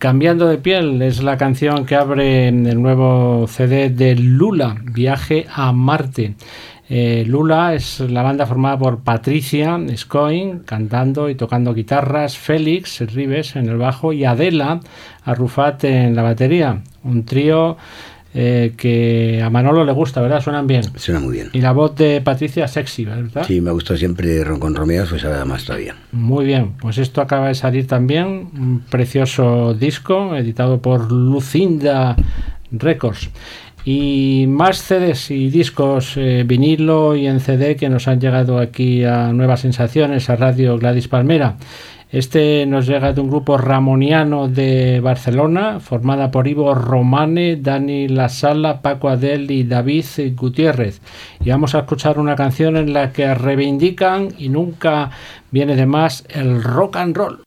Cambiando 0.00 0.46
de 0.46 0.56
piel 0.56 1.02
es 1.02 1.22
la 1.22 1.36
canción 1.36 1.84
que 1.84 1.94
abre 1.94 2.48
el 2.48 2.80
nuevo 2.80 3.46
CD 3.46 3.90
de 3.90 4.14
Lula, 4.14 4.78
Viaje 4.82 5.46
a 5.54 5.72
Marte. 5.72 6.36
Eh, 6.88 7.24
Lula 7.26 7.74
es 7.74 8.00
la 8.00 8.22
banda 8.22 8.46
formada 8.46 8.78
por 8.78 9.00
Patricia 9.00 9.78
Scoin 9.94 10.60
cantando 10.60 11.28
y 11.28 11.34
tocando 11.34 11.74
guitarras, 11.74 12.38
Félix 12.38 13.00
Rives 13.12 13.56
en 13.56 13.68
el 13.68 13.76
bajo 13.76 14.14
y 14.14 14.24
Adela 14.24 14.80
Arrufat 15.26 15.84
en 15.84 16.16
la 16.16 16.22
batería. 16.22 16.80
Un 17.04 17.26
trío 17.26 17.76
eh, 18.32 18.74
que 18.76 19.42
a 19.42 19.50
Manolo 19.50 19.84
le 19.84 19.92
gusta, 19.92 20.20
¿verdad? 20.20 20.40
Suenan 20.40 20.66
bien. 20.66 20.82
Suena 20.96 21.20
muy 21.20 21.34
bien. 21.34 21.50
Y 21.52 21.60
la 21.60 21.72
voz 21.72 21.96
de 21.96 22.20
Patricia 22.20 22.68
sexy, 22.68 23.04
¿verdad? 23.04 23.44
Sí, 23.46 23.60
me 23.60 23.72
gustó 23.72 23.96
siempre 23.96 24.44
Ron 24.44 24.60
con 24.60 24.74
Romeo, 24.74 25.04
pues 25.08 25.24
ahora 25.24 25.44
más 25.44 25.64
todavía. 25.64 25.96
Muy 26.12 26.44
bien, 26.44 26.74
pues 26.80 26.98
esto 26.98 27.20
acaba 27.20 27.48
de 27.48 27.54
salir 27.54 27.86
también, 27.86 28.50
un 28.54 28.84
precioso 28.88 29.74
disco 29.74 30.36
editado 30.36 30.80
por 30.80 31.10
Lucinda 31.10 32.16
Records. 32.70 33.30
Y 33.84 34.44
más 34.46 34.82
CDs 34.82 35.30
y 35.30 35.48
discos 35.48 36.16
eh, 36.16 36.44
vinilo 36.46 37.16
y 37.16 37.26
en 37.26 37.40
CD 37.40 37.76
que 37.76 37.88
nos 37.88 38.08
han 38.08 38.20
llegado 38.20 38.58
aquí 38.58 39.04
a 39.04 39.32
Nuevas 39.32 39.60
Sensaciones, 39.60 40.28
a 40.28 40.36
Radio 40.36 40.78
Gladys 40.78 41.08
Palmera. 41.08 41.56
Este 42.12 42.66
nos 42.66 42.88
llega 42.88 43.12
de 43.12 43.20
un 43.20 43.28
grupo 43.28 43.56
ramoniano 43.56 44.48
de 44.48 44.98
Barcelona, 44.98 45.78
formada 45.78 46.32
por 46.32 46.48
Ivo 46.48 46.74
Romane, 46.74 47.54
Dani 47.54 48.08
La 48.08 48.28
Sala, 48.28 48.82
Paco 48.82 49.08
Adel 49.08 49.48
y 49.52 49.62
David 49.62 50.04
Gutiérrez. 50.34 51.00
Y 51.38 51.50
vamos 51.50 51.76
a 51.76 51.80
escuchar 51.80 52.18
una 52.18 52.34
canción 52.34 52.76
en 52.76 52.92
la 52.92 53.12
que 53.12 53.32
reivindican 53.32 54.30
y 54.38 54.48
nunca 54.48 55.10
viene 55.52 55.76
de 55.76 55.86
más 55.86 56.24
el 56.30 56.60
rock 56.64 56.96
and 56.96 57.16
roll. 57.16 57.42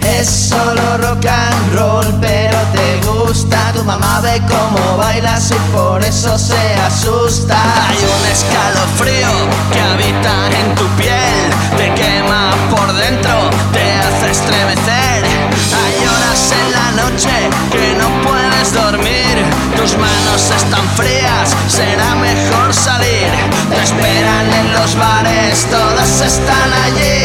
Es 0.00 0.28
solo 0.28 0.96
rock 0.96 1.26
and 1.26 1.74
roll, 1.74 2.06
pero 2.20 2.58
te 2.72 3.06
gusta. 3.06 3.72
Tu 3.74 3.82
mamá 3.84 4.20
ve 4.22 4.40
cómo 4.48 4.96
bailas 4.96 5.50
y 5.50 5.76
por 5.76 6.02
eso 6.02 6.38
se 6.38 6.74
asusta. 6.86 7.56
Hay 7.88 7.98
un 7.98 8.30
escalofrío 8.30 9.28
que 9.72 9.93
será 21.74 22.14
mejor 22.14 22.72
salir. 22.72 23.30
Te 23.68 23.82
esperan 23.82 24.46
en 24.60 24.72
los 24.74 24.94
bares, 24.96 25.66
todas 25.70 26.20
están 26.20 26.70
allí. 26.86 27.18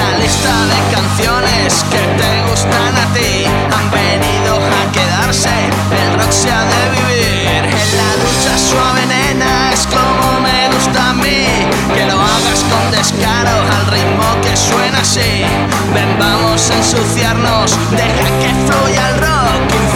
La 0.00 0.18
lista 0.18 0.54
de 0.72 0.78
canciones 0.96 1.84
que 1.92 2.02
te 2.20 2.32
gustan 2.50 2.92
a 3.04 3.06
ti 3.14 3.44
han 3.76 3.88
venido 3.90 4.52
a 4.80 4.82
quedarse. 4.96 5.54
El 6.02 6.18
rock 6.18 6.32
se 6.32 6.50
ha 6.50 6.64
de 6.74 6.82
vivir 6.96 7.62
en 7.82 7.88
la 8.00 8.10
ducha 8.22 8.54
suave, 8.58 9.06
nena. 9.06 9.72
Es 9.72 9.86
como 9.86 10.40
me 10.40 10.60
gusta 10.74 11.10
a 11.10 11.14
mí 11.14 11.46
que 11.94 12.04
lo 12.10 12.18
hagas 12.20 12.60
con 12.70 12.84
descaro 12.90 13.56
al 13.76 13.86
ritmo 13.94 14.26
que 14.42 14.56
suena 14.56 14.98
así. 15.00 15.44
Ven, 15.94 16.18
vamos 16.18 16.70
a 16.70 16.74
ensuciarnos, 16.74 17.78
deja 17.92 18.28
que 18.40 18.50
fluya 18.66 19.10
el 19.10 19.18
rock. 19.20 19.93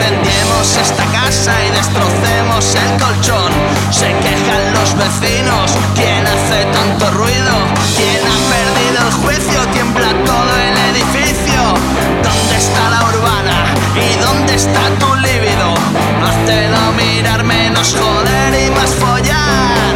Esta 0.58 1.04
casa 1.12 1.52
y 1.64 1.70
destrocemos 1.70 2.74
el 2.74 3.00
colchón. 3.00 3.52
Se 3.90 4.06
quejan 4.06 4.74
los 4.74 4.92
vecinos, 4.96 5.70
¿quién 5.94 6.26
hace 6.26 6.64
tanto 6.72 7.10
ruido? 7.12 7.54
¿Quién 7.96 8.20
ha 8.26 8.38
perdido 8.50 9.06
el 9.06 9.14
juicio? 9.22 9.60
Tiembla 9.72 10.08
todo 10.24 10.56
el 10.56 10.96
edificio. 10.96 11.60
¿Dónde 12.24 12.56
está 12.56 12.90
la 12.90 13.04
urbana? 13.08 13.74
¿Y 13.94 14.20
dónde 14.20 14.54
está 14.56 14.80
tu 14.98 15.14
líbido? 15.14 15.74
Hazte 16.26 16.68
mirar 16.96 17.44
menos 17.44 17.94
joder 17.94 18.66
y 18.66 18.70
más 18.72 18.90
follar. 18.96 19.87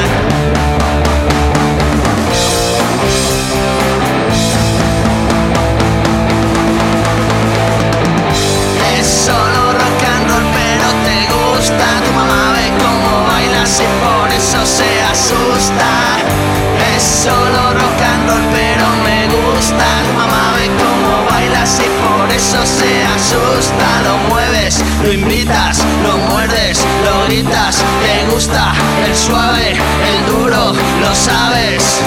Es 16.94 17.02
solo 17.02 17.72
rock 17.74 18.00
and 18.12 18.28
roll, 18.28 18.42
pero 18.52 18.86
me 19.04 19.26
gusta. 19.28 19.86
Mamá 20.16 20.54
ve 20.56 20.68
cómo 20.82 21.30
bailas 21.30 21.80
y 21.80 21.88
por 22.02 22.30
eso 22.30 22.64
se 22.66 23.04
asusta. 23.04 24.02
Lo 24.04 24.18
mueves, 24.28 24.84
lo 25.02 25.12
invitas, 25.12 25.84
lo 26.02 26.18
muerdes, 26.28 26.84
lo 27.04 27.26
gritas. 27.26 27.82
Te 28.02 28.32
gusta 28.32 28.72
el 29.06 29.16
suave, 29.16 29.72
el 29.72 30.26
duro, 30.26 30.72
lo 31.00 31.14
sabes. 31.14 32.00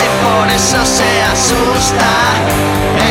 Y 0.00 0.08
por 0.24 0.48
eso 0.48 0.78
se 0.86 1.22
asusta. 1.22 2.10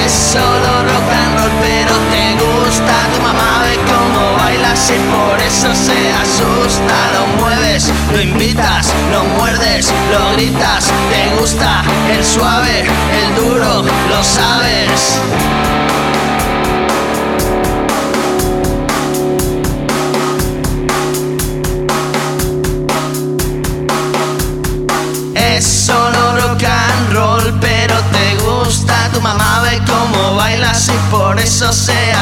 Es 0.04 0.12
solo 0.12 0.84
rock 0.84 1.12
and 1.22 1.40
roll, 1.40 1.52
pero 1.62 1.94
te 2.12 2.26
gusta. 2.44 2.94
Tu 3.14 3.22
mamá 3.22 3.64
ve 3.64 3.78
cómo 3.92 4.38
bailas 4.38 4.90
y 4.90 5.00
por 5.14 5.40
eso 5.42 5.76
se 5.76 6.12
asusta. 6.14 6.96
Lo 7.14 7.28
mueves, 7.42 7.92
lo 8.12 8.22
invitas, 8.22 8.94
lo 9.12 9.24
muerdes, 9.38 9.94
lo 10.12 10.34
gritas. 10.34 10.92
Te 11.12 11.36
gusta 11.40 11.84
el 12.10 12.24
suave, 12.24 12.86
el 13.24 13.31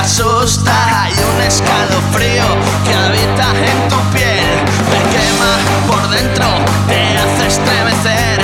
asusta. 0.09 1.03
Hay 1.03 1.13
un 1.13 1.41
escalofrío 1.41 2.47
que 2.83 2.93
habita 2.93 3.47
en 3.71 3.77
tu 3.89 3.99
piel, 4.15 4.49
te 4.91 4.99
quema 5.13 5.53
por 5.87 6.09
dentro, 6.09 6.47
te 6.87 7.01
hace 7.21 7.47
estremecer. 7.53 8.39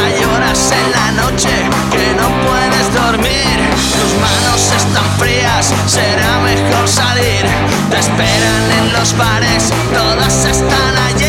Hay 0.00 0.24
horas 0.24 0.72
en 0.72 0.90
la 0.90 1.22
noche 1.22 1.54
que 1.92 2.06
no 2.20 2.28
puedes 2.46 2.86
dormir, 3.02 3.56
tus 3.98 4.12
manos 4.26 4.60
están 4.76 5.08
frías, 5.18 5.72
será 5.86 6.40
mejor 6.40 6.88
salir. 6.88 7.44
Te 7.90 7.98
esperan 7.98 8.64
en 8.78 8.92
los 8.92 9.16
bares, 9.16 9.72
todas 9.92 10.44
están 10.44 10.94
allí. 11.08 11.23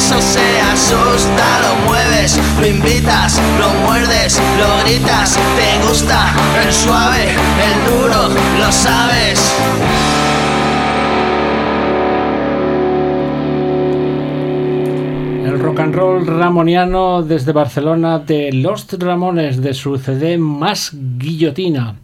Eso 0.00 0.20
se 0.22 0.60
asusta. 0.72 1.46
Lo 1.60 1.86
mueves, 1.86 2.40
lo 2.58 2.66
invitas, 2.66 3.40
lo 3.60 3.68
muerdes, 3.86 4.40
lo 4.58 4.84
gritas. 4.84 5.38
Te 5.56 5.86
gusta 5.86 6.34
el 6.64 6.72
suave, 6.72 7.24
el 7.68 7.76
duro, 7.90 8.20
lo 8.58 8.72
sabes. 8.72 9.38
El 15.44 15.58
rock 15.60 15.80
and 15.80 15.94
roll 15.94 16.26
ramoniano 16.26 17.22
desde 17.22 17.52
Barcelona 17.52 18.20
de 18.20 18.52
Lost 18.52 18.94
Ramones 18.94 19.60
de 19.60 19.74
su 19.74 19.98
CD 19.98 20.38
Más 20.38 20.92
Guillotina. 20.94 21.96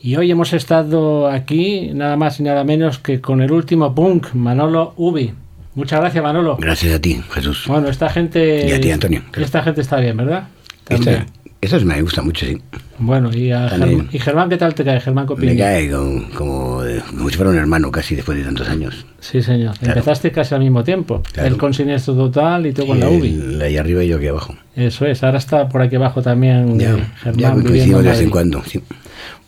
Y 0.00 0.16
hoy 0.16 0.30
hemos 0.30 0.52
estado 0.52 1.28
aquí 1.28 1.90
nada 1.92 2.16
más 2.16 2.38
y 2.38 2.44
nada 2.44 2.62
menos 2.62 2.98
que 2.98 3.20
con 3.20 3.40
el 3.40 3.50
último 3.50 3.94
punk, 3.94 4.32
Manolo 4.34 4.94
Ubi. 4.96 5.41
Muchas 5.74 6.00
gracias, 6.00 6.22
Manolo. 6.22 6.56
Gracias 6.60 6.94
a 6.94 6.98
ti, 7.00 7.20
Jesús. 7.30 7.64
Bueno, 7.66 7.88
esta 7.88 8.08
gente. 8.10 8.66
Y 8.68 8.72
a 8.72 8.80
ti, 8.80 8.90
Antonio. 8.90 9.22
Esta 9.36 9.62
gente 9.62 9.80
está 9.80 9.96
bien, 9.98 10.16
¿verdad? 10.16 10.48
Esta- 10.88 11.26
eso 11.62 11.80
me 11.86 12.02
gusta 12.02 12.22
mucho, 12.22 12.44
sí. 12.44 12.60
Bueno, 12.98 13.30
y, 13.32 13.52
a. 13.52 13.68
Germán, 13.68 14.08
¿y 14.12 14.18
Germán 14.18 14.48
qué 14.48 14.56
tal 14.56 14.74
te 14.74 14.84
cae? 14.84 15.00
Germán, 15.00 15.28
¿qué 15.28 15.34
Me 15.36 15.56
cae 15.56 15.88
como, 15.90 16.28
como, 16.34 16.82
como 17.16 17.30
si 17.30 17.36
fuera 17.36 17.50
un 17.52 17.56
hermano 17.56 17.90
casi 17.92 18.16
después 18.16 18.36
de 18.36 18.42
tantos 18.44 18.68
años. 18.68 19.06
Sí, 19.20 19.40
señor. 19.42 19.78
Claro. 19.78 20.00
Empezaste 20.00 20.32
casi 20.32 20.54
al 20.56 20.60
mismo 20.60 20.82
tiempo. 20.82 21.22
Claro. 21.32 21.48
Él 21.48 21.56
con 21.56 21.72
Siniestro 21.72 22.14
Total 22.14 22.66
y 22.66 22.72
tú 22.72 22.84
con 22.84 22.98
la 22.98 23.08
UBI. 23.08 23.60
ahí 23.62 23.76
arriba 23.76 24.02
y 24.02 24.08
yo 24.08 24.16
aquí 24.16 24.26
abajo. 24.26 24.56
Eso 24.74 25.06
es. 25.06 25.22
Ahora 25.22 25.38
está 25.38 25.68
por 25.68 25.82
aquí 25.82 25.94
abajo 25.94 26.20
también 26.20 26.78
Ya, 26.80 26.90
eh, 26.94 26.96
ya 26.96 27.06
Germán 27.22 27.62
coincidimos 27.62 27.98
en 28.00 28.04
de 28.06 28.10
vez 28.10 28.20
en 28.20 28.30
cuando. 28.30 28.62
sí. 28.64 28.80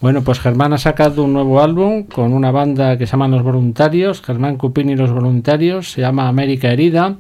Bueno, 0.01 0.23
pues 0.23 0.41
Germán 0.41 0.73
ha 0.73 0.79
sacado 0.79 1.25
un 1.25 1.33
nuevo 1.33 1.61
álbum 1.61 2.05
con 2.05 2.33
una 2.33 2.51
banda 2.51 2.99
que 2.99 3.07
se 3.07 3.13
llama 3.13 3.29
Los 3.29 3.43
Voluntarios, 3.43 4.23
Germán 4.23 4.57
Cupini 4.57 4.93
y 4.93 4.97
Los 4.97 5.13
Voluntarios, 5.13 5.93
se 5.93 6.03
llama 6.03 6.29
América 6.29 6.71
Herida 6.71 7.17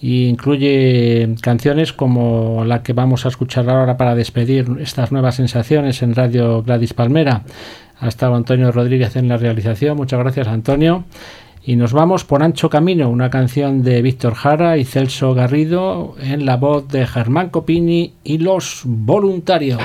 y 0.00 0.26
incluye 0.26 1.34
canciones 1.40 1.92
como 1.92 2.64
la 2.64 2.82
que 2.82 2.92
vamos 2.92 3.24
a 3.24 3.28
escuchar 3.28 3.68
ahora 3.68 3.96
para 3.96 4.14
despedir 4.14 4.66
estas 4.80 5.12
nuevas 5.12 5.36
sensaciones 5.36 6.02
en 6.02 6.14
Radio 6.14 6.62
Gladys 6.62 6.94
Palmera. 6.94 7.42
Ha 8.00 8.08
estado 8.08 8.34
Antonio 8.34 8.70
Rodríguez 8.70 9.16
en 9.16 9.28
la 9.28 9.36
realización, 9.36 9.96
muchas 9.96 10.20
gracias 10.20 10.46
Antonio. 10.46 11.04
Y 11.64 11.76
nos 11.76 11.92
vamos 11.92 12.24
por 12.24 12.42
Ancho 12.42 12.70
Camino, 12.70 13.10
una 13.10 13.28
canción 13.28 13.82
de 13.82 14.00
Víctor 14.00 14.34
Jara 14.34 14.78
y 14.78 14.84
Celso 14.84 15.34
Garrido 15.34 16.14
en 16.18 16.46
la 16.46 16.56
voz 16.56 16.88
de 16.88 17.06
Germán 17.06 17.50
Copini 17.50 18.14
y 18.24 18.38
Los 18.38 18.82
Voluntarios. 18.84 19.82